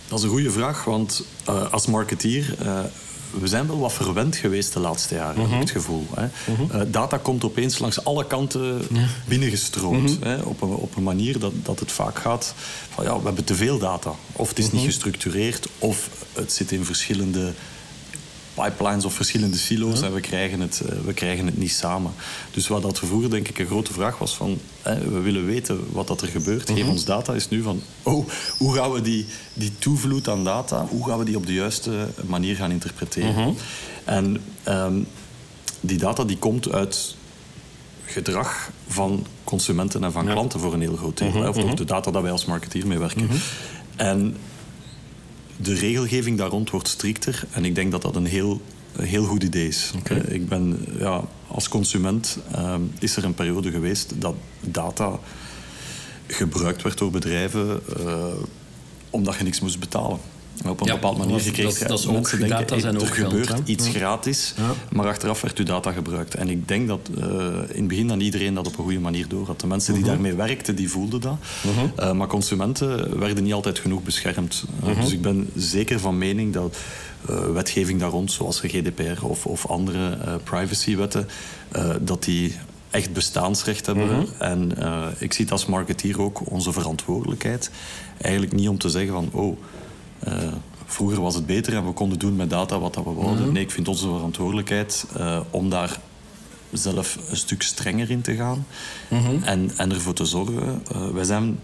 Dat 0.10 0.18
is 0.18 0.24
een 0.24 0.32
goede 0.32 0.52
vraag, 0.52 0.84
want 0.84 1.24
uh, 1.50 1.72
als 1.74 1.86
marketeer... 1.86 2.56
Uh, 2.62 2.80
we 3.40 3.48
zijn 3.48 3.68
wel 3.68 3.80
wat 3.80 3.94
verwend 3.94 4.36
geweest 4.36 4.74
de 4.74 4.80
laatste 4.80 5.16
jaren, 5.16 5.36
mm 5.36 5.42
-hmm. 5.42 5.52
heb 5.52 5.62
ik 5.62 5.68
het 5.68 5.78
gevoel. 5.78 6.08
Hè. 6.14 6.24
Mm 6.24 6.56
-hmm. 6.56 6.82
uh, 6.82 6.82
data 6.88 7.18
komt 7.18 7.44
opeens 7.44 7.80
langs 7.80 8.04
alle 8.04 8.28
kanten 8.28 8.82
ja. 8.94 9.08
binnengestroomd. 9.28 10.10
Mm 10.10 10.22
-hmm. 10.22 10.32
hè, 10.32 10.42
op, 10.42 10.62
een, 10.62 10.70
op 10.70 10.96
een 10.96 11.04
manier 11.04 11.40
dat, 11.40 11.54
dat 11.64 11.80
het 11.80 11.92
vaak 11.92 12.20
gaat 12.20 12.54
van 12.94 13.04
ja, 13.04 13.18
we 13.20 13.26
hebben 13.26 13.44
te 13.44 13.56
veel 13.56 13.78
data. 13.78 14.12
Of 14.32 14.50
het 14.50 14.60
is 14.60 14.72
niet 14.72 14.86
gestructureerd, 14.86 15.68
of 15.80 16.10
het 16.34 16.52
zit 16.52 16.72
in 16.72 16.86
verschillende 16.86 17.54
pipelines 18.64 19.06
of 19.06 19.14
verschillende 19.14 19.58
silo's 19.58 20.00
ja. 20.00 20.06
en 20.06 20.14
we 20.14 20.20
krijgen, 20.20 20.60
het, 20.60 20.82
we 21.06 21.14
krijgen 21.14 21.46
het 21.46 21.58
niet 21.58 21.72
samen. 21.72 22.12
Dus 22.52 22.68
wat 22.68 22.82
dat 22.82 23.00
vroeger 23.00 23.30
denk 23.30 23.48
ik 23.48 23.60
een 23.60 23.66
grote 23.66 23.94
vraag 23.94 24.18
was 24.18 24.36
van 24.36 24.60
hè, 24.82 25.10
we 25.10 25.20
willen 25.20 25.46
weten 25.46 25.80
wat 25.92 26.08
dat 26.08 26.22
er 26.22 26.28
gebeurt. 26.28 26.68
Geef 26.68 26.76
mm 26.76 26.82
-hmm. 26.82 26.92
ons 26.92 27.06
data 27.06 27.34
is 27.34 27.50
nu 27.50 27.62
van 27.62 27.82
oh, 28.04 28.28
hoe 28.58 28.76
gaan 28.76 28.92
we 28.92 29.02
die, 29.02 29.26
die 29.54 29.72
toevloed 29.80 30.28
aan 30.28 30.44
data, 30.44 30.86
hoe 30.90 31.08
gaan 31.08 31.20
we 31.20 31.26
die 31.26 31.38
op 31.38 31.46
de 31.46 31.54
juiste 31.54 32.08
manier 32.26 32.56
gaan 32.56 32.72
interpreteren? 32.72 33.32
Mm 33.32 33.44
-hmm. 33.44 33.56
En 34.06 34.42
um, 34.68 35.08
die 35.82 35.98
data 35.98 36.24
die 36.24 36.38
komt 36.38 36.72
uit 36.72 37.16
gedrag 38.06 38.70
van 38.88 39.26
consumenten 39.44 40.04
en 40.04 40.12
van 40.12 40.26
klanten 40.26 40.60
voor 40.60 40.74
een 40.74 40.82
heel 40.82 40.96
groot 40.96 41.18
deel. 41.18 41.48
Of 41.48 41.58
toch 41.58 41.74
de 41.74 41.86
data 41.86 42.12
dat 42.12 42.22
wij 42.22 42.32
als 42.32 42.46
marketeer 42.46 42.88
mee 42.88 42.98
werken. 42.98 43.30
En 43.96 44.38
de 45.62 45.74
regelgeving 45.74 46.38
daar 46.38 46.50
rond 46.50 46.70
wordt 46.70 46.88
strikter. 46.88 47.44
En 47.52 47.66
ik 47.66 47.76
denk 47.76 47.92
dat 47.92 48.02
dat 48.02 48.16
een 48.16 48.26
heel, 48.26 48.62
heel 49.00 49.24
goed 49.26 49.44
idee 49.44 49.68
is. 49.68 49.92
Okay. 49.98 50.18
Ik 50.18 50.50
ben, 50.50 50.86
ja, 51.00 51.24
als 51.48 51.70
consument 51.70 52.38
ehm, 52.52 52.82
is 53.00 53.16
er 53.16 53.24
een 53.24 53.34
periode 53.34 53.72
geweest 53.72 54.22
dat 54.22 54.36
data 54.62 55.20
gebruikt 56.28 56.82
werd 56.82 56.98
door 56.98 57.12
bedrijven 57.12 57.82
uh, 58.00 58.26
omdat 59.10 59.36
je 59.36 59.44
niks 59.44 59.60
moest 59.60 59.80
betalen 59.80 60.20
op 60.68 60.82
een 60.82 60.88
ja, 60.88 60.94
bepaalde 60.94 61.20
manier 61.20 61.40
gekregen. 61.40 61.80
Dat, 61.80 61.88
dat 61.88 62.00
is 62.00 62.08
ook, 62.08 62.48
data 62.48 62.80
zijn 62.80 62.96
er 62.96 63.02
ook 63.02 63.16
gebeurt 63.16 63.48
geld, 63.48 63.68
iets 63.68 63.88
gratis, 63.88 64.54
ja. 64.58 64.74
maar 64.92 65.08
achteraf 65.08 65.42
werd 65.42 65.58
uw 65.58 65.66
data 65.66 65.92
gebruikt. 65.92 66.36
En 66.36 66.50
ik 66.50 66.68
denk 66.68 66.88
dat 66.88 67.10
uh, 67.18 67.26
in 67.70 67.80
het 67.80 67.88
begin 67.88 68.08
dan 68.08 68.20
iedereen 68.20 68.54
dat 68.54 68.68
op 68.68 68.78
een 68.78 68.84
goede 68.84 69.00
manier 69.00 69.28
door 69.28 69.46
had. 69.46 69.60
De 69.60 69.68
mensen 69.68 69.94
die 69.94 70.04
uh 70.04 70.10
-huh. 70.10 70.18
daarmee 70.18 70.38
werkten, 70.38 70.76
die 70.76 70.90
voelden 70.90 71.22
dat. 71.22 71.38
Uh 71.66 71.78
-huh. 71.78 72.10
uh, 72.10 72.18
maar 72.18 72.28
consumenten 72.28 73.20
werden 73.20 73.44
niet 73.44 73.54
altijd 73.54 73.80
genoeg 73.80 74.04
beschermd. 74.04 74.64
-huh. 74.84 75.02
Dus 75.02 75.12
ik 75.12 75.22
ben 75.22 75.50
zeker 75.56 76.00
van 76.00 76.18
mening 76.18 76.54
dat 76.54 76.78
wetgeving 77.54 78.00
daar 78.00 78.10
rond, 78.10 78.32
zoals 78.32 78.60
GDPR 78.60 79.26
of, 79.26 79.46
of 79.46 79.68
andere 79.68 80.18
privacywetten, 80.44 81.28
dat 82.02 82.24
die 82.24 82.56
echt 82.90 83.14
bestaansrecht 83.14 83.86
hebben. 83.86 84.06
Mm 84.06 84.12
-hmm. 84.12 84.28
En 84.38 84.72
uh, 84.80 85.06
ik 85.18 85.34
zie 85.34 85.44
het 85.44 85.54
als 85.54 85.66
marketeer 85.66 86.22
ook 86.22 86.52
onze 86.52 86.72
verantwoordelijkheid. 86.72 87.72
Eigenlijk 88.22 88.54
niet 88.54 88.70
om 88.70 88.78
te 88.78 88.90
zeggen 88.90 89.14
van, 89.14 89.30
oh, 89.32 89.58
uh, 90.28 90.34
vroeger 90.86 91.22
was 91.22 91.36
het 91.36 91.46
beter 91.46 91.76
en 91.76 91.86
we 91.86 91.92
konden 91.92 92.20
doen 92.20 92.36
met 92.36 92.50
data 92.50 92.80
wat 92.80 92.94
dat 92.94 93.04
we 93.04 93.14
wouden. 93.14 93.38
Mm 93.38 93.44
-hmm. 93.44 93.54
Nee, 93.54 93.64
ik 93.64 93.72
vind 93.72 93.88
onze 93.88 94.08
verantwoordelijkheid 94.08 95.06
uh, 95.18 95.40
om 95.50 95.70
daar 95.70 96.00
zelf 96.72 97.18
een 97.30 97.38
stuk 97.38 97.62
strenger 97.62 98.10
in 98.10 98.22
te 98.22 98.36
gaan 98.36 98.66
mm 99.10 99.20
-hmm. 99.20 99.44
en, 99.44 99.72
en 99.78 99.92
ervoor 99.92 100.14
te 100.14 100.26
zorgen. 100.26 100.84
wij 101.14 101.24
zijn 101.24 101.60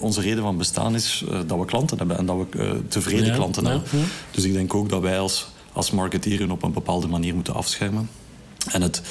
onze 0.00 0.20
reden 0.20 0.42
van 0.42 0.56
bestaan 0.56 0.94
is 0.94 1.24
uh, 1.28 1.40
dat 1.46 1.58
we 1.58 1.64
klanten 1.64 1.98
hebben 1.98 2.18
en 2.18 2.26
dat 2.26 2.36
we 2.36 2.58
uh, 2.58 2.70
tevreden 2.88 3.26
ja, 3.26 3.34
klanten 3.34 3.64
ja, 3.64 3.70
hebben. 3.70 3.88
Ja. 3.98 4.04
Dus 4.30 4.44
ik 4.44 4.52
denk 4.52 4.74
ook 4.74 4.88
dat 4.88 5.00
wij 5.00 5.18
als, 5.18 5.46
als 5.72 5.90
marketeer 5.90 6.50
op 6.50 6.62
een 6.62 6.72
bepaalde 6.72 7.06
manier 7.06 7.34
moeten 7.34 7.54
afschermen. 7.54 8.10
En 8.72 8.82
het, 8.82 9.02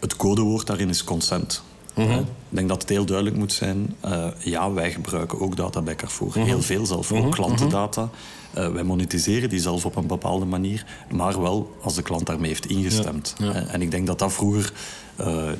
het 0.00 0.16
codewoord 0.16 0.66
daarin 0.66 0.88
is 0.88 1.04
consent. 1.04 1.62
Mm 1.94 2.06
-hmm. 2.06 2.18
Ik 2.18 2.56
denk 2.56 2.68
dat 2.68 2.80
het 2.80 2.90
heel 2.90 3.04
duidelijk 3.04 3.36
moet 3.36 3.52
zijn. 3.52 3.96
Uh, 4.04 4.26
ja, 4.38 4.72
wij 4.72 4.92
gebruiken 4.92 5.40
ook 5.40 5.56
data 5.56 5.82
bij 5.82 5.94
Carrefour. 5.94 6.30
Mm 6.30 6.36
-hmm. 6.36 6.50
Heel 6.50 6.62
veel 6.62 6.86
zelf, 6.86 7.12
ook 7.12 7.18
mm 7.18 7.22
-hmm. 7.22 7.32
klantendata. 7.32 8.10
Uh, 8.58 8.68
wij 8.68 8.82
monetiseren 8.82 9.48
die 9.48 9.60
zelf 9.60 9.84
op 9.84 9.96
een 9.96 10.06
bepaalde 10.06 10.44
manier. 10.44 10.86
Maar 11.10 11.40
wel 11.40 11.76
als 11.82 11.94
de 11.94 12.02
klant 12.02 12.26
daarmee 12.26 12.48
heeft 12.48 12.66
ingestemd. 12.66 13.34
Ja, 13.38 13.46
ja. 13.46 13.54
Uh, 13.54 13.74
en 13.74 13.82
ik 13.82 13.90
denk 13.90 14.06
dat 14.06 14.18
dat 14.18 14.32
vroeger, 14.32 14.72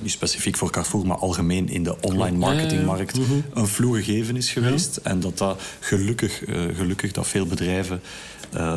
niet 0.01 0.11
specifiek 0.11 0.57
voor 0.57 0.71
Carrefour, 0.71 1.07
maar 1.07 1.17
algemeen 1.17 1.69
in 1.69 1.83
de 1.83 2.01
online 2.01 2.37
marketingmarkt, 2.37 3.19
een 3.55 3.67
vloe 3.67 3.97
gegeven 4.03 4.37
is 4.37 4.51
geweest. 4.51 4.97
En 4.97 5.21
dat 5.21 5.39
dat 5.39 5.63
gelukkig, 5.81 6.43
gelukkig 6.73 7.13
dat 7.13 7.27
veel 7.27 7.47
bedrijven 7.47 8.01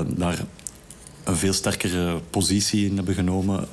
daar 0.07 0.45
een 1.23 1.35
veel 1.35 1.53
sterkere 1.53 2.19
positie 2.29 2.85
in 2.85 2.95
hebben 2.95 3.13
genomen 3.13 3.67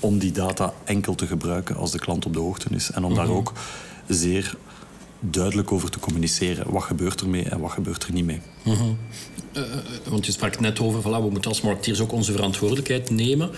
om 0.00 0.18
die 0.18 0.32
data 0.32 0.74
enkel 0.84 1.14
te 1.14 1.26
gebruiken 1.26 1.76
als 1.76 1.90
de 1.90 1.98
klant 1.98 2.26
op 2.26 2.32
de 2.32 2.38
hoogte 2.38 2.68
is. 2.70 2.90
En 2.90 3.04
om 3.04 3.14
daar 3.14 3.30
ook 3.30 3.52
zeer 4.06 4.56
duidelijk 5.20 5.72
over 5.72 5.90
te 5.90 5.98
communiceren. 5.98 6.72
Wat 6.72 6.82
gebeurt 6.82 7.20
er 7.20 7.28
mee 7.28 7.44
en 7.44 7.60
wat 7.60 7.70
gebeurt 7.70 8.04
er 8.04 8.12
niet 8.12 8.24
mee. 8.24 8.40
Uh 8.64 8.80
-huh. 8.80 8.88
uh, 9.52 9.62
want 10.08 10.26
je 10.26 10.32
sprak 10.32 10.60
net 10.60 10.80
over, 10.80 11.00
voilà, 11.00 11.22
we 11.22 11.30
moeten 11.30 11.50
als 11.50 11.60
marketeers 11.60 12.00
ook 12.00 12.12
onze 12.12 12.32
verantwoordelijkheid 12.32 13.10
nemen. 13.10 13.50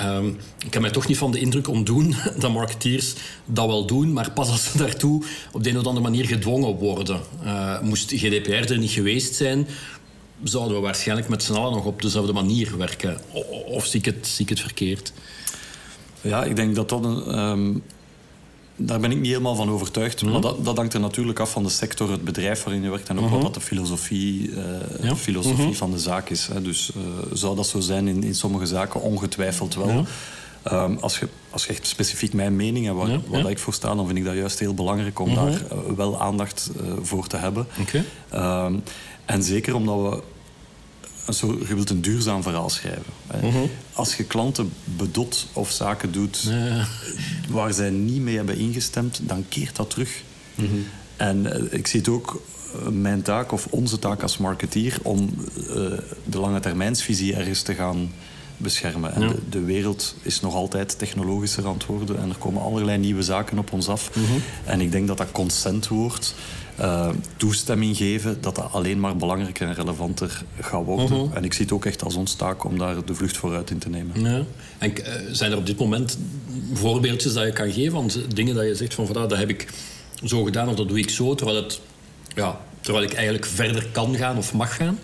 Um, 0.00 0.36
ik 0.66 0.72
heb 0.72 0.82
mij 0.82 0.90
toch 0.90 1.08
niet 1.08 1.16
van 1.16 1.30
de 1.30 1.40
indruk 1.40 1.68
ontdoen 1.68 2.14
dat 2.38 2.52
marketeers 2.52 3.14
dat 3.44 3.66
wel 3.66 3.86
doen, 3.86 4.12
maar 4.12 4.30
pas 4.30 4.48
als 4.48 4.70
ze 4.70 4.78
daartoe 4.78 5.24
op 5.52 5.62
de 5.62 5.70
een 5.70 5.78
of 5.78 5.86
andere 5.86 6.04
manier 6.04 6.26
gedwongen 6.26 6.74
worden. 6.74 7.20
Uh, 7.44 7.80
moest 7.80 8.12
GDPR 8.12 8.72
er 8.72 8.78
niet 8.78 8.90
geweest 8.90 9.34
zijn, 9.34 9.66
zouden 10.42 10.76
we 10.76 10.82
waarschijnlijk 10.82 11.28
met 11.28 11.42
z'n 11.42 11.52
allen 11.52 11.72
nog 11.72 11.84
op 11.84 12.02
dezelfde 12.02 12.32
manier 12.32 12.76
werken. 12.76 13.20
O 13.32 13.40
of 13.66 13.86
zie 13.86 13.98
ik 13.98 14.04
het, 14.04 14.26
zie 14.26 14.44
ik 14.44 14.48
het 14.48 14.60
verkeerd? 14.60 15.12
Ja, 16.20 16.44
ik 16.44 16.56
denk 16.56 16.74
dat 16.74 16.88
dat 16.88 17.04
een... 17.04 17.38
Um, 17.38 17.82
daar 18.76 19.00
ben 19.00 19.10
ik 19.10 19.16
niet 19.16 19.26
helemaal 19.26 19.54
van 19.54 19.70
overtuigd. 19.70 20.24
Maar 20.24 20.40
dat, 20.40 20.64
dat 20.64 20.76
hangt 20.76 20.94
er 20.94 21.00
natuurlijk 21.00 21.38
af 21.38 21.50
van 21.50 21.62
de 21.62 21.68
sector, 21.68 22.10
het 22.10 22.24
bedrijf 22.24 22.62
waarin 22.62 22.82
je 22.82 22.90
werkt 22.90 23.08
en 23.08 23.18
ook 23.18 23.24
-hmm. 23.24 23.32
wat 23.32 23.42
dat 23.42 23.54
de 23.54 23.60
filosofie, 23.60 24.48
uh, 24.48 24.64
ja. 25.02 25.16
filosofie 25.16 25.64
-hmm. 25.64 25.74
van 25.74 25.90
de 25.90 25.98
zaak 25.98 26.30
is. 26.30 26.46
Hè. 26.46 26.62
Dus 26.62 26.92
uh, 26.96 27.02
zou 27.32 27.56
dat 27.56 27.66
zo 27.66 27.80
zijn 27.80 28.08
in, 28.08 28.22
in 28.22 28.34
sommige 28.34 28.66
zaken? 28.66 29.00
Ongetwijfeld 29.00 29.74
wel. 29.74 29.88
Ja. 29.88 30.04
Um, 30.84 30.98
als, 31.00 31.18
je, 31.18 31.28
als 31.50 31.64
je 31.64 31.70
echt 31.70 31.86
specifiek 31.86 32.32
mijn 32.32 32.56
mening 32.56 32.88
en 32.88 32.94
waar, 32.94 33.10
ja. 33.10 33.20
waar 33.30 33.50
ik 33.50 33.58
voor 33.58 33.74
sta, 33.74 33.94
dan 33.94 34.06
vind 34.06 34.18
ik 34.18 34.24
dat 34.24 34.34
juist 34.34 34.58
heel 34.58 34.74
belangrijk 34.74 35.18
om 35.18 35.34
daar 35.34 35.48
uh, 35.48 35.96
wel 35.96 36.20
aandacht 36.20 36.70
voor 37.02 37.26
te 37.26 37.36
hebben. 37.36 37.66
Okay. 37.80 38.64
Um, 38.66 38.82
en 39.24 39.42
zeker 39.42 39.74
omdat 39.74 39.98
we 40.00 40.22
zo, 41.32 41.58
je 41.68 41.74
wilt 41.74 41.90
een 41.90 42.00
duurzaam 42.00 42.42
verhaal 42.42 42.70
schrijven. 42.70 43.12
Als 44.00 44.16
je 44.16 44.24
klanten 44.24 44.72
bedot 44.84 45.46
of 45.52 45.70
zaken 45.70 46.12
doet 46.12 46.40
ja. 46.40 46.86
waar 47.48 47.72
zij 47.72 47.90
niet 47.90 48.20
mee 48.20 48.36
hebben 48.36 48.56
ingestemd, 48.56 49.20
dan 49.22 49.44
keert 49.48 49.76
dat 49.76 49.90
terug. 49.90 50.22
-huh. 50.54 50.66
En 51.16 51.46
uh, 51.46 51.72
ik 51.72 51.86
zie 51.86 52.00
het 52.00 52.08
ook 52.08 52.42
mijn 52.90 53.22
taak 53.22 53.52
of 53.52 53.66
onze 53.70 53.98
taak 53.98 54.22
als 54.22 54.38
marketeer 54.38 54.98
om 55.02 55.30
uh, 55.56 55.74
de 56.24 56.38
lange 56.38 56.60
termijnsvisie 56.60 57.34
ergens 57.34 57.62
te 57.62 57.74
gaan 57.74 58.12
beschermen. 58.56 59.14
En 59.14 59.20
ja. 59.20 59.28
de, 59.28 59.38
de, 59.48 59.60
wereld 59.60 60.14
is 60.22 60.40
nog 60.40 60.54
altijd 60.54 60.98
technologischer 60.98 61.66
aan 61.66 61.74
het 61.74 61.86
worden 61.86 62.18
en 62.18 62.28
er 62.28 62.36
komen 62.38 62.62
allerlei 62.62 62.98
nieuwe 62.98 63.22
zaken 63.22 63.58
op 63.58 63.72
ons 63.72 63.88
af. 63.88 64.10
-huh. 64.12 64.24
En 64.64 64.80
ik 64.80 64.92
denk 64.92 65.06
dat 65.06 65.18
dat 65.18 65.32
consentwoord 65.32 66.34
uh, 66.80 67.08
toestemming 67.36 67.96
geven, 67.96 68.40
dat 68.40 68.54
dat 68.54 68.72
alleen 68.72 69.00
maar 69.00 69.16
belangrijker 69.16 69.68
en 69.68 69.74
relevanter 69.74 70.42
gaat 70.60 70.84
worden. 70.84 71.04
Uh 71.04 71.22
-huh. 71.22 71.36
En 71.36 71.44
ik 71.44 71.52
zie 71.52 71.64
het 71.64 71.74
ook 71.74 71.84
echt 71.84 72.04
als 72.04 72.14
ons 72.14 72.34
taak 72.34 72.64
om 72.64 72.78
daar 72.78 73.04
de 73.04 73.14
vlucht 73.14 73.36
vooruit 73.36 73.70
in 73.70 73.78
te 73.78 73.88
nemen. 73.88 74.20
Ja. 74.22 74.44
En 74.78 74.90
uh, 74.90 75.06
zijn 75.32 75.50
er 75.50 75.56
op 75.56 75.66
dit 75.66 75.78
moment 75.78 76.18
voorbeeldjes 76.72 77.32
dat 77.32 77.44
je 77.44 77.52
kan 77.52 77.72
geven 77.72 77.92
van 77.92 78.10
dingen 78.34 78.54
dat 78.54 78.64
je 78.64 78.74
zegt 78.74 78.94
van 78.94 79.08
dat 79.12 79.36
heb 79.36 79.48
ik 79.48 79.68
zo 80.24 80.44
gedaan 80.44 80.68
of 80.68 80.74
dat 80.74 80.88
doe 80.88 80.98
ik 80.98 81.10
zo, 81.10 81.34
terwijl, 81.34 81.62
het, 81.62 81.80
ja, 82.34 82.60
terwijl 82.80 83.04
ik 83.04 83.12
eigenlijk 83.12 83.46
verder 83.46 83.86
kan 83.92 84.16
gaan 84.16 84.36
of 84.36 84.52
mag 84.52 84.76
gaan? 84.76 84.98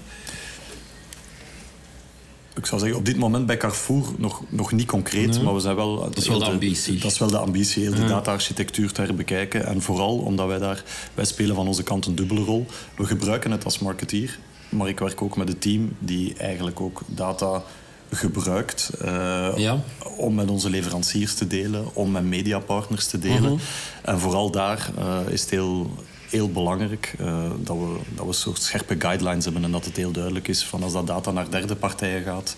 Ik 2.56 2.66
zou 2.66 2.80
zeggen, 2.80 2.98
op 2.98 3.04
dit 3.04 3.16
moment 3.16 3.46
bij 3.46 3.56
Carrefour 3.56 4.06
nog, 4.16 4.42
nog 4.48 4.72
niet 4.72 4.86
concreet, 4.86 5.30
nee. 5.30 5.42
maar 5.42 5.54
we 5.54 5.60
zijn 5.60 5.76
wel... 5.76 5.98
Dat 6.00 6.16
is 6.16 6.28
wel 6.28 6.38
de 6.38 6.44
ambitie. 6.44 6.98
Dat 6.98 7.12
is 7.12 7.18
wel 7.18 7.28
de 7.28 7.38
ambitie, 7.38 7.82
heel 7.82 7.94
ja. 7.94 8.00
de 8.00 8.06
data-architectuur 8.06 8.92
te 8.92 9.02
herbekijken. 9.02 9.66
En 9.66 9.82
vooral 9.82 10.18
omdat 10.18 10.46
wij 10.46 10.58
daar... 10.58 10.82
Wij 11.14 11.24
spelen 11.24 11.54
van 11.54 11.66
onze 11.66 11.82
kant 11.82 12.06
een 12.06 12.14
dubbele 12.14 12.40
rol. 12.40 12.66
We 12.96 13.04
gebruiken 13.04 13.50
het 13.50 13.64
als 13.64 13.78
marketeer, 13.78 14.38
maar 14.68 14.88
ik 14.88 14.98
werk 14.98 15.22
ook 15.22 15.36
met 15.36 15.48
een 15.48 15.58
team 15.58 15.96
die 15.98 16.34
eigenlijk 16.34 16.80
ook 16.80 17.02
data 17.06 17.62
gebruikt 18.10 18.90
uh, 19.04 19.52
ja. 19.56 19.82
om 20.16 20.34
met 20.34 20.50
onze 20.50 20.70
leveranciers 20.70 21.34
te 21.34 21.46
delen, 21.46 21.94
om 21.94 22.10
met 22.10 22.24
mediapartners 22.24 23.06
te 23.06 23.18
delen. 23.18 23.42
Uh 23.42 23.48
-huh. 23.48 23.60
En 24.02 24.20
vooral 24.20 24.50
daar 24.50 24.90
uh, 24.98 25.18
is 25.32 25.40
het 25.40 25.50
heel 25.50 25.90
heel 26.36 26.50
belangrijk 26.50 27.14
uh, 27.20 27.50
dat, 27.60 27.76
we, 27.76 27.96
dat 28.14 28.24
we 28.24 28.28
een 28.28 28.34
soort 28.34 28.62
scherpe 28.62 28.96
guidelines 28.98 29.44
hebben 29.44 29.64
en 29.64 29.72
dat 29.72 29.84
het 29.84 29.96
heel 29.96 30.10
duidelijk 30.10 30.48
is 30.48 30.64
van 30.64 30.82
als 30.82 30.92
dat 30.92 31.06
data 31.06 31.30
naar 31.30 31.50
derde 31.50 31.76
partijen 31.76 32.22
gaat, 32.22 32.56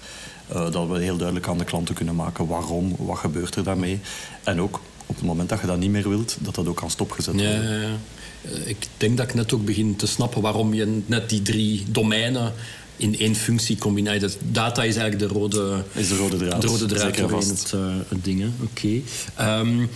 uh, 0.52 0.70
dat 0.70 0.88
we 0.88 0.98
heel 0.98 1.16
duidelijk 1.16 1.48
aan 1.48 1.58
de 1.58 1.64
klanten 1.64 1.94
kunnen 1.94 2.14
maken 2.14 2.46
waarom, 2.46 2.96
wat 2.98 3.18
gebeurt 3.18 3.54
er 3.54 3.64
daarmee. 3.64 4.00
En 4.44 4.60
ook 4.60 4.80
op 5.06 5.16
het 5.16 5.24
moment 5.24 5.48
dat 5.48 5.60
je 5.60 5.66
dat 5.66 5.78
niet 5.78 5.90
meer 5.90 6.08
wilt, 6.08 6.36
dat 6.40 6.54
dat 6.54 6.66
ook 6.66 6.76
kan 6.76 6.90
stopgezet 6.90 7.34
worden. 7.34 7.62
Ja, 7.62 7.72
ja, 7.72 7.80
ja. 7.80 7.96
Ik 8.64 8.86
denk 8.96 9.16
dat 9.16 9.28
ik 9.28 9.34
net 9.34 9.52
ook 9.52 9.64
begin 9.64 9.96
te 9.96 10.06
snappen 10.06 10.42
waarom 10.42 10.74
je 10.74 11.02
net 11.06 11.28
die 11.28 11.42
drie 11.42 11.84
domeinen 11.88 12.52
in 12.96 13.18
één 13.18 13.34
functie 13.34 13.78
combineert. 13.78 14.38
Data 14.42 14.82
is 14.82 14.96
eigenlijk 14.96 15.32
de 15.32 15.38
rode, 15.38 15.82
is 15.92 16.08
de 16.08 16.16
rode 16.16 16.36
draad. 16.36 16.60
De 16.60 16.66
rode 16.66 16.86
draad 16.86 17.16
vast. 17.16 17.48
Het, 17.48 17.72
uh, 17.72 17.80
het 18.08 18.24
ding. 18.24 18.50
Oké. 18.62 19.02
Okay. 19.34 19.60
Um, 19.60 19.88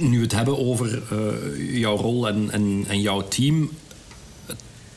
nu 0.00 0.22
het 0.22 0.32
hebben 0.32 0.58
over 0.58 1.02
uh, 1.12 1.78
jouw 1.78 1.96
rol 1.96 2.28
en, 2.28 2.50
en, 2.50 2.84
en, 2.88 3.00
jouw 3.00 3.28
team. 3.28 3.70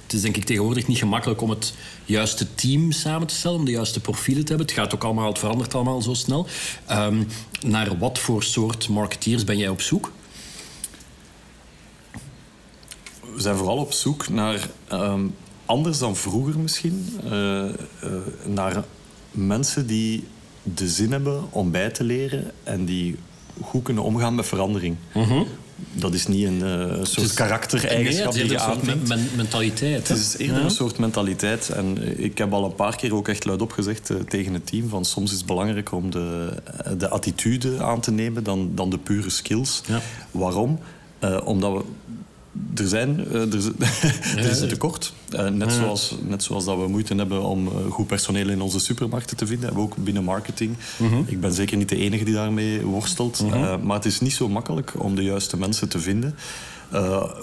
Het 0.03 0.13
is 0.13 0.21
denk 0.21 0.38
ik 0.38 0.43
tegenwoordig 0.43 0.87
niet 0.87 0.97
gemakkelijk 0.97 1.41
om 1.41 1.50
het 1.50 1.73
juiste 2.06 2.56
team 2.56 2.91
samen 2.91 3.27
te 3.27 3.35
stellen, 3.35 3.58
om 3.58 3.65
de 3.65 3.71
juiste 3.71 4.00
profielen 4.00 4.43
te 4.43 4.50
hebben. 4.50 4.67
Het 4.67 4.75
gaat 4.75 4.93
ook 4.93 5.04
allemaal, 5.04 5.27
het 5.27 5.39
verandert 5.39 5.75
allemaal 5.75 6.02
zo 6.02 6.13
snel. 6.13 6.47
Um, 6.91 7.27
naar 7.65 7.97
wat 7.97 8.19
voor 8.19 8.43
soort 8.43 8.89
marketeers 8.89 9.43
ben 9.43 9.58
jij 9.58 9.69
op 9.69 9.81
zoek? 9.81 10.12
We 13.33 13.41
zijn 13.41 13.56
vooral 13.56 13.77
op 13.77 13.93
zoek 13.93 14.29
naar, 14.29 14.69
um, 14.91 15.35
anders 15.65 15.97
dan 15.97 16.15
vroeger 16.15 16.60
misschien, 16.60 17.19
uh, 17.25 17.31
uh, 17.31 17.71
naar 18.45 18.83
mensen 19.31 19.87
die 19.87 20.27
de 20.63 20.87
zin 20.87 21.12
hebben 21.12 21.52
om 21.52 21.71
bij 21.71 21.89
te 21.89 22.04
leren 22.04 22.52
en 22.63 22.85
die 22.85 23.17
goed 23.62 23.83
kunnen 23.83 24.03
omgaan 24.03 24.35
met 24.35 24.47
verandering. 24.47 24.95
-huh. 25.12 25.41
dat 25.91 26.13
is 26.13 26.27
niet 26.27 26.45
een 26.45 26.62
uh, 26.63 27.03
soort 27.03 27.33
karaktereigenschap 27.33 28.33
nee, 28.33 28.43
die 28.43 28.51
je 28.51 28.60
aanneemt. 28.60 29.07
Men 29.07 29.29
mentaliteit. 29.35 30.07
Het 30.07 30.17
is 30.17 30.37
eerder 30.37 30.63
een 30.63 30.71
soort 30.71 30.97
mentaliteit. 30.97 31.69
En 31.69 32.19
ik 32.23 32.37
heb 32.37 32.53
al 32.53 32.65
een 32.65 32.75
paar 32.75 32.95
keer 32.95 33.15
ook 33.15 33.27
echt 33.27 33.45
luidop 33.45 33.71
gezegd 33.71 34.10
uh, 34.10 34.17
tegen 34.17 34.53
het 34.53 34.67
team 34.67 34.89
van 34.89 35.05
soms 35.05 35.31
is 35.31 35.37
het 35.37 35.45
belangrijker 35.45 35.95
om 35.95 36.12
de, 36.12 36.53
de 36.97 37.10
attitude 37.10 37.83
aan 37.83 37.99
te 37.99 38.12
nemen 38.12 38.43
dan, 38.43 38.71
dan 38.75 38.89
de 38.89 38.97
pure 38.97 39.29
skills. 39.29 39.81
Ja. 39.87 40.01
Waarom? 40.31 40.79
Uh, 41.23 41.37
omdat 41.43 41.73
we 41.73 41.83
er, 42.75 42.87
zijn, 42.87 43.25
uh, 43.31 43.54
er, 43.54 43.71
er 44.37 44.50
is 44.50 44.60
een 44.60 44.67
tekort. 44.67 45.13
Uh, 45.29 45.47
net, 45.47 45.71
zoals, 45.71 46.15
net 46.27 46.43
zoals 46.43 46.65
dat 46.65 46.77
we 46.77 46.87
moeite 46.87 47.15
hebben 47.15 47.43
om 47.43 47.67
uh, 47.67 47.73
goed 47.89 48.08
personeel 48.08 48.50
in 48.50 48.62
onze 48.62 48.79
supermarkten 48.79 49.37
te 49.37 49.47
vinden, 49.47 49.65
hebben 49.65 49.83
we 49.83 49.89
ook 49.89 50.04
binnen 50.04 50.23
marketing. 50.23 50.75
Mhm. 50.97 51.21
Ik 51.25 51.41
ben 51.41 51.54
zeker 51.54 51.77
niet 51.77 51.89
de 51.89 51.97
enige 51.97 52.23
die 52.23 52.33
daarmee 52.33 52.81
worstelt. 52.81 53.43
maar 53.83 53.95
het 53.95 54.06
is 54.06 54.19
niet 54.19 54.33
zo 54.33 54.50
makkelijk 54.50 54.93
om 54.97 55.15
de 55.15 55.23
juiste 55.23 55.58
mensen 55.58 55.89
te 55.89 56.00
vinden. 56.00 56.35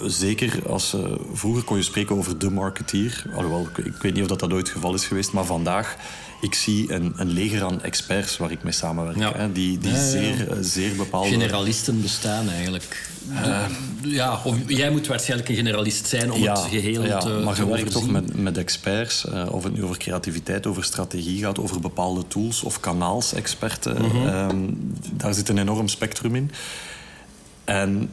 Zeker 0.05 0.69
als 0.69 0.95
vroeger 1.33 1.63
kon 1.63 1.77
je 1.77 1.83
spreken 1.83 2.17
over 2.17 2.37
de 2.37 2.49
marketeer. 2.49 3.23
Alhoewel, 3.35 3.67
ik, 3.75 3.85
ik 3.85 4.01
weet 4.01 4.13
niet 4.13 4.23
of 4.23 4.29
dat, 4.29 4.39
dat 4.39 4.53
ooit 4.53 4.67
het 4.67 4.75
geval 4.75 4.93
is 4.93 5.05
geweest, 5.05 5.31
maar 5.31 5.45
vandaag 5.45 5.97
ik 6.41 6.53
zie 6.53 6.93
een, 6.93 7.13
een 7.15 7.29
leger 7.29 7.63
aan 7.63 7.81
experts 7.81 8.37
waar 8.37 8.51
ik 8.51 8.63
mee 8.63 8.73
samenwerk. 8.73 9.17
Ja. 9.17 9.31
Hè, 9.35 9.51
die 9.51 9.77
die 9.77 9.91
Ja, 9.91 9.97
ja, 9.97 10.03
ja. 10.03 10.09
Zeer, 10.09 10.51
eh, 10.51 10.57
zeer 10.61 10.95
bepaalde... 10.95 11.29
Generalisten 11.29 12.01
bestaan 12.01 12.49
eigenlijk. 12.49 13.09
ja, 14.01 14.41
of, 14.43 14.55
jij 14.67 14.89
moet 14.89 15.07
waarschijnlijk 15.07 15.49
een 15.49 15.55
generalist 15.55 16.07
zijn 16.07 16.31
om 16.31 16.43
het 16.43 16.59
geheel 16.59 17.03
ja, 17.03 17.19
te 17.19 17.29
maar 17.29 17.55
te 17.55 17.61
je 17.61 17.67
werkt 17.67 17.91
toch 17.91 18.09
met, 18.09 18.37
met 18.41 18.57
experts, 18.57 19.25
eh, 19.25 19.45
of 19.51 19.63
het 19.63 19.73
nu 19.73 19.83
over 19.83 19.97
creativiteit, 19.97 20.67
over 20.67 20.83
strategie 20.83 21.43
gaat, 21.43 21.59
over 21.59 21.79
bepaalde 21.79 22.27
tools 22.27 22.63
of 22.63 22.79
kanaalsexperten. 22.79 23.97
Ehm, 23.97 24.57
daar 25.11 25.33
zit 25.33 25.49
een 25.49 25.57
enorm 25.57 25.87
spectrum 25.87 26.35
in. 26.35 26.51
En 27.63 28.09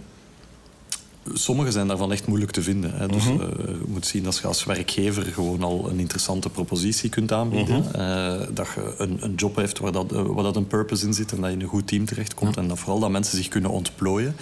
sommige 1.32 1.70
zijn 1.70 1.86
daarvan 1.88 2.12
echt 2.12 2.26
moeilijk 2.26 2.50
te 2.52 2.62
vinden. 2.62 2.92
Hè. 2.94 3.06
Dus 3.08 3.24
Mhm. 3.24 3.40
eh, 3.40 3.48
je 3.66 3.84
moet 3.86 4.06
zien 4.06 4.22
dat 4.22 4.36
je 4.38 4.46
als 4.46 4.64
werkgever 4.64 5.22
gewoon 5.22 5.62
al 5.62 5.88
een 5.90 5.98
interessante 5.98 6.48
propositie 6.50 7.10
kunt 7.10 7.32
aanbieden. 7.32 7.78
Mhm. 7.78 7.94
Eh, 7.94 8.40
dat 8.52 8.66
je 8.74 8.94
een, 8.98 9.18
een 9.20 9.34
job 9.34 9.56
hebt 9.56 9.78
waar, 9.78 9.92
dat, 9.92 10.12
eh, 10.12 10.22
waar 10.26 10.42
dat 10.42 10.56
een 10.56 10.66
purpose 10.66 11.06
in 11.06 11.14
zit 11.14 11.32
en 11.32 11.40
dat 11.40 11.50
je 11.50 11.56
in 11.56 11.62
een 11.62 11.68
goed 11.68 11.86
team 11.86 12.04
terechtkomt. 12.04 12.56
En 12.56 12.68
dat 12.68 12.78
vooral 12.78 12.98
dat 13.00 13.10
mensen 13.10 13.36
zich 13.36 13.48
kunnen 13.48 13.70
ontplooien. 13.70 14.36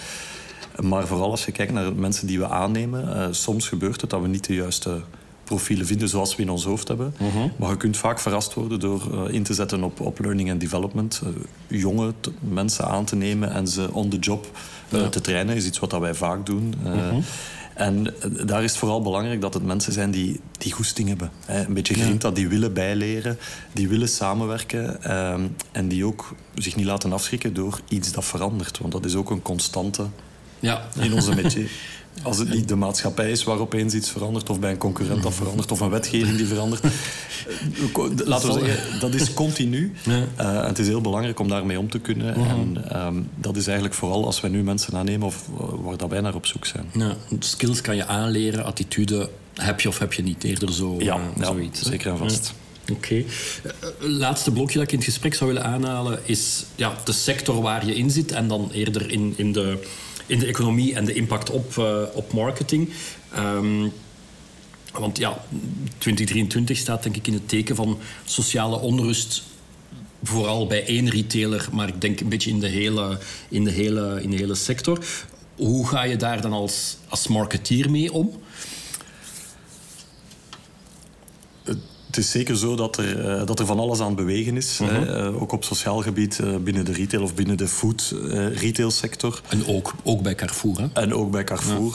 Maar 0.81 1.07
vooral 1.07 1.29
als 1.31 1.45
je 1.45 1.51
kijkt 1.51 1.73
naar 1.73 1.85
de 1.85 1.91
mensen 1.95 2.27
die 2.27 2.39
we 2.39 2.47
aannemen, 2.49 3.35
soms 3.35 3.67
gebeurt 3.67 4.01
het 4.01 4.09
dat 4.09 4.21
we 4.21 4.27
niet 4.27 4.45
de 4.47 4.53
juiste 4.53 5.01
profielen 5.43 5.85
vinden 5.85 6.09
zoals 6.09 6.35
we 6.35 6.41
in 6.41 6.49
ons 6.49 6.63
hoofd 6.65 6.87
hebben. 6.87 7.13
Mhm. 7.19 7.47
Maar 7.57 7.69
je 7.69 7.77
kunt 7.77 7.97
vaak 7.97 8.19
verrast 8.19 8.53
worden 8.53 8.79
door 8.79 9.29
in 9.31 9.43
te 9.43 9.53
zetten 9.53 9.83
op, 9.83 9.99
op 9.99 10.19
learning 10.19 10.51
and 10.51 10.59
development. 10.59 11.21
jonge 11.67 12.13
mensen 12.39 12.87
aan 12.87 13.05
te 13.05 13.15
nemen 13.15 13.51
en 13.51 13.67
ze 13.67 13.93
on 13.93 14.09
the 14.09 14.17
job 14.17 14.45
Ja. 15.01 15.09
te 15.09 15.21
trainen, 15.21 15.55
is 15.55 15.65
iets 15.65 15.79
wat 15.79 15.89
dat 15.89 15.99
wij 15.99 16.13
vaak 16.13 16.45
doen. 16.45 16.73
Mhm. 16.83 17.19
En 17.73 18.21
eh, 18.21 18.29
daar 18.45 18.63
is 18.63 18.69
het 18.69 18.79
vooral 18.79 19.01
belangrijk 19.01 19.41
dat 19.41 19.53
het 19.53 19.63
mensen 19.63 19.93
zijn 19.93 20.11
die, 20.11 20.39
die 20.57 20.71
goesting 20.71 21.07
hebben. 21.07 21.31
Hè. 21.45 21.65
Een 21.65 21.73
beetje 21.73 21.93
grinta, 21.93 22.31
die 22.31 22.47
willen 22.47 22.73
bijleren, 22.73 23.37
die 23.71 23.87
willen 23.87 24.09
samenwerken. 24.09 25.03
ehm, 25.03 25.41
en 25.71 25.87
die 25.87 26.05
ook 26.05 26.35
zich 26.55 26.75
niet 26.75 26.85
laten 26.85 27.13
afschrikken 27.13 27.53
door 27.53 27.79
iets 27.87 28.11
dat 28.11 28.25
verandert. 28.25 28.77
Want 28.77 28.91
dat 28.93 29.05
is 29.05 29.15
ook 29.15 29.29
een 29.29 29.41
constante 29.41 30.05
Ja. 30.59 30.81
in 30.99 31.13
onze 31.13 31.35
métier. 31.41 31.69
Als 32.21 32.37
het 32.37 32.53
niet 32.53 32.67
de 32.67 32.75
maatschappij 32.75 33.31
is 33.31 33.43
waar 33.43 33.59
opeens 33.59 33.93
iets 33.93 34.09
verandert, 34.09 34.49
of 34.49 34.59
bij 34.59 34.71
een 34.71 34.77
concurrent 34.77 35.23
dat 35.23 35.33
verandert, 35.33 35.71
of 35.71 35.79
een 35.79 35.89
wetgeving 35.89 36.37
die 36.37 36.45
verandert. 36.45 36.83
Eh, 37.45 38.27
Laten 38.27 38.53
we 38.53 38.59
zeggen, 38.65 38.99
dat 38.99 39.13
is 39.13 39.33
continu. 39.33 39.93
Ja. 40.03 40.25
Eh, 40.35 40.65
het 40.67 40.79
is 40.79 40.87
heel 40.87 41.01
belangrijk 41.01 41.39
om 41.39 41.47
daarmee 41.47 41.79
om 41.79 41.89
te 41.89 41.99
kunnen. 41.99 42.35
En 42.35 42.89
ehm, 42.89 43.15
dat 43.35 43.55
is 43.55 43.65
eigenlijk 43.65 43.95
vooral 43.95 44.25
als 44.25 44.41
wij 44.41 44.49
nu 44.49 44.63
mensen 44.63 44.93
aannemen 44.93 45.27
of 45.27 45.49
waar 45.57 45.97
dat 45.97 46.09
wij 46.09 46.21
naar 46.21 46.35
op 46.35 46.45
zoek 46.45 46.65
zijn. 46.65 46.85
Ja, 46.93 47.15
skills 47.39 47.81
kan 47.81 47.95
je 47.95 48.05
aanleren, 48.05 48.65
attitude 48.65 49.29
heb 49.53 49.81
je 49.81 49.87
of 49.87 49.99
heb 49.99 50.13
je 50.13 50.23
niet. 50.23 50.43
Eerder 50.43 50.73
zo, 50.73 50.95
Ja, 50.99 51.19
eh, 51.39 51.45
zoiets. 51.45 51.81
zeker 51.81 52.11
en 52.11 52.17
vast. 52.17 52.53
Oké. 52.91 53.23
Laatste 53.99 54.51
blokje 54.51 54.73
dat 54.73 54.83
ik 54.83 54.91
in 54.91 54.97
het 54.97 55.07
gesprek 55.07 55.33
zou 55.33 55.53
willen 55.53 55.65
aanhalen 55.67 56.19
is 56.25 56.63
ja, 56.75 56.93
de 57.03 57.11
sector 57.11 57.61
waar 57.61 57.85
je 57.85 57.95
in 57.95 58.09
zit 58.11 58.31
en 58.31 58.47
dan 58.47 58.69
eerder 58.73 59.11
in, 59.11 59.33
in, 59.37 59.51
de, 59.51 59.77
in 60.25 60.39
de 60.39 60.45
economie 60.45 60.95
en 60.95 61.05
de 61.05 61.13
impact 61.13 61.49
op, 61.49 61.77
eh, 61.77 62.01
op 62.13 62.33
marketing. 62.33 62.89
Ehm, 63.31 63.87
want 64.93 65.17
ja, 65.17 65.45
2023 65.97 66.77
staat 66.77 67.03
denk 67.03 67.15
ik 67.15 67.27
in 67.27 67.33
het 67.33 67.49
teken 67.49 67.75
van 67.75 67.99
sociale 68.25 68.79
onrust 68.79 69.43
vooral 70.23 70.67
bij 70.67 70.85
één 70.85 71.09
retailer, 71.09 71.67
maar 71.71 71.87
ik 71.87 72.01
denk 72.01 72.19
een 72.19 72.29
beetje 72.29 72.49
in 72.49 72.59
de 72.59 72.67
hele, 72.67 73.19
in 73.49 73.63
de 73.63 73.71
hele, 73.71 74.19
in 74.21 74.29
de 74.29 74.35
hele 74.35 74.55
sector. 74.55 75.05
Hoe 75.55 75.87
ga 75.87 76.03
je 76.03 76.15
daar 76.15 76.41
dan 76.41 76.53
als, 76.53 76.97
als 77.07 77.27
marketeer 77.27 77.91
mee 77.91 78.13
om? 78.13 78.41
Het 82.13 82.23
is 82.23 82.31
zeker 82.31 82.57
zo 82.57 82.75
dat 82.75 82.97
er, 82.97 83.29
eh, 83.39 83.45
dat 83.45 83.59
er 83.59 83.65
van 83.65 83.79
alles 83.79 83.99
aan 83.99 84.05
het 84.07 84.15
bewegen 84.15 84.57
is. 84.57 84.79
hè. 84.83 85.25
Eh, 85.27 85.41
ook 85.41 85.51
op 85.51 85.63
sociaal 85.63 86.01
gebied 86.01 86.39
eh, 86.39 86.55
binnen 86.55 86.85
de 86.85 86.91
retail 86.91 87.23
of 87.23 87.33
binnen 87.33 87.57
de 87.57 87.67
food 87.67 88.13
eh, 88.31 88.55
retailsector. 88.55 89.41
En 89.49 89.67
ook, 89.67 89.93
ook 90.03 90.21
bij 90.21 90.35
Carrefour. 90.35 90.79
Hè? 90.79 90.87
En 90.93 91.13
ook 91.13 91.31
bij 91.31 91.43
Carrefour. 91.43 91.93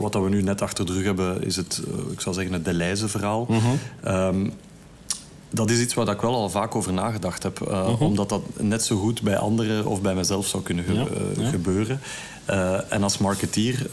Wat 0.00 0.12
dat 0.12 0.22
we 0.22 0.28
nu 0.28 0.42
net 0.42 0.62
achter 0.62 0.86
de 0.86 0.92
rug 0.92 1.04
hebben, 1.04 1.42
is 1.44 1.56
het, 1.56 1.82
ik 2.10 2.20
zou 2.20 2.34
zeggen, 2.34 2.52
het 2.52 2.64
Deleuze-verhaal. 2.64 3.48
Ehm, 4.02 4.48
dat 5.50 5.70
is 5.70 5.80
iets 5.80 5.94
waar 5.94 6.08
ik 6.08 6.20
wel 6.20 6.34
al 6.34 6.50
vaak 6.50 6.74
over 6.74 6.92
nagedacht 6.92 7.42
heb. 7.42 7.60
eh, 7.60 8.00
Omdat 8.00 8.28
dat 8.28 8.42
net 8.58 8.84
zo 8.84 8.96
goed 8.96 9.22
bij 9.22 9.36
anderen 9.38 9.86
of 9.86 10.00
bij 10.02 10.14
mezelf 10.14 10.46
zou 10.46 10.62
kunnen 10.62 10.84
ge- 10.84 10.92
Ja, 10.94 11.06
ja. 11.36 11.48
gebeuren. 11.50 12.00
En 12.88 13.02
als 13.02 13.18
marketeer, 13.18 13.86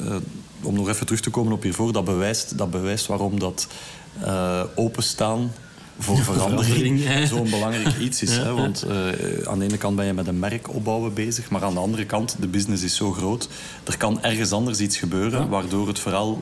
om 0.61 0.73
nog 0.75 0.89
even 0.89 1.05
terug 1.05 1.21
te 1.21 1.29
komen 1.29 1.53
op 1.53 1.63
hiervoor, 1.63 1.91
dat 1.93 2.05
bewijst, 2.05 2.57
dat 2.57 2.71
bewijst 2.71 3.05
waarom 3.07 3.39
dat 3.39 3.67
eh, 4.21 4.61
openstaan 4.75 5.51
voor 5.99 6.17
verandering, 6.17 7.01
zo'n 7.27 7.49
belangrijk 7.49 7.97
iets 7.97 8.21
is. 8.21 8.35
Ja, 8.35 8.43
hè? 8.43 8.53
Want 8.53 8.83
eh, 8.83 9.47
aan 9.47 9.59
de 9.59 9.65
ene 9.65 9.77
kant 9.77 9.95
ben 9.95 10.05
je 10.05 10.13
met 10.13 10.27
een 10.27 10.39
merk 10.39 10.73
opbouwen 10.73 11.13
bezig, 11.13 11.49
maar 11.49 11.63
aan 11.63 11.73
de 11.73 11.79
andere 11.79 12.05
kant, 12.05 12.35
de 12.39 12.47
business 12.47 12.83
is 12.83 12.95
zo 12.95 13.11
groot. 13.11 13.49
Er 13.83 13.97
kan 13.97 14.23
ergens 14.23 14.51
anders 14.51 14.79
iets 14.79 14.97
gebeuren, 14.97 15.49
waardoor 15.49 15.87
het 15.87 15.99
verhaal 15.99 16.33
dat 16.33 16.41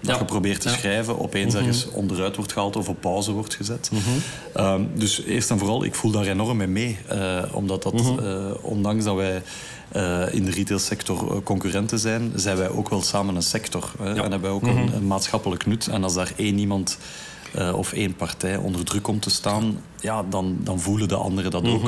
Ja. 0.00 0.18
je 0.18 0.24
probeert 0.24 0.60
te 0.60 0.68
Ja. 0.68 0.74
schrijven 0.76 1.18
opeens 1.20 1.54
ergens 1.54 1.88
onderuit 1.92 2.36
wordt 2.36 2.52
gehaald 2.52 2.76
of 2.76 2.88
op 2.88 3.00
pauze 3.00 3.32
wordt 3.32 3.54
gezet. 3.54 3.90
Ehm, 4.54 4.82
dus 4.94 5.22
eerst 5.22 5.50
en 5.50 5.58
vooral, 5.58 5.84
ik 5.84 5.94
voel 5.94 6.10
daar 6.10 6.26
enorm 6.26 6.56
mee 6.56 6.66
mee. 6.66 6.98
eh, 7.08 7.42
omdat 7.52 7.82
dat, 7.82 7.94
eh, 8.22 8.44
ondanks 8.62 9.04
dat 9.04 9.16
wij 9.16 9.42
eh, 9.90 10.34
in 10.34 10.44
de 10.44 10.50
retailsector 10.50 11.42
concurrenten 11.42 11.98
zijn, 11.98 12.32
zijn 12.34 12.56
wij 12.56 12.68
ook 12.70 12.88
wel 12.88 13.02
samen 13.02 13.34
een 13.36 13.42
sector. 13.42 13.92
Hè? 13.98 14.08
En 14.10 14.16
hebben 14.20 14.40
wij 14.40 14.50
ook 14.50 14.62
een, 14.62 14.94
een 14.94 15.06
maatschappelijk 15.06 15.66
nut. 15.66 15.86
En 15.88 16.04
als 16.04 16.14
daar 16.14 16.32
één 16.36 16.58
iemand 16.58 16.98
of 17.74 17.92
één 17.92 18.14
partij 18.14 18.56
onder 18.56 18.84
druk 18.84 19.02
komt 19.02 19.22
te 19.22 19.30
staan, 19.30 19.82
ja, 20.00 20.22
dan, 20.30 20.56
dan 20.62 20.80
voelen 20.80 21.08
de 21.08 21.14
anderen 21.14 21.50
dat 21.50 21.68
ook. 21.68 21.82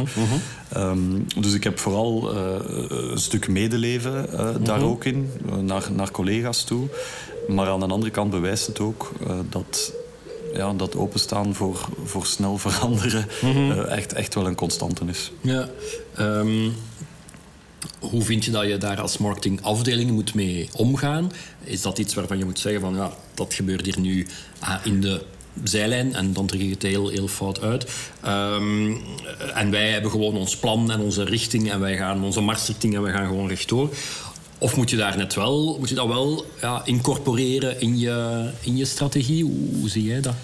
Ehm, 0.72 0.98
dus 1.40 1.52
ik 1.54 1.64
heb 1.64 1.78
vooral 1.78 2.34
een 2.36 3.18
stuk 3.18 3.48
medeleven 3.48 4.26
daar 4.64 4.82
ook 4.82 5.04
in, 5.04 5.30
naar, 5.60 5.88
naar 5.92 6.10
collega's 6.10 6.64
toe. 6.64 6.88
Maar 7.48 7.68
aan 7.68 7.80
de 7.80 7.86
andere 7.86 8.10
kant 8.10 8.30
bewijst 8.30 8.66
het 8.66 8.80
ook 8.80 9.12
eh, 9.26 9.38
dat, 9.48 9.92
ja, 10.54 10.72
dat 10.72 10.96
openstaan 10.96 11.54
voor, 11.54 11.88
voor 12.04 12.26
snel 12.26 12.58
veranderen 12.68 13.26
eh, 13.40 13.96
echt, 13.96 14.12
echt 14.12 14.34
wel 14.34 14.46
een 14.46 14.54
constante 14.54 15.04
is. 15.06 15.32
Ja. 15.40 15.68
ehm, 16.14 16.70
hoe 17.98 18.22
vind 18.22 18.44
je 18.44 18.50
dat 18.50 18.66
je 18.66 18.78
daar 18.78 19.00
als 19.00 19.18
marketingafdeling 19.18 20.10
moet 20.10 20.34
mee 20.34 20.68
omgaan? 20.76 21.32
Is 21.64 21.82
dat 21.82 21.98
iets 21.98 22.14
waarvan 22.14 22.38
je 22.38 22.44
moet 22.44 22.58
zeggen 22.58 22.80
van 22.80 22.94
ja, 22.94 23.12
dat 23.34 23.54
gebeurt 23.54 23.84
hier 23.84 24.00
nu 24.00 24.26
ah, 24.58 24.74
in 24.84 25.00
de 25.00 25.22
zijlijn 25.64 26.14
en 26.14 26.32
dan 26.32 26.46
druk 26.46 26.60
je 26.60 26.70
het 26.70 26.82
heel, 26.82 27.08
heel 27.08 27.28
fout 27.28 27.60
uit. 27.60 27.86
Ehm, 28.20 28.94
en 29.54 29.70
wij 29.70 29.90
hebben 29.90 30.10
gewoon 30.10 30.36
ons 30.36 30.56
plan 30.56 30.90
en 30.90 31.00
onze 31.00 31.24
richting 31.24 31.70
en 31.70 31.80
wij 31.80 31.96
gaan 31.96 32.24
onze 32.24 32.40
marsrichting 32.40 32.94
en 32.94 33.02
wij 33.02 33.12
gaan 33.12 33.26
gewoon 33.26 33.48
rechtdoor. 33.48 33.88
Of 34.62 34.76
moet 34.76 34.90
je 34.90 34.96
daar 34.96 35.16
net 35.16 35.34
wel, 35.34 35.76
moet 35.78 35.88
je 35.88 35.94
dat 35.94 36.06
wel 36.06 36.44
ja, 36.60 36.82
incorporeren 36.84 37.80
in 37.80 37.98
je, 37.98 38.48
in 38.60 38.76
je 38.76 38.84
strategie? 38.84 39.44
Hoe, 39.44 39.74
hoe 39.78 39.88
zie 39.88 40.04
jij 40.04 40.20
dat? 40.20 40.34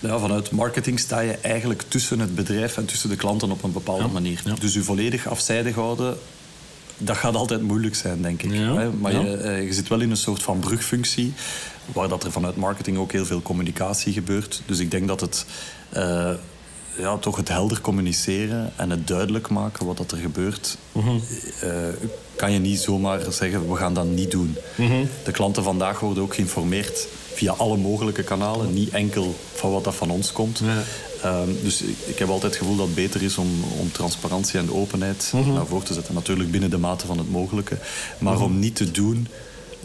Ja, 0.00 0.18
vanuit 0.18 0.50
marketing 0.50 0.98
sta 1.00 1.20
je 1.20 1.32
eigenlijk 1.32 1.82
tussen 1.88 2.20
het 2.20 2.34
bedrijf 2.34 2.76
en 2.76 2.84
tussen 2.86 3.08
de 3.08 3.16
klanten 3.16 3.50
op 3.50 3.62
een 3.62 3.72
bepaalde 3.72 4.02
Ja, 4.04 4.08
manier. 4.08 4.40
ja. 4.44 4.54
Dus 4.60 4.74
je 4.74 4.82
volledig 4.82 5.26
afzijdig 5.28 5.74
houden, 5.74 6.16
dat 6.98 7.16
gaat 7.16 7.34
altijd 7.34 7.62
moeilijk 7.62 7.94
zijn, 7.94 8.22
denk 8.22 8.42
ik. 8.42 8.50
Maar 9.00 9.12
je, 9.12 9.36
eh, 9.36 9.64
je 9.66 9.72
zit 9.72 9.88
wel 9.88 10.00
in 10.00 10.10
een 10.10 10.16
soort 10.16 10.42
van 10.42 10.58
brugfunctie, 10.58 11.32
waar 11.92 12.08
dat 12.08 12.24
er 12.24 12.32
vanuit 12.32 12.56
marketing 12.56 12.98
ook 12.98 13.12
heel 13.12 13.26
veel 13.26 13.42
communicatie 13.42 14.12
gebeurt. 14.12 14.62
Dus 14.66 14.78
ik 14.78 14.90
denk 14.90 15.08
dat 15.08 15.20
het... 15.20 15.46
eh, 15.90 16.30
ja, 16.98 17.16
toch 17.16 17.36
het 17.36 17.48
helder 17.48 17.80
communiceren 17.80 18.72
en 18.76 18.90
het 18.90 19.06
duidelijk 19.06 19.48
maken 19.48 19.86
wat 19.86 19.96
dat 19.96 20.12
er 20.12 20.18
gebeurt, 20.18 20.76
eh, 21.60 21.70
kan 22.38 22.52
je 22.52 22.58
niet 22.58 22.80
zomaar 22.80 23.20
zeggen 23.28 23.68
we 23.68 23.76
gaan 23.76 23.94
dat 23.94 24.06
niet 24.06 24.30
doen. 24.30 24.56
De 25.24 25.32
klanten 25.32 25.62
vandaag 25.62 26.00
worden 26.00 26.22
ook 26.22 26.34
geïnformeerd 26.34 27.06
via 27.34 27.52
alle 27.52 27.76
mogelijke 27.76 28.22
kanalen, 28.22 28.74
niet 28.74 28.90
enkel 28.90 29.34
van 29.54 29.70
wat 29.70 29.84
dat 29.84 29.94
van 29.94 30.10
ons 30.10 30.32
komt. 30.32 30.62
Ehm, 31.22 31.48
dus 31.62 31.82
ik, 32.06 32.18
heb 32.18 32.28
altijd 32.28 32.52
het 32.52 32.60
gevoel 32.60 32.76
dat 32.76 32.86
het 32.86 32.94
beter 32.94 33.22
is 33.22 33.38
om, 33.38 33.64
om 33.78 33.92
transparantie 33.92 34.58
en 34.58 34.72
openheid 34.72 35.32
naar 35.54 35.66
voren 35.66 35.86
te 35.86 35.94
zetten. 35.94 36.14
Natuurlijk 36.14 36.50
binnen 36.50 36.70
de 36.70 36.78
mate 36.78 37.06
van 37.06 37.18
het 37.18 37.30
mogelijke. 37.30 37.78
Maar 38.18 38.40
om 38.40 38.58
niet 38.58 38.76
te 38.76 38.90
doen 38.90 39.26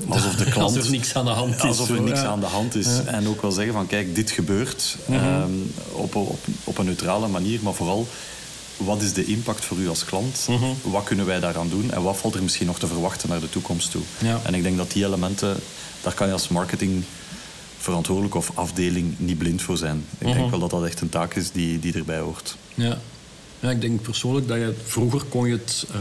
alsof 0.08 0.36
de 0.36 0.44
klant... 0.56 0.76
alsof 0.76 0.86
er 0.86 0.92
niks 0.92 1.16
aan 1.16 1.26
de 1.26 1.32
hand 1.32 1.56
is. 1.56 1.62
Alsof 1.62 1.90
er 1.90 2.02
niks 2.02 2.20
aan 2.20 2.40
de 2.40 2.46
hand 2.46 2.76
is. 2.76 3.04
En 3.06 3.28
ook 3.28 3.42
wel 3.42 3.52
zeggen 3.52 3.74
van 3.74 3.88
kijk, 3.88 4.16
dit 4.16 4.32
gebeurt 4.32 4.98
ehm, 5.10 5.52
op, 5.92 6.16
op, 6.16 6.40
op 6.64 6.78
een 6.78 6.86
neutrale 6.86 7.28
manier. 7.28 7.60
Maar 7.62 7.74
vooral, 7.74 8.08
wat 8.78 9.02
is 9.02 9.14
de 9.14 9.26
impact 9.26 9.66
voor 9.66 9.78
u 9.78 9.90
als 9.90 10.06
klant? 10.06 10.48
Wat 10.82 11.04
kunnen 11.04 11.26
wij 11.26 11.40
daaraan 11.40 11.70
doen? 11.70 11.92
En 11.92 12.04
wat 12.04 12.18
valt 12.18 12.36
er 12.36 12.44
misschien 12.44 12.66
nog 12.66 12.80
te 12.80 12.88
verwachten 12.88 13.30
naar 13.30 13.40
de 13.40 13.50
toekomst 13.50 13.92
toe? 13.92 14.02
En 14.44 14.54
ik 14.54 14.64
denk 14.64 14.78
dat 14.78 14.92
die 14.92 15.06
elementen, 15.06 15.58
daar 16.02 16.14
kan 16.14 16.28
je 16.28 16.34
als 16.34 16.48
marketing 16.48 17.04
verantwoordelijk 17.78 18.36
of 18.36 18.52
afdeling 18.54 19.14
niet 19.18 19.38
blind 19.38 19.62
voor 19.62 19.78
zijn. 19.78 20.06
Ik 20.18 20.34
denk 20.34 20.50
wel 20.50 20.60
dat 20.60 20.70
dat 20.70 20.86
echt 20.86 21.02
een 21.02 21.10
taak 21.10 21.36
is 21.36 21.52
die, 21.52 21.80
die 21.80 21.94
erbij 21.94 22.20
hoort. 22.20 22.56
Ja. 22.74 22.98
ja, 23.60 23.70
ik 23.70 23.82
denk 23.82 24.02
persoonlijk 24.02 24.48
dat 24.48 24.58
je 24.58 24.76
vroeger 24.86 25.24
kon 25.24 25.48
je 25.48 25.54
het... 25.54 25.86
Uh, 25.92 25.98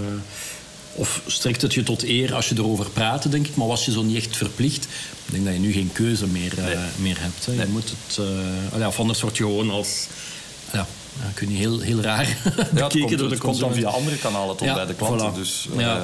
of 0.95 1.23
strekt 1.27 1.62
het 1.62 1.75
je 1.75 1.83
tot 1.83 2.03
eer 2.03 2.35
als 2.35 2.49
je 2.49 2.55
erover 2.57 2.91
praatte, 2.91 3.29
denk 3.29 3.47
ik. 3.47 3.57
Maar 3.57 3.66
was 3.66 3.85
je 3.85 3.93
zo 3.93 4.03
niet 4.03 4.16
echt 4.16 4.37
verplicht. 4.37 4.85
Ik 5.27 5.33
denk 5.33 5.45
dat 5.45 5.55
je 5.55 5.61
nu 5.61 5.73
geen 5.73 5.91
keuze 5.93 6.27
meer, 6.27 6.59
uh, 6.59 6.64
meer 6.97 7.16
hebt. 7.20 7.47
Hè. 7.47 7.53
Je 7.53 7.68
moet 7.68 7.93
het... 8.07 8.18
Uh, 8.18 8.79
ja, 8.79 8.89
of 8.89 8.99
anders 8.99 9.20
word 9.20 9.37
je 9.37 9.43
gewoon 9.43 9.70
als... 9.70 10.07
Ja, 11.18 11.24
ja, 11.26 11.30
kun 11.34 11.50
je 11.50 11.56
heel, 11.56 11.80
heel 11.80 12.00
raar 12.00 12.24
ja, 12.74 12.84
het 12.84 12.98
komt, 12.98 13.18
door 13.18 13.28
de 13.28 13.38
komt 13.38 13.58
dan 13.58 13.74
via 13.74 13.88
andere 13.88 14.16
kanalen 14.16 14.56
tot 14.56 14.66
ja, 14.66 14.74
bij 14.74 14.86
de 14.86 14.94
klanten. 14.94 15.32
Voilà. 15.32 15.36
Dus 15.36 15.68
ja, 15.76 15.96
uh, 15.96 16.02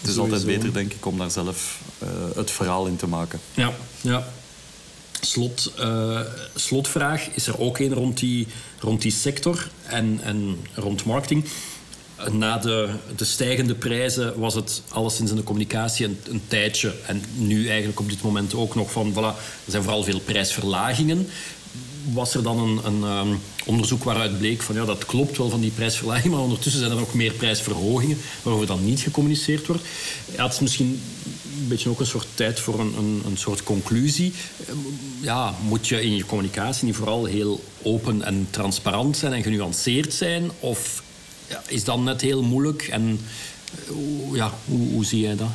het 0.00 0.10
is 0.10 0.18
altijd 0.18 0.44
beter, 0.44 0.72
denk 0.72 0.92
ik, 0.92 1.06
om 1.06 1.18
daar 1.18 1.30
zelf 1.30 1.80
uh, 2.02 2.08
het 2.36 2.50
verhaal 2.50 2.86
in 2.86 2.96
te 2.96 3.06
maken. 3.06 3.40
Ja, 3.54 3.72
ja. 4.00 4.28
Slot, 5.20 5.72
uh, 5.80 6.20
slotvraag 6.54 7.28
is 7.34 7.46
er 7.46 7.60
ook 7.60 7.78
een 7.78 7.94
rond 7.94 8.18
die, 8.18 8.46
rond 8.80 9.02
die 9.02 9.12
sector 9.12 9.68
en, 9.86 10.20
en 10.22 10.58
rond 10.74 11.04
marketing. 11.04 11.44
Na 12.30 12.58
de, 12.58 12.88
de 13.16 13.24
stijgende 13.24 13.74
prijzen 13.74 14.38
was 14.38 14.54
het 14.54 14.82
alleszins 14.88 15.30
in 15.30 15.36
de 15.36 15.42
communicatie 15.42 16.06
een, 16.06 16.18
een 16.28 16.42
tijdje. 16.48 16.94
En 17.06 17.22
nu 17.34 17.68
eigenlijk 17.68 18.00
op 18.00 18.08
dit 18.08 18.22
moment 18.22 18.54
ook 18.54 18.74
nog 18.74 18.90
van... 18.90 19.12
Voilà, 19.12 19.36
er 19.64 19.70
zijn 19.70 19.82
vooral 19.82 20.02
veel 20.02 20.20
prijsverlagingen 20.20 21.28
was 22.12 22.34
er 22.34 22.42
dan 22.42 22.58
een, 22.58 22.80
een 22.84 23.18
um, 23.18 23.40
onderzoek 23.64 24.04
waaruit 24.04 24.38
bleek 24.38 24.62
van 24.62 24.74
ja, 24.74 24.84
dat 24.84 25.06
klopt 25.06 25.36
wel 25.36 25.50
van 25.50 25.60
die 25.60 25.70
prijsverlaging, 25.70 26.32
maar 26.32 26.42
ondertussen 26.42 26.80
zijn 26.80 26.92
er 26.92 27.00
ook 27.00 27.14
meer 27.14 27.32
prijsverhogingen 27.32 28.18
waarover 28.42 28.66
dan 28.66 28.84
niet 28.84 29.00
gecommuniceerd 29.00 29.66
wordt. 29.66 29.82
Het 30.32 30.52
is 30.52 30.60
misschien 30.60 31.00
een 31.58 31.68
beetje 31.68 31.88
ook 31.88 32.00
een 32.00 32.06
soort 32.06 32.26
tijd 32.34 32.60
voor 32.60 32.80
een, 32.80 32.94
een, 32.98 33.22
een 33.26 33.36
soort 33.36 33.62
conclusie. 33.62 34.32
Ja, 35.20 35.54
moet 35.68 35.88
je 35.88 36.02
in 36.02 36.16
je 36.16 36.26
communicatie 36.26 36.84
niet 36.84 36.96
vooral 36.96 37.24
heel 37.24 37.64
open 37.82 38.22
en 38.22 38.46
transparant 38.50 39.16
zijn 39.16 39.32
en 39.32 39.42
genuanceerd 39.42 40.14
zijn? 40.14 40.50
Of 40.60 41.02
ja, 41.48 41.62
is 41.66 41.84
dat 41.84 41.98
net 41.98 42.20
heel 42.20 42.42
moeilijk? 42.42 42.82
En 42.82 43.20
ja, 44.32 44.54
hoe, 44.64 44.88
hoe 44.88 45.04
zie 45.04 45.20
jij 45.20 45.36
dat? 45.36 45.50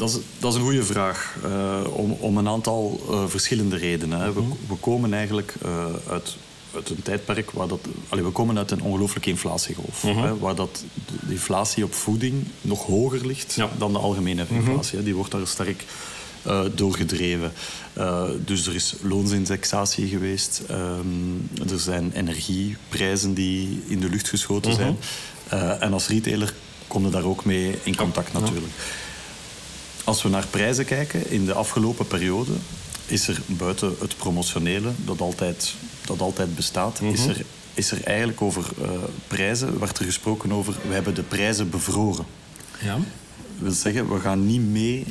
Dat 0.00 0.08
is, 0.08 0.18
dat 0.38 0.52
is 0.52 0.58
een 0.58 0.64
goede 0.64 0.84
vraag. 0.84 1.36
Uh, 1.44 1.96
om, 1.96 2.12
om 2.12 2.36
een 2.36 2.48
aantal 2.48 3.00
uh, 3.10 3.24
verschillende 3.26 3.76
redenen. 3.76 4.20
Hè. 4.20 4.32
We, 4.32 4.40
mhm. 4.40 4.50
we, 4.68 4.74
komen 4.74 5.14
eigenlijk 5.14 5.54
uh, 5.64 5.84
uit, 6.08 6.36
uit 6.74 6.90
een 6.90 7.02
tijdperk 7.02 7.50
waar 7.50 7.68
dat. 7.68 7.80
Allee, 8.08 8.24
we 8.24 8.30
komen 8.30 8.58
uit 8.58 8.70
een 8.70 8.82
ongelooflijke 8.82 9.28
inflatiegolf. 9.28 10.02
-hmm. 10.02 10.22
hè, 10.22 10.38
waar 10.38 10.54
dat 10.54 10.84
de 11.26 11.32
inflatie 11.32 11.84
op 11.84 11.94
voeding 11.94 12.44
nog 12.60 12.86
hoger 12.86 13.26
ligt 13.26 13.54
ja. 13.54 13.68
dan 13.78 13.92
de 13.92 13.98
algemene 13.98 14.44
mhm. 14.44 14.54
inflatie. 14.54 15.02
Die 15.02 15.14
wordt 15.14 15.30
daar 15.30 15.46
sterk 15.46 15.84
uh, 16.46 16.60
doorgedreven. 16.74 17.52
Uh, 17.98 18.24
dus 18.44 18.66
er 18.66 18.74
is 18.74 18.94
loonsindexatie 19.02 20.08
geweest. 20.08 20.62
Um, 20.70 21.48
er 21.70 21.78
zijn 21.78 22.12
energieprijzen 22.14 23.34
die 23.34 23.82
in 23.86 24.00
de 24.00 24.08
lucht 24.08 24.28
geschoten 24.28 24.74
zijn. 24.74 24.96
En 25.80 25.92
als 25.92 26.08
retailer 26.08 26.54
kom 26.86 27.04
je 27.04 27.10
daar 27.10 27.24
ook 27.24 27.44
mee 27.44 27.78
in 27.82 27.96
contact 27.96 28.32
natuurlijk. 28.32 28.72
Als 30.10 30.22
we 30.22 30.28
naar 30.28 30.46
prijzen 30.46 30.84
kijken 30.84 31.30
in 31.30 31.44
de 31.44 31.52
afgelopen 31.52 32.06
periode, 32.06 32.52
is 33.06 33.28
er 33.28 33.40
buiten 33.46 33.94
het 34.00 34.16
promotionele, 34.16 34.90
dat 35.04 35.20
altijd, 35.20 35.74
dat 36.04 36.20
altijd 36.20 36.54
bestaat, 36.54 37.00
mm 37.00 37.06
-hmm. 37.06 37.16
is, 37.16 37.26
er, 37.26 37.44
is 37.74 37.90
er 37.90 38.04
eigenlijk 38.04 38.42
over 38.42 38.64
uh, 38.82 38.90
prijzen, 39.26 39.78
werd 39.78 39.98
er 39.98 40.04
gesproken 40.04 40.52
over, 40.52 40.74
we 40.88 40.94
hebben 40.94 41.14
de 41.14 41.22
prijzen 41.22 41.70
bevroren. 41.70 42.24
Ja. 42.80 42.94
Dat 42.94 43.02
wil 43.58 43.72
zeggen, 43.72 44.12
we 44.12 44.20
gaan 44.20 44.46
niet 44.46 44.60
mee 44.60 45.06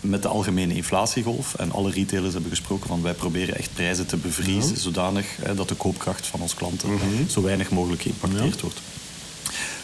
met 0.00 0.22
de 0.22 0.28
algemene 0.28 0.74
inflatiegolf. 0.74 1.54
En 1.54 1.72
alle 1.72 1.90
retailers 1.90 2.32
hebben 2.32 2.50
gesproken 2.50 2.86
van 2.86 3.02
wij 3.02 3.14
proberen 3.14 3.56
echt 3.56 3.74
prijzen 3.74 4.06
te 4.06 4.16
bevriezen, 4.16 4.74
ja. 4.74 4.80
zodanig 4.80 5.26
hè, 5.42 5.54
dat 5.54 5.68
de 5.68 5.74
koopkracht 5.74 6.26
van 6.26 6.40
onze 6.40 6.56
klanten 6.56 6.90
mm 6.90 6.98
-hmm. 6.98 7.28
zo 7.28 7.42
weinig 7.42 7.70
mogelijk 7.70 8.02
geïmpacteerd 8.02 8.54
ja. 8.54 8.60
wordt. 8.60 8.80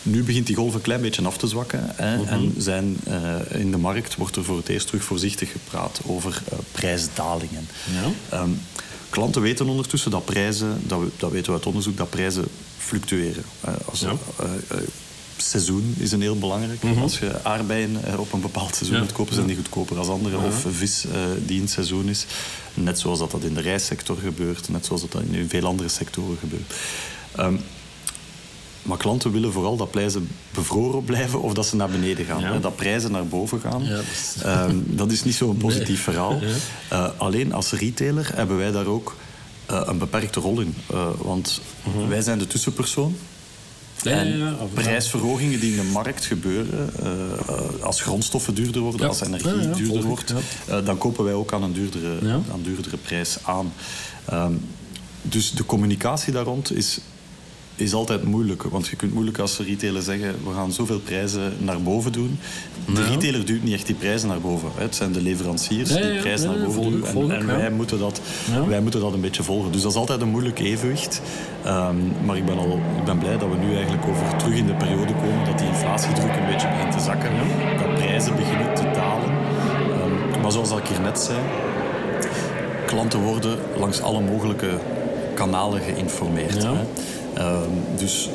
Nu 0.02 0.24
begint 0.24 0.46
die 0.46 0.56
golf 0.56 0.74
een 0.74 0.80
klein 0.80 1.00
beetje 1.00 1.22
af 1.22 1.38
te 1.38 1.46
zwakken. 1.46 1.92
Hè, 1.94 2.16
mm 2.16 2.24
-hmm. 2.24 2.28
En 2.28 2.54
zijn, 2.58 2.96
uh, 3.08 3.60
in 3.60 3.70
de 3.70 3.76
markt 3.76 4.16
wordt 4.16 4.36
er 4.36 4.44
voor 4.44 4.56
het 4.56 4.68
eerst 4.68 4.86
terug 4.86 5.04
voorzichtig 5.04 5.52
gepraat 5.52 6.00
over 6.06 6.42
uh, 6.52 6.58
prijsdalingen. 6.72 7.68
Ja. 8.30 8.40
Um, 8.42 8.60
klanten 9.10 9.42
weten 9.42 9.68
ondertussen 9.68 10.10
dat 10.10 10.24
prijzen, 10.24 10.80
dat, 10.86 11.00
we, 11.00 11.08
dat 11.16 11.30
weten 11.30 11.46
we 11.46 11.52
uit 11.58 11.66
onderzoek, 11.66 11.96
dat 11.96 12.10
prijzen 12.10 12.44
fluctueren. 12.78 13.44
Uh, 13.68 13.74
als 13.84 14.00
ja. 14.00 14.16
seizoen 15.36 15.94
is 15.98 16.12
een 16.12 16.20
heel 16.20 16.38
belangrijk. 16.38 16.82
Mm 16.82 16.92
-hmm. 16.92 17.02
Als 17.02 17.18
je 17.18 17.44
aardbeien 17.44 17.96
op 18.18 18.32
een 18.32 18.40
bepaald 18.40 18.74
seizoen 18.74 18.96
ja. 18.96 19.02
moet 19.02 19.12
kopen, 19.12 19.34
zijn 19.34 19.46
die 19.46 19.56
goedkoper 19.56 19.98
als 19.98 20.08
andere. 20.08 20.38
Of 20.38 20.66
vis 20.70 21.04
die 21.46 21.56
in 21.56 21.62
het 21.62 21.70
seizoen 21.70 22.08
is. 22.08 22.26
Net 22.74 22.98
zoals 22.98 23.18
dat, 23.18 23.30
dat 23.30 23.44
in 23.44 23.54
de 23.54 23.60
rijstsector 23.60 24.16
gebeurt. 24.16 24.68
Net 24.68 24.86
zoals 24.86 25.00
dat, 25.00 25.12
dat 25.12 25.22
in 25.22 25.48
veel 25.48 25.66
andere 25.66 25.88
sectoren 25.88 26.36
gebeurt. 26.38 26.74
Um, 27.38 27.60
maar 28.82 28.96
klanten 28.96 29.32
willen 29.32 29.52
vooral 29.52 29.76
dat 29.76 29.90
prijzen 29.90 30.28
bevroren 30.50 31.04
blijven 31.04 31.42
of 31.42 31.54
dat 31.54 31.66
ze 31.66 31.76
naar 31.76 31.88
beneden 31.88 32.24
gaan. 32.24 32.40
Ja. 32.40 32.58
Dat 32.58 32.76
prijzen 32.76 33.12
naar 33.12 33.26
boven 33.26 33.60
gaan. 33.60 33.84
Ja, 33.84 33.94
dat, 33.94 34.04
is... 34.04 34.34
Um, 34.44 34.84
dat, 34.86 35.12
is... 35.12 35.24
niet 35.24 35.34
zo'n 35.34 35.56
positief 35.56 35.88
nee. 35.88 35.96
verhaal. 35.96 36.38
Uh, 36.92 37.08
alleen 37.16 37.52
als 37.52 37.72
retailer 37.72 38.30
hebben 38.34 38.56
wij 38.56 38.70
daar 38.70 38.86
ook 38.86 39.16
uh, 39.70 39.82
een 39.84 39.98
beperkte 39.98 40.40
rol 40.40 40.60
in. 40.60 40.74
Uh, 40.92 41.06
want 41.22 41.60
-huh. 41.82 42.08
wij 42.08 42.22
zijn 42.22 42.38
de 42.38 42.46
tussenpersoon. 42.46 43.16
en 44.04 44.56
prijsverhogingen 44.74 45.60
die 45.60 45.70
in 45.70 45.76
de 45.76 45.90
markt 45.92 46.24
gebeuren, 46.24 46.90
als 47.82 48.00
grondstoffen 48.00 48.54
duurder 48.54 48.82
worden, 48.82 49.08
als 49.08 49.20
energie 49.20 49.70
duurder 49.70 50.02
wordt, 50.02 50.34
dan 50.84 50.98
kopen 50.98 51.24
wij 51.24 51.34
ook 51.34 51.52
aan 51.52 51.62
een 51.62 51.72
duurdere, 51.72 52.30
aan 52.52 52.62
duurdere 52.62 52.96
prijs 52.96 53.36
aan. 53.42 53.72
Um, 54.32 54.60
dus 55.22 55.50
de 55.52 55.66
communicatie 55.66 56.32
daar 56.32 56.44
rond 56.44 56.72
is 56.72 57.00
is 57.80 57.94
altijd 57.94 58.24
moeilijk. 58.24 58.62
Want 58.62 58.88
je 58.88 58.96
kunt 58.96 59.14
moeilijk 59.14 59.38
als 59.38 59.58
retailer 59.58 60.02
zeggen, 60.02 60.34
we 60.44 60.52
gaan 60.54 60.72
zoveel 60.72 61.00
prijzen 61.00 61.52
naar 61.58 61.82
boven 61.82 62.12
doen. 62.12 62.38
De 62.94 63.04
retailer 63.04 63.44
duwt 63.44 63.62
niet 63.62 63.74
echt 63.74 63.86
die 63.86 63.94
prijzen 63.94 64.28
naar 64.28 64.40
boven. 64.40 64.68
Het 64.74 64.94
zijn 64.94 65.12
de 65.12 65.22
leveranciers 65.22 65.88
die 65.88 66.20
prijzen 66.20 66.50
ja, 66.50 66.56
naar 66.56 66.66
boven 66.66 66.82
duwen. 66.82 67.30
En, 67.30 67.46
wij, 67.46 67.70
moeten 67.70 67.98
dat, 67.98 68.20
wij 68.68 68.80
moeten 68.80 69.00
dat 69.00 69.12
een 69.12 69.20
beetje 69.20 69.42
volgen. 69.42 69.72
Dus 69.72 69.82
dat 69.82 69.90
is 69.90 69.96
altijd 69.96 70.20
een 70.20 70.28
moeilijk 70.28 70.58
evenwicht. 70.58 71.20
Um, 71.66 72.12
maar 72.24 72.36
ik 72.36 72.44
ben, 72.44 72.58
al, 72.58 72.80
ik 72.98 73.04
ben 73.04 73.18
blij 73.18 73.38
dat 73.38 73.48
we 73.48 73.56
nu 73.56 73.74
eigenlijk 73.74 74.06
over 74.06 74.36
terug 74.36 74.54
in 74.54 74.66
de 74.66 74.74
periode 74.74 75.12
komen 75.12 75.44
dat 75.44 75.58
die 75.58 75.68
inflatiedruk 75.68 76.36
een 76.36 76.46
beetje 76.46 76.68
begint 76.68 76.92
te 76.92 77.00
zakken. 77.00 77.30
Dat 77.78 77.94
prijzen 77.94 78.36
beginnen 78.36 78.74
te 78.74 78.90
dalen. 78.94 79.30
Um, 80.04 80.40
maar 80.42 80.52
zoals 80.52 80.70
ik 80.70 80.86
hier 80.88 81.00
net 81.00 81.18
zei, 81.18 81.38
klanten 82.86 83.20
worden 83.20 83.58
langs 83.78 84.00
alle 84.00 84.20
mogelijke 84.20 84.78
kanalen 85.34 85.80
geïnformeerd. 85.80 86.62
Hè. 86.62 86.72
Um, 87.38 87.98
dus 87.98 88.28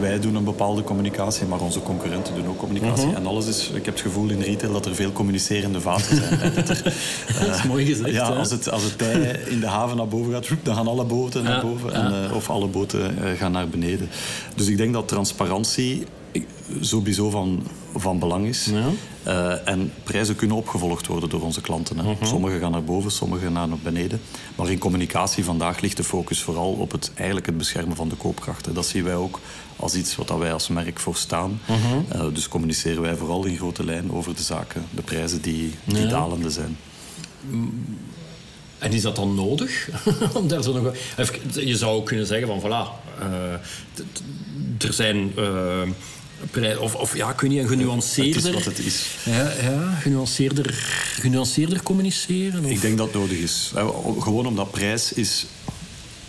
wij 0.00 0.20
doen 0.20 0.34
een 0.34 0.44
bepaalde 0.44 0.84
communicatie, 0.84 1.46
maar 1.46 1.60
onze 1.60 1.82
concurrenten 1.82 2.34
doen 2.34 2.46
ook 2.46 2.58
communicatie. 2.58 3.04
Mm 3.04 3.10
-hmm. 3.10 3.18
En 3.18 3.26
alles 3.26 3.46
is, 3.46 3.70
ik 3.74 3.84
heb 3.84 3.94
het 3.94 4.02
gevoel 4.02 4.30
in 4.30 4.40
retail 4.40 4.72
dat 4.72 4.86
er 4.86 4.94
veel 4.94 5.12
communicerende 5.12 5.80
vaten 5.80 6.16
zijn. 6.16 6.54
dat, 6.54 6.68
er, 6.68 6.86
uh, 6.86 7.40
dat, 7.46 7.56
is 7.56 7.62
mooi 7.62 7.86
gezegd. 7.86 8.10
Ja, 8.10 8.28
als 8.28 8.50
het, 8.50 8.70
als 8.70 8.82
het 8.82 8.98
tij 8.98 9.40
in 9.48 9.60
de 9.60 9.66
haven 9.66 9.96
naar 9.96 10.08
boven 10.08 10.32
gaat, 10.32 10.48
dan 10.62 10.74
gaan 10.74 10.86
alle 10.86 11.04
boten 11.04 11.42
naar 11.42 11.60
boven. 11.60 11.90
Ja. 11.90 11.96
En, 11.96 12.24
uh, 12.30 12.36
of 12.36 12.50
alle 12.50 12.66
boten 12.66 13.00
uh, 13.00 13.30
gaan 13.38 13.52
naar 13.52 13.68
beneden. 13.68 14.08
Dus 14.54 14.66
ik 14.66 14.76
denk 14.76 14.92
dat 14.92 15.08
transparantie 15.08 16.04
sowieso 16.80 17.30
van, 17.30 17.66
van 17.96 18.18
belang 18.18 18.46
is. 18.46 18.64
Ja. 18.64 18.84
Uh, 19.26 19.68
en 19.68 19.92
prijzen 20.02 20.36
kunnen 20.36 20.56
opgevolgd 20.56 21.06
worden 21.06 21.28
door 21.28 21.42
onze 21.42 21.60
klanten. 21.60 21.98
Hè. 21.98 22.02
-huh. 22.02 22.22
Sommige 22.22 22.58
gaan 22.58 22.70
naar 22.70 22.84
boven, 22.84 23.10
sommige 23.10 23.50
naar 23.50 23.68
beneden. 23.82 24.20
Maar 24.56 24.70
in 24.70 24.78
communicatie 24.78 25.44
vandaag 25.44 25.80
ligt 25.80 25.96
de 25.96 26.04
focus 26.04 26.42
vooral 26.42 26.72
op 26.72 26.92
het, 26.92 27.10
eigenlijk 27.14 27.46
het 27.46 27.58
beschermen 27.58 27.96
van 27.96 28.08
de 28.08 28.16
koopkrachten. 28.16 28.74
Dat 28.74 28.86
zien 28.86 29.04
wij 29.04 29.14
ook 29.14 29.40
als 29.76 29.94
iets 29.94 30.16
wat 30.16 30.38
wij 30.38 30.52
als 30.52 30.68
merk 30.68 30.98
voor 30.98 31.16
staan. 31.16 31.60
-huh. 31.64 31.76
uh, 32.14 32.34
dus 32.34 32.48
communiceren 32.48 33.02
wij 33.02 33.16
vooral 33.16 33.44
in 33.44 33.56
grote 33.56 33.84
lijn 33.84 34.12
over 34.12 34.34
de 34.34 34.42
zaken, 34.42 34.86
de 34.90 35.02
prijzen 35.02 35.40
die, 35.40 35.74
die 35.84 36.00
ja. 36.00 36.08
dalende 36.08 36.50
zijn. 36.50 36.76
En 38.78 38.92
is 38.92 39.02
dat 39.02 39.16
dan 39.16 39.34
nodig? 39.34 39.88
Om 40.34 40.48
daar 40.48 40.62
zo 40.62 40.82
nog, 40.82 40.94
je 41.54 41.76
zou 41.76 41.96
ook 41.96 42.06
kunnen 42.06 42.26
zeggen 42.26 42.48
van 42.48 42.60
voilà, 42.60 42.88
eh, 43.20 43.54
t- 43.94 44.04
t- 44.78 44.84
er 44.84 44.92
zijn 44.92 45.32
eh, 45.36 45.82
of, 46.80 46.94
of 46.94 47.16
ja, 47.16 47.32
kun 47.32 47.50
je 47.52 47.60
een 47.60 47.68
genuanceerder, 47.68 48.34
Het 48.36 48.44
is 48.44 48.52
wat 48.52 48.64
het 48.64 48.78
is. 48.78 49.06
Ja, 49.24 49.52
ja 49.62 49.94
genuanceerder, 50.00 50.74
genuanceerder 51.20 51.82
communiceren? 51.82 52.64
Of? 52.64 52.70
Ik 52.70 52.80
denk 52.80 52.98
dat 52.98 53.06
het 53.06 53.16
nodig 53.16 53.38
is. 53.38 53.70
Eh, 53.74 53.88
Gewoon 54.18 54.46
omdat 54.46 54.70
prijs 54.70 55.12
is 55.12 55.46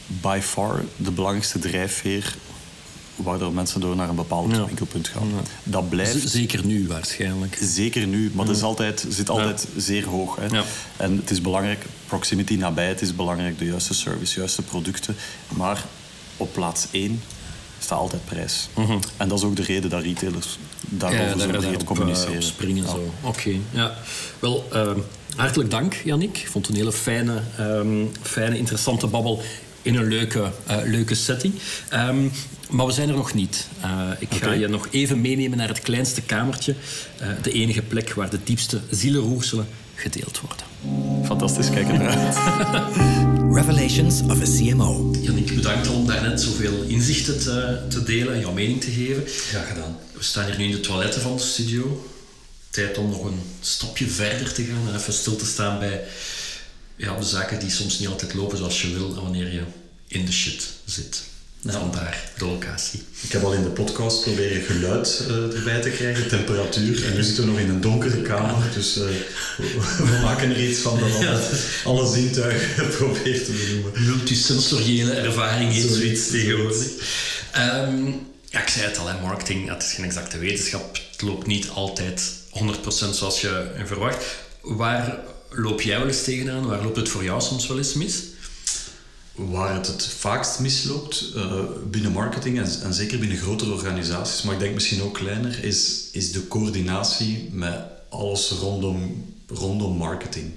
by 0.07 0.39
far 0.43 0.83
de 0.95 1.11
belangrijkste 1.11 1.59
drijfveer 1.59 2.35
waardoor 3.15 3.53
mensen 3.53 3.81
door 3.81 3.95
naar 3.95 4.09
een 4.09 4.15
bepaald 4.15 4.51
Ja. 4.55 4.65
winkelpunt 4.65 5.07
gaan. 5.07 5.27
Ja. 5.27 5.41
Dat 5.63 5.89
blijft 5.89 6.29
Zeker 6.29 6.65
nu 6.65 6.87
waarschijnlijk. 6.87 7.57
zeker 7.61 8.07
nu, 8.07 8.31
maar 8.33 8.45
het 8.47 8.55
is 8.55 8.61
altijd, 8.63 9.05
zit 9.09 9.29
altijd 9.29 9.67
zeer 9.77 10.05
hoog. 10.05 10.35
Hè. 10.39 10.61
En 10.97 11.15
het 11.17 11.31
is 11.31 11.41
belangrijk, 11.41 11.85
proximity 12.07 12.55
nabij, 12.55 12.87
het 12.87 13.01
is 13.01 13.15
belangrijk, 13.15 13.57
de 13.59 13.65
juiste 13.65 13.93
service, 13.93 14.39
juiste 14.39 14.61
producten. 14.61 15.15
Maar 15.55 15.83
op 16.37 16.53
plaats 16.53 16.87
één 16.91 17.21
staat 17.83 17.99
altijd 17.99 18.25
prijs. 18.25 18.67
En 19.17 19.27
dat 19.27 19.37
is 19.37 19.43
ook 19.45 19.55
de 19.55 19.63
reden 19.63 19.89
dat 19.89 20.01
retailers 20.03 20.57
daarover 20.89 21.25
Mhm. 21.25 21.37
Ja, 21.37 21.43
zo 21.43 21.47
breed 21.49 21.61
daarop, 21.61 21.85
communiceren. 21.85 22.31
eh, 22.31 22.37
op 22.37 22.43
springen 22.43 22.87
zo. 22.87 23.13
Oké, 23.21 23.51
ja. 23.71 23.95
Wel, 24.39 24.65
ehm, 24.71 24.97
hartelijk 25.35 25.71
dank, 25.71 25.93
Yannick. 26.03 26.37
Ik 26.37 26.47
vond 26.47 26.65
het 26.65 26.75
een 26.75 26.81
hele 26.81 26.93
fijne, 26.95 27.41
ehm, 27.57 28.05
fijne 28.21 28.57
interessante 28.57 29.07
babbel 29.07 29.41
in 29.81 29.95
een 29.95 30.07
leuke, 30.07 30.51
eh, 30.65 30.77
leuke 30.85 31.15
setting. 31.15 31.53
Ehm, 31.89 32.27
maar 32.69 32.85
we 32.85 32.91
zijn 32.91 33.09
er 33.09 33.15
nog 33.15 33.33
niet. 33.33 33.67
Eh, 33.81 34.01
ik 34.19 34.27
ga 34.33 34.51
je 34.51 34.67
nog 34.67 34.87
even 34.91 35.21
meenemen 35.21 35.57
naar 35.57 35.67
het 35.67 35.79
kleinste 35.79 36.21
kamertje. 36.21 36.75
eh, 37.17 37.27
de 37.41 37.51
enige 37.51 37.81
plek 37.81 38.13
waar 38.13 38.29
de 38.29 38.39
diepste 38.43 38.79
zielenroerselen 38.89 39.67
gedeeld 40.01 40.39
worden. 40.39 40.65
Fantastisch, 41.25 41.69
kijk 41.69 41.87
er 41.87 41.97
naar 41.97 42.17
uit. 42.17 42.35
Revelations 43.57 44.21
of 44.21 44.41
a 44.41 44.57
CMO. 44.57 45.11
Yannick, 45.21 45.55
bedankt 45.55 45.87
om 45.87 46.07
daarnet 46.07 46.41
zoveel 46.41 46.81
inzichten 46.81 47.39
te, 47.39 47.85
te 47.89 48.03
delen 48.03 48.33
en 48.33 48.39
jouw 48.39 48.53
mening 48.53 48.81
te 48.81 48.91
geven. 48.91 49.23
Graag 49.27 49.67
gedaan. 49.67 49.97
We 50.13 50.23
staan 50.23 50.45
hier 50.45 50.57
nu 50.57 50.63
in 50.63 50.71
de 50.71 50.79
toiletten 50.79 51.21
van 51.21 51.35
de 51.35 51.41
studio. 51.41 52.09
Tijd 52.69 52.97
om 52.97 53.09
nog 53.09 53.23
een 53.23 53.41
stapje 53.61 54.07
verder 54.07 54.53
te 54.53 54.63
gaan 54.63 54.87
en 54.87 54.95
even 54.95 55.13
stil 55.13 55.35
te 55.35 55.45
staan 55.45 55.79
bij 55.79 56.03
ja, 56.95 57.17
de 57.17 57.25
zaken 57.25 57.59
die 57.59 57.69
soms 57.69 57.99
niet 57.99 58.07
altijd 58.07 58.33
lopen 58.33 58.57
zoals 58.57 58.81
je 58.81 58.93
wil 58.93 59.15
en 59.15 59.21
wanneer 59.21 59.53
je 59.53 59.63
in 60.07 60.25
de 60.25 60.31
shit 60.31 60.69
zit. 60.85 61.23
Vandaar 61.65 62.29
de 62.37 62.45
locatie. 62.45 63.03
Ik 63.21 63.31
heb 63.31 63.43
al 63.43 63.53
in 63.53 63.63
de 63.63 63.69
podcast 63.69 64.21
proberen 64.21 64.61
geluid 64.61 65.25
eh, 65.27 65.57
erbij 65.57 65.81
te 65.81 65.89
krijgen, 65.89 66.27
temperatuur. 66.27 67.05
En 67.05 67.13
nu 67.13 67.23
zitten 67.23 67.43
we 67.43 67.51
nog 67.51 67.59
in 67.59 67.69
een 67.69 67.81
donkere 67.81 68.21
kamer. 68.21 68.73
Dus 68.73 68.97
eh, 68.97 69.03
we, 69.57 69.79
we 69.97 70.19
maken 70.21 70.49
er 70.49 70.67
iets 70.67 70.79
van 70.79 70.99
dat 70.99 71.15
alle, 71.17 71.39
alle 71.83 72.13
zintuigen 72.13 72.87
probeert 72.97 73.45
te 73.45 73.51
benoemen. 73.51 74.03
Multisensoriële 74.05 75.13
ervaring 75.13 75.71
heet 75.71 75.89
Zoiets, 75.89 76.27
tegenwoordig. 76.27 76.87
Ehm, 77.51 78.05
ja, 78.49 78.61
ik 78.61 78.69
zei 78.69 78.85
het 78.85 78.97
al, 78.97 79.07
hè, 79.07 79.21
marketing 79.21 79.69
het 79.69 79.83
is 79.83 79.93
geen 79.93 80.05
exacte 80.05 80.37
wetenschap. 80.37 80.99
Het 81.11 81.21
loopt 81.21 81.47
niet 81.47 81.69
altijd 81.69 82.21
100% 82.49 83.15
zoals 83.15 83.41
je 83.41 83.71
verwacht. 83.85 84.25
Waar 84.61 85.19
loop 85.49 85.81
jij 85.81 85.97
wel 85.97 86.07
eens 86.07 86.23
tegenaan? 86.23 86.67
Waar 86.67 86.83
loopt 86.83 86.97
het 86.97 87.09
voor 87.09 87.23
jou 87.23 87.41
soms 87.41 87.67
wel 87.67 87.77
eens 87.77 87.93
mis? 87.93 88.23
Waar 89.35 89.73
het 89.73 89.87
het 89.87 90.07
vaakst 90.07 90.59
misloopt 90.59 91.31
eh, 91.35 91.53
binnen 91.89 92.11
marketing 92.11 92.59
en, 92.59 92.81
en 92.83 92.93
zeker 92.93 93.19
binnen 93.19 93.37
grotere 93.37 93.71
organisaties, 93.71 94.41
maar 94.41 94.53
ik 94.53 94.59
denk 94.59 94.73
misschien 94.73 95.01
ook 95.01 95.13
kleiner, 95.13 95.63
is, 95.63 96.07
is 96.11 96.31
de 96.31 96.47
coördinatie 96.47 97.49
met 97.51 97.79
alles 98.09 98.49
rondom, 98.49 99.25
rondom 99.47 99.97
marketing. 99.97 100.51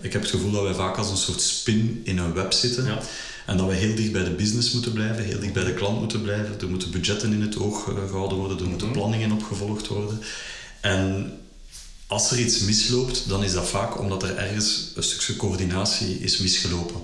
Ik 0.00 0.12
heb 0.12 0.22
het 0.22 0.30
gevoel 0.30 0.50
dat 0.50 0.62
wij 0.62 0.74
vaak 0.74 0.96
als 0.96 1.10
een 1.10 1.16
soort 1.16 1.40
spin 1.40 2.00
in 2.04 2.18
een 2.18 2.32
web 2.32 2.52
zitten. 2.52 2.84
Ja. 2.84 2.98
En 3.46 3.56
dat 3.56 3.66
we 3.66 3.74
heel 3.74 3.94
dicht 3.94 4.12
bij 4.12 4.24
de 4.24 4.30
business 4.30 4.72
moeten 4.72 4.92
blijven, 4.92 5.24
heel 5.24 5.40
dicht 5.40 5.52
bij 5.52 5.64
de 5.64 5.74
klant 5.74 5.98
moeten 5.98 6.22
blijven. 6.22 6.60
Er 6.60 6.68
moeten 6.68 6.90
budgetten 6.90 7.32
in 7.32 7.40
het 7.40 7.58
oog 7.58 7.88
eh, 7.88 8.08
gehouden 8.08 8.38
worden, 8.38 8.58
er 8.58 8.68
moeten 8.68 8.90
planningen 8.90 9.32
opgevolgd 9.32 9.86
worden. 9.86 10.20
En 10.80 11.32
als 12.10 12.30
er 12.30 12.38
iets 12.38 12.58
misloopt, 12.58 13.28
dan 13.28 13.44
is 13.44 13.52
dat 13.52 13.68
vaak 13.68 13.98
omdat 13.98 14.22
er 14.22 14.36
ergens 14.36 14.90
een 14.94 15.02
stukje 15.02 15.36
coördinatie 15.36 16.18
is 16.20 16.38
misgelopen. 16.38 17.00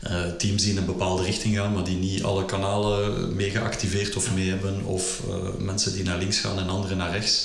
Eh, 0.00 0.22
teams 0.38 0.62
die 0.62 0.70
in 0.70 0.76
een 0.76 0.84
bepaalde 0.84 1.22
richting 1.22 1.56
gaan, 1.56 1.72
maar 1.72 1.84
die 1.84 1.96
niet 1.96 2.22
alle 2.22 2.44
kanalen 2.44 3.36
mee 3.36 3.50
geactiveerd 3.50 4.16
of 4.16 4.34
mee 4.34 4.48
hebben. 4.48 4.84
Of 4.84 5.20
eh, 5.28 5.34
mensen 5.58 5.92
die 5.92 6.02
naar 6.04 6.18
links 6.18 6.38
gaan 6.38 6.58
en 6.58 6.68
anderen 6.68 6.96
naar 6.96 7.10
rechts. 7.12 7.44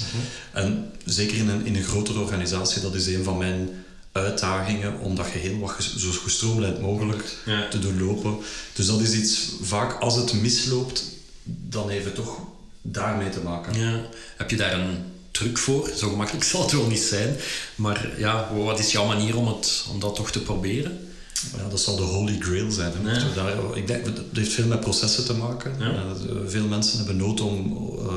En 0.52 0.92
zeker 1.06 1.38
in 1.38 1.50
een, 1.50 1.66
in 1.66 1.76
een 1.76 1.84
grotere 1.84 2.20
organisatie, 2.20 2.82
dat 2.82 2.96
is 2.96 3.08
een 3.08 3.24
van 3.24 3.38
mijn 3.38 3.70
uitdagingen 4.12 5.00
om 5.00 5.16
dat 5.16 5.26
geheel 5.26 5.60
wat 5.60 5.76
zo 5.98 6.12
gestroomlijnd 6.12 6.82
mogelijk 6.82 7.38
Ja. 7.46 7.68
te 7.70 7.80
doorlopen. 7.80 8.38
Dus 8.74 8.86
dat 8.86 9.00
is 9.02 9.14
iets, 9.14 9.52
vaak 9.62 10.02
als 10.02 10.16
het 10.16 10.34
misloopt, 10.34 11.04
dan 11.44 11.90
heeft 11.90 12.06
het 12.06 12.16
toch 12.16 12.40
daarmee 12.82 13.30
te 13.30 13.40
maken. 13.40 13.80
Ja. 13.80 14.02
Heb 14.38 14.50
je 14.50 14.56
daar 14.56 14.74
een 14.74 14.98
truc 15.38 15.58
voor? 15.58 15.90
Zo 15.96 16.10
gemakkelijk 16.10 16.46
zal 16.46 16.62
het 16.62 16.72
wel 16.72 16.88
niet 16.88 17.00
zijn. 17.00 17.36
Maar 17.76 18.08
ja, 18.18 18.50
wat 18.56 18.80
is 18.80 18.92
jouw 18.92 19.06
manier 19.06 19.38
om, 19.38 19.48
het, 19.48 19.86
om 19.92 20.00
dat 20.00 20.16
toch 20.16 20.32
te 20.32 20.40
proberen? 20.42 21.00
Ja, 21.58 21.70
dat 21.70 21.80
zal 21.80 21.96
de 21.96 22.02
holy 22.02 22.38
grail 22.40 22.72
zijn. 22.72 22.92
Hè. 23.04 23.34
Daar, 23.34 23.54
ik 23.74 23.88
denk, 23.88 24.06
het 24.06 24.18
heeft 24.34 24.52
veel 24.54 24.66
met 24.66 24.80
processen 24.80 25.26
te 25.26 25.34
maken. 25.34 25.76
Ja. 25.80 25.86
Eh, 25.86 26.36
veel 26.48 26.68
mensen 26.68 26.98
hebben 26.98 27.18
nood 27.18 27.42
om 27.42 27.78
eh, 28.00 28.14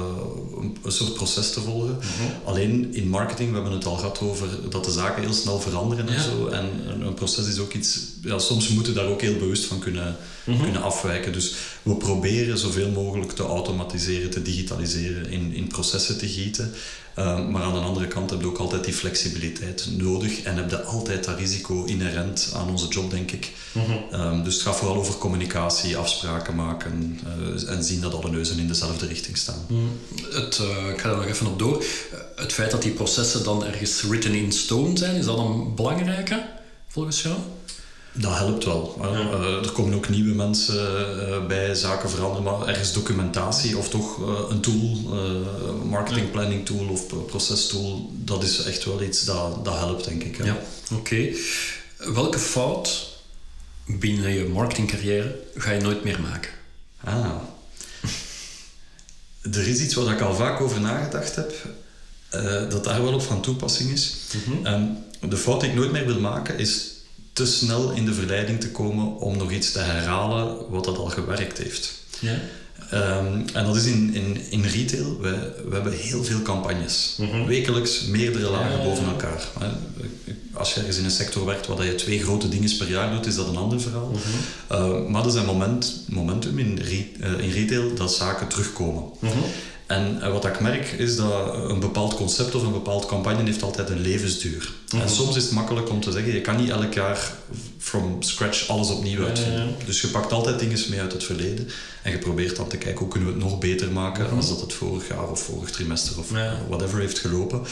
een, 0.61 0.77
een 0.83 0.93
soort 0.93 1.15
proces 1.15 1.53
te 1.53 1.61
volgen. 1.61 1.97
Mhm. 1.99 2.49
Alleen 2.49 2.95
in 2.95 3.09
marketing, 3.09 3.49
we 3.49 3.55
hebben 3.55 3.73
het 3.73 3.85
al 3.87 3.97
gehad 3.97 4.21
over 4.21 4.49
dat 4.71 4.85
de 4.85 4.91
zaken 4.91 5.23
heel 5.23 5.33
snel 5.33 5.61
veranderen 5.61 6.09
en 6.09 6.23
zo. 6.23 6.47
En 6.47 6.65
een, 6.87 7.01
een 7.07 7.15
proces 7.15 7.47
is 7.49 7.59
ook 7.59 7.73
iets... 7.73 7.99
Ja, 8.23 8.39
soms 8.39 8.69
moeten 8.69 8.93
we 8.95 9.01
daar 9.01 9.09
ook 9.09 9.21
heel 9.21 9.39
bewust 9.39 9.65
van 9.65 9.79
kunnen, 9.79 10.17
Mhm. 10.45 10.63
kunnen 10.63 10.83
afwijken. 10.83 11.33
Dus 11.33 11.55
we 11.83 11.95
proberen 11.95 12.59
zoveel 12.59 12.91
mogelijk 12.91 13.33
te 13.33 13.43
automatiseren, 13.43 14.31
te 14.31 14.43
digitaliseren, 14.43 15.31
in, 15.31 15.53
in 15.55 15.67
processen 15.67 16.19
te 16.19 16.29
gieten. 16.29 16.73
Eh, 17.15 17.49
maar 17.49 17.63
aan 17.63 17.73
de 17.73 17.79
andere 17.81 18.09
kant 18.09 18.31
heb 18.31 18.41
je 18.41 18.47
ook 18.47 18.59
altijd 18.59 18.85
die 18.85 18.95
flexibiliteit 18.95 19.89
nodig 19.97 20.43
en 20.43 20.57
heb 20.57 20.71
je 20.71 20.83
altijd 20.83 21.25
dat 21.25 21.39
risico 21.39 21.85
inherent 21.85 22.53
aan 22.57 22.69
onze 22.71 22.89
job, 22.89 23.11
denk 23.11 23.31
ik. 23.31 23.53
Eh, 24.11 24.45
dus 24.45 24.55
het 24.55 24.63
gaat 24.63 24.77
vooral 24.77 24.97
over 24.97 25.15
communicatie, 25.15 25.97
afspraken 25.97 26.55
maken 26.55 27.21
eh, 27.65 27.71
en 27.77 27.85
zien 27.85 28.01
dat 28.01 28.15
alle 28.15 28.31
neuzen 28.31 28.59
in 28.59 28.69
dezelfde 28.69 29.07
richting 29.07 29.37
staan. 29.37 29.67
Het, 30.31 30.59
eh, 30.59 30.89
ik 30.93 31.01
ga 31.01 31.09
er 31.11 31.17
nog 31.17 31.27
even 31.27 31.47
op 31.47 31.59
door. 31.59 31.77
Eh, 31.83 32.19
Het 32.37 32.53
feit 32.53 32.71
dat 32.71 32.83
die 32.83 32.93
processen 32.93 33.45
dan 33.45 33.65
ergens 33.65 34.03
written 34.03 34.35
in 34.35 34.53
stone 34.53 34.97
zijn, 34.99 35.17
is 35.17 35.25
dat 35.25 35.39
een 35.39 35.75
belangrijke 35.75 36.49
volgens 36.89 37.23
jou? 37.23 37.35
Dat 38.13 38.35
helpt 38.37 38.65
wel. 38.65 38.97
hè. 39.01 39.09
Eh, 39.09 39.65
er 39.65 39.71
komen 39.73 39.95
ook 39.95 40.09
nieuwe 40.09 40.35
mensen 40.35 41.29
eh, 41.29 41.47
bij, 41.47 41.75
zaken 41.75 42.11
veranderen, 42.11 42.43
maar 42.43 42.69
ergens 42.69 42.93
documentatie 42.93 43.77
of 43.79 43.89
toch 43.89 44.21
eh, 44.29 44.45
een 44.51 44.61
tool, 44.61 44.99
eh 45.13 45.83
marketing 45.91 46.31
planning 46.31 46.67
tool 46.67 46.89
of 46.89 47.07
pro- 47.07 47.21
procestool, 47.23 48.11
dat 48.15 48.43
is 48.43 48.63
echt 48.63 48.85
wel 48.85 49.03
iets 49.03 49.25
dat, 49.25 49.65
dat 49.65 49.75
helpt, 49.75 50.05
denk 50.05 50.23
ik. 50.23 50.37
hè. 50.37 50.45
Ja. 50.45 50.59
Oké. 50.93 51.29
Welke 51.97 52.39
fout 52.39 53.09
binnen 53.87 54.33
je 54.33 54.45
marketingcarrière 54.45 55.37
ga 55.55 55.71
je 55.71 55.81
nooit 55.81 56.05
meer 56.05 56.21
maken? 56.21 56.51
Ah. 57.05 57.31
Er 59.53 59.69
is 59.69 59.81
iets 59.81 59.95
waar 59.95 60.15
ik 60.15 60.21
al 60.21 60.35
vaak 60.35 60.61
over 60.61 60.81
nagedacht 60.81 61.37
heb, 61.37 61.53
eh, 62.29 62.43
dat 62.69 62.85
daar 62.85 63.03
wel 63.03 63.15
op 63.15 63.23
van 63.23 63.41
toepassing 63.43 63.91
is. 63.91 64.15
Ehm, 64.63 64.83
de 65.29 65.37
fout 65.37 65.61
die 65.61 65.69
ik 65.71 65.77
nooit 65.77 65.93
meer 65.93 66.07
wil 66.07 66.21
maken 66.21 66.59
is 66.59 66.89
te 67.33 67.47
snel 67.47 67.91
in 67.91 68.05
de 68.05 68.15
verleiding 68.15 68.61
te 68.61 68.71
komen 68.71 69.17
om 69.17 69.37
nog 69.37 69.51
iets 69.53 69.73
te 69.73 69.79
herhalen 69.79 70.57
wat 70.71 70.85
dat 70.85 70.99
al 70.99 71.07
gewerkt 71.07 71.59
heeft. 71.59 71.93
Ja. 72.21 72.35
Ehm, 72.91 73.41
en 73.53 73.65
dat 73.65 73.77
is 73.77 73.85
in, 73.85 74.15
in, 74.15 74.37
in 74.51 74.63
retail. 74.65 75.21
We, 75.21 75.31
we 75.69 75.75
hebben 75.75 75.93
heel 75.93 76.25
veel 76.25 76.43
campagnes. 76.43 77.17
Wekelijks 77.47 78.01
meerdere 78.05 78.51
lagen 78.51 78.83
boven 78.85 79.05
elkaar. 79.05 79.43
hè. 79.59 79.67
Als 80.53 80.73
je 80.75 80.79
ergens 80.79 80.97
in 80.99 81.05
een 81.05 81.11
sector 81.11 81.45
werkt 81.45 81.67
waar 81.67 81.85
je 81.85 81.95
twee 81.95 82.23
grote 82.23 82.49
dingen 82.49 82.77
per 82.77 82.91
jaar 82.91 83.11
doet, 83.15 83.27
is 83.27 83.35
dat 83.35 83.49
een 83.49 83.57
ander 83.57 83.81
verhaal. 83.81 84.13
Uh, 84.73 85.07
maar 85.09 85.23
er 85.23 85.29
is 85.29 85.35
een 85.35 85.45
moment, 85.45 86.05
momentum 86.09 86.59
in, 86.59 86.79
re- 86.79 87.07
eh, 87.21 87.39
in 87.45 87.51
retail 87.51 87.95
dat 87.95 88.13
zaken 88.15 88.49
terugkomen. 88.49 89.03
En 89.91 90.23
eh, 90.23 90.33
wat 90.33 90.45
ik 90.45 90.61
merk 90.61 90.87
is 90.87 91.17
dat 91.17 91.55
een 91.55 91.81
bepaald 91.81 92.15
concept 92.15 92.55
of 92.55 92.63
een 92.63 92.73
bepaald 92.73 93.07
campagne 93.07 93.43
heeft 93.45 93.63
altijd 93.63 93.91
een 93.91 94.01
levensduur. 94.01 94.71
En 94.95 95.09
soms 95.09 95.37
is 95.37 95.43
het 95.43 95.53
makkelijk 95.53 95.91
om 95.91 96.01
te 96.01 96.13
zeggen, 96.13 96.33
je 96.33 96.41
kan 96.41 96.57
niet 96.57 96.69
elk 96.71 96.95
jaar 96.95 97.33
from 97.79 98.23
scratch 98.23 98.69
alles 98.69 98.91
opnieuw 98.91 99.25
uitvinden. 99.27 99.75
Dus 99.87 100.01
je 100.01 100.09
pakt 100.09 100.33
altijd 100.33 100.59
dingen 100.59 100.79
mee 100.91 101.01
uit 101.01 101.13
het 101.13 101.25
verleden 101.25 101.69
en 102.03 102.11
je 102.11 102.19
probeert 102.19 102.57
dan 102.57 102.69
te 102.69 102.77
kijken 102.77 102.99
hoe 103.01 103.09
kunnen 103.09 103.29
we 103.29 103.35
het 103.35 103.45
nog 103.45 103.59
beter 103.59 103.93
maken 103.93 104.31
als 104.37 104.49
dat 104.49 104.61
het 104.61 104.73
vorig 104.73 105.09
jaar 105.09 105.29
of 105.31 105.43
vorig 105.43 105.71
trimester 105.71 106.19
of 106.19 106.31
whatever 106.69 106.99
heeft 107.01 107.19
gelopen. 107.19 107.63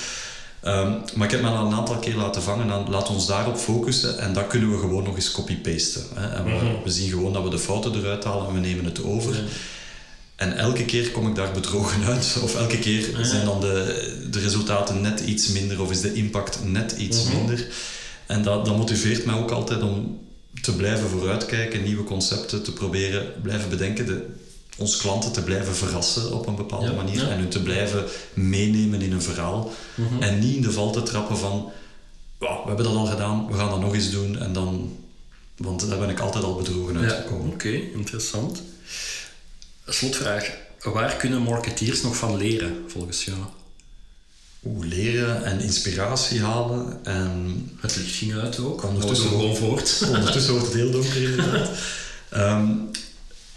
Ehm, 0.62 0.92
maar 1.14 1.26
ik 1.26 1.30
heb 1.32 1.42
me 1.42 1.48
al 1.48 1.66
een 1.66 1.74
aantal 1.74 1.96
keer 1.96 2.16
laten 2.16 2.42
vangen 2.42 2.70
en 2.70 2.90
laat 2.90 3.08
ons 3.08 3.26
daarop 3.26 3.56
focussen 3.56 4.18
en 4.18 4.32
dat 4.32 4.46
kunnen 4.46 4.70
we 4.70 4.78
gewoon 4.78 5.04
nog 5.04 5.14
eens 5.14 5.30
copy-pasten. 5.30 6.02
hè. 6.14 6.28
En 6.28 6.44
we, 6.44 6.78
we 6.84 6.90
zien 6.90 7.10
gewoon 7.10 7.32
dat 7.32 7.42
we 7.42 7.50
de 7.50 7.58
fouten 7.58 7.94
eruit 7.94 8.24
halen 8.24 8.46
en 8.48 8.54
we 8.54 8.60
nemen 8.60 8.84
het 8.84 9.04
over. 9.04 9.34
En 10.38 10.56
elke 10.56 10.84
keer 10.84 11.10
kom 11.10 11.28
ik 11.28 11.34
daar 11.34 11.52
bedrogen 11.52 12.04
uit. 12.04 12.36
Of 12.42 12.56
elke 12.56 12.78
keer 12.78 13.16
zijn 13.22 13.44
dan 13.44 13.60
de, 13.60 14.26
de 14.30 14.40
resultaten 14.40 15.00
net 15.00 15.20
iets 15.20 15.48
minder 15.48 15.82
of 15.82 15.90
is 15.90 16.00
de 16.00 16.12
impact 16.12 16.64
net 16.64 16.92
iets 16.92 17.24
minder. 17.24 17.66
En 18.26 18.42
dat, 18.42 18.64
dat 18.64 18.76
motiveert 18.76 19.24
mij 19.24 19.34
ook 19.34 19.50
altijd 19.50 19.82
om 19.82 20.20
te 20.62 20.76
blijven 20.76 21.08
vooruitkijken, 21.08 21.82
nieuwe 21.82 22.04
concepten 22.04 22.62
te 22.62 22.72
proberen 22.72 23.32
blijven 23.42 23.68
bedenken. 23.68 24.06
De, 24.06 24.26
ons 24.76 24.96
klanten 24.96 25.32
te 25.32 25.42
blijven 25.42 25.74
verrassen 25.74 26.32
op 26.32 26.46
een 26.46 26.56
bepaalde 26.56 26.92
manier 26.92 27.28
en 27.28 27.38
hun 27.38 27.48
te 27.48 27.62
blijven 27.62 28.04
meenemen 28.34 29.00
in 29.00 29.12
een 29.12 29.22
verhaal. 29.22 29.70
Mhm. 29.94 30.22
En 30.22 30.38
niet 30.38 30.56
in 30.56 30.62
de 30.62 30.72
val 30.72 30.92
te 30.92 31.02
trappen 31.02 31.36
van 31.36 31.70
we 32.38 32.46
hebben 32.66 32.84
dat 32.84 32.94
al 32.94 33.06
gedaan, 33.06 33.46
we 33.46 33.56
gaan 33.56 33.70
dat 33.70 33.80
nog 33.80 33.94
eens 33.94 34.10
doen 34.10 34.38
en 34.38 34.52
dan. 34.52 34.96
Want 35.56 35.88
daar 35.88 35.98
ben 35.98 36.08
ik 36.08 36.20
altijd 36.20 36.44
al 36.44 36.56
bedrogen 36.56 36.98
uitgekomen. 36.98 37.46
Ja, 37.46 37.52
Oké, 37.52 37.68
interessant. 37.68 38.62
Slotvraag. 39.88 40.50
Waar 40.82 41.16
kunnen 41.16 41.42
marketeers 41.42 42.02
nog 42.02 42.16
van 42.16 42.36
leren, 42.36 42.84
volgens 42.86 43.24
jou? 43.24 43.38
Oeh, 44.64 44.86
leren 44.86 45.44
en 45.44 45.60
inspiratie 45.60 46.40
halen. 46.40 47.04
En 47.04 47.70
het 47.80 47.96
licht 47.96 48.14
ging 48.14 48.34
uit 48.34 48.58
ook. 48.58 48.84
Ondertussen 48.84 49.28
gewoon 49.28 49.56
voort. 49.56 50.02
Ondertussen 50.16 50.52
wordt 50.52 50.66
het 50.66 50.76
heel 50.76 50.90
donker 50.90 51.22
inderdaad. 51.22 51.70
um, 52.34 52.90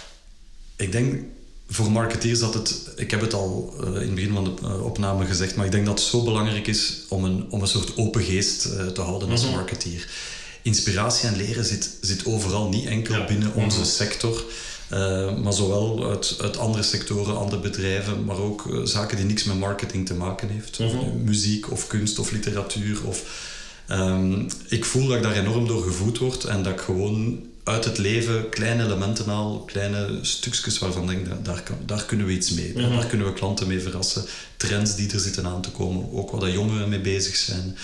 ik 0.75 0.91
denk 0.91 1.23
voor 1.69 1.91
marketeers 1.91 2.39
dat 2.39 2.53
het... 2.53 2.89
Ik 2.95 3.11
heb 3.11 3.21
het 3.21 3.34
al 3.34 3.75
uh, 3.79 3.88
in 3.88 3.93
het 3.93 4.15
begin 4.15 4.34
van 4.34 4.43
de 4.43 4.53
uh, 4.63 4.86
opname 4.86 5.25
gezegd, 5.25 5.55
maar 5.55 5.65
ik 5.65 5.71
denk 5.71 5.86
dat 5.86 5.99
het 5.99 6.07
zo 6.07 6.23
belangrijk 6.23 6.67
is 6.67 7.01
om 7.09 7.23
een, 7.23 7.45
om 7.49 7.61
een 7.61 7.67
soort 7.67 7.97
open 7.97 8.23
geest 8.23 8.65
uh, 8.65 8.88
te 8.88 9.01
houden 9.01 9.29
als 9.29 9.45
mm 9.45 9.51
marketeer. 9.51 10.09
Inspiratie 10.61 11.27
en 11.27 11.36
leren 11.36 11.65
zit, 11.65 11.89
zit 12.01 12.25
overal, 12.25 12.69
niet 12.69 12.86
enkel 12.86 13.15
ja. 13.15 13.25
binnen 13.25 13.53
onze 13.53 13.77
-hmm. 13.77 13.86
sector. 13.86 14.43
Uh, 14.93 15.37
maar 15.37 15.53
zowel 15.53 16.09
uit, 16.09 16.37
uit, 16.41 16.57
andere 16.57 16.83
sectoren, 16.83 17.37
andere 17.37 17.61
bedrijven, 17.61 18.25
maar 18.25 18.37
ook 18.37 18.65
uh, 18.65 18.85
zaken 18.85 19.17
die 19.17 19.25
niks 19.25 19.43
met 19.43 19.59
marketing 19.59 20.05
te 20.05 20.13
maken 20.13 20.49
heeft. 20.49 20.79
Mm 20.79 20.87
-hmm. 20.87 21.23
Muziek 21.23 21.71
of 21.71 21.87
kunst 21.87 22.19
of 22.19 22.31
literatuur. 22.31 23.05
Of, 23.05 23.49
um, 23.91 24.47
ik 24.67 24.85
voel 24.85 25.07
dat 25.07 25.17
ik 25.17 25.23
daar 25.23 25.37
enorm 25.37 25.67
door 25.67 25.83
gevoed 25.83 26.17
word 26.17 26.43
en 26.43 26.63
dat 26.63 26.73
ik 26.73 26.79
gewoon 26.79 27.39
uit 27.63 27.85
het 27.85 27.97
leven 27.97 28.49
kleine 28.49 28.83
elementen 28.83 29.25
haal, 29.25 29.63
kleine 29.65 30.19
stukjes 30.21 30.79
waarvan 30.79 31.11
ik 31.11 31.25
denk, 31.25 31.45
daar, 31.45 31.61
kan, 31.61 31.77
daar 31.85 32.05
kunnen 32.05 32.25
we 32.25 32.33
iets 32.33 32.51
mee. 32.51 32.71
Mm 32.75 32.83
-hmm. 32.83 32.95
Daar 32.95 33.05
kunnen 33.05 33.27
we 33.27 33.33
klanten 33.33 33.67
mee 33.67 33.81
verrassen. 33.81 34.25
Trends 34.57 34.95
die 34.95 35.11
er 35.11 35.19
zitten 35.19 35.45
aan 35.45 35.61
te 35.61 35.71
komen, 35.71 36.13
ook 36.13 36.31
waar 36.31 36.39
de 36.39 36.51
jongeren 36.51 36.89
mee 36.89 37.01
bezig 37.01 37.35
zijn. 37.35 37.77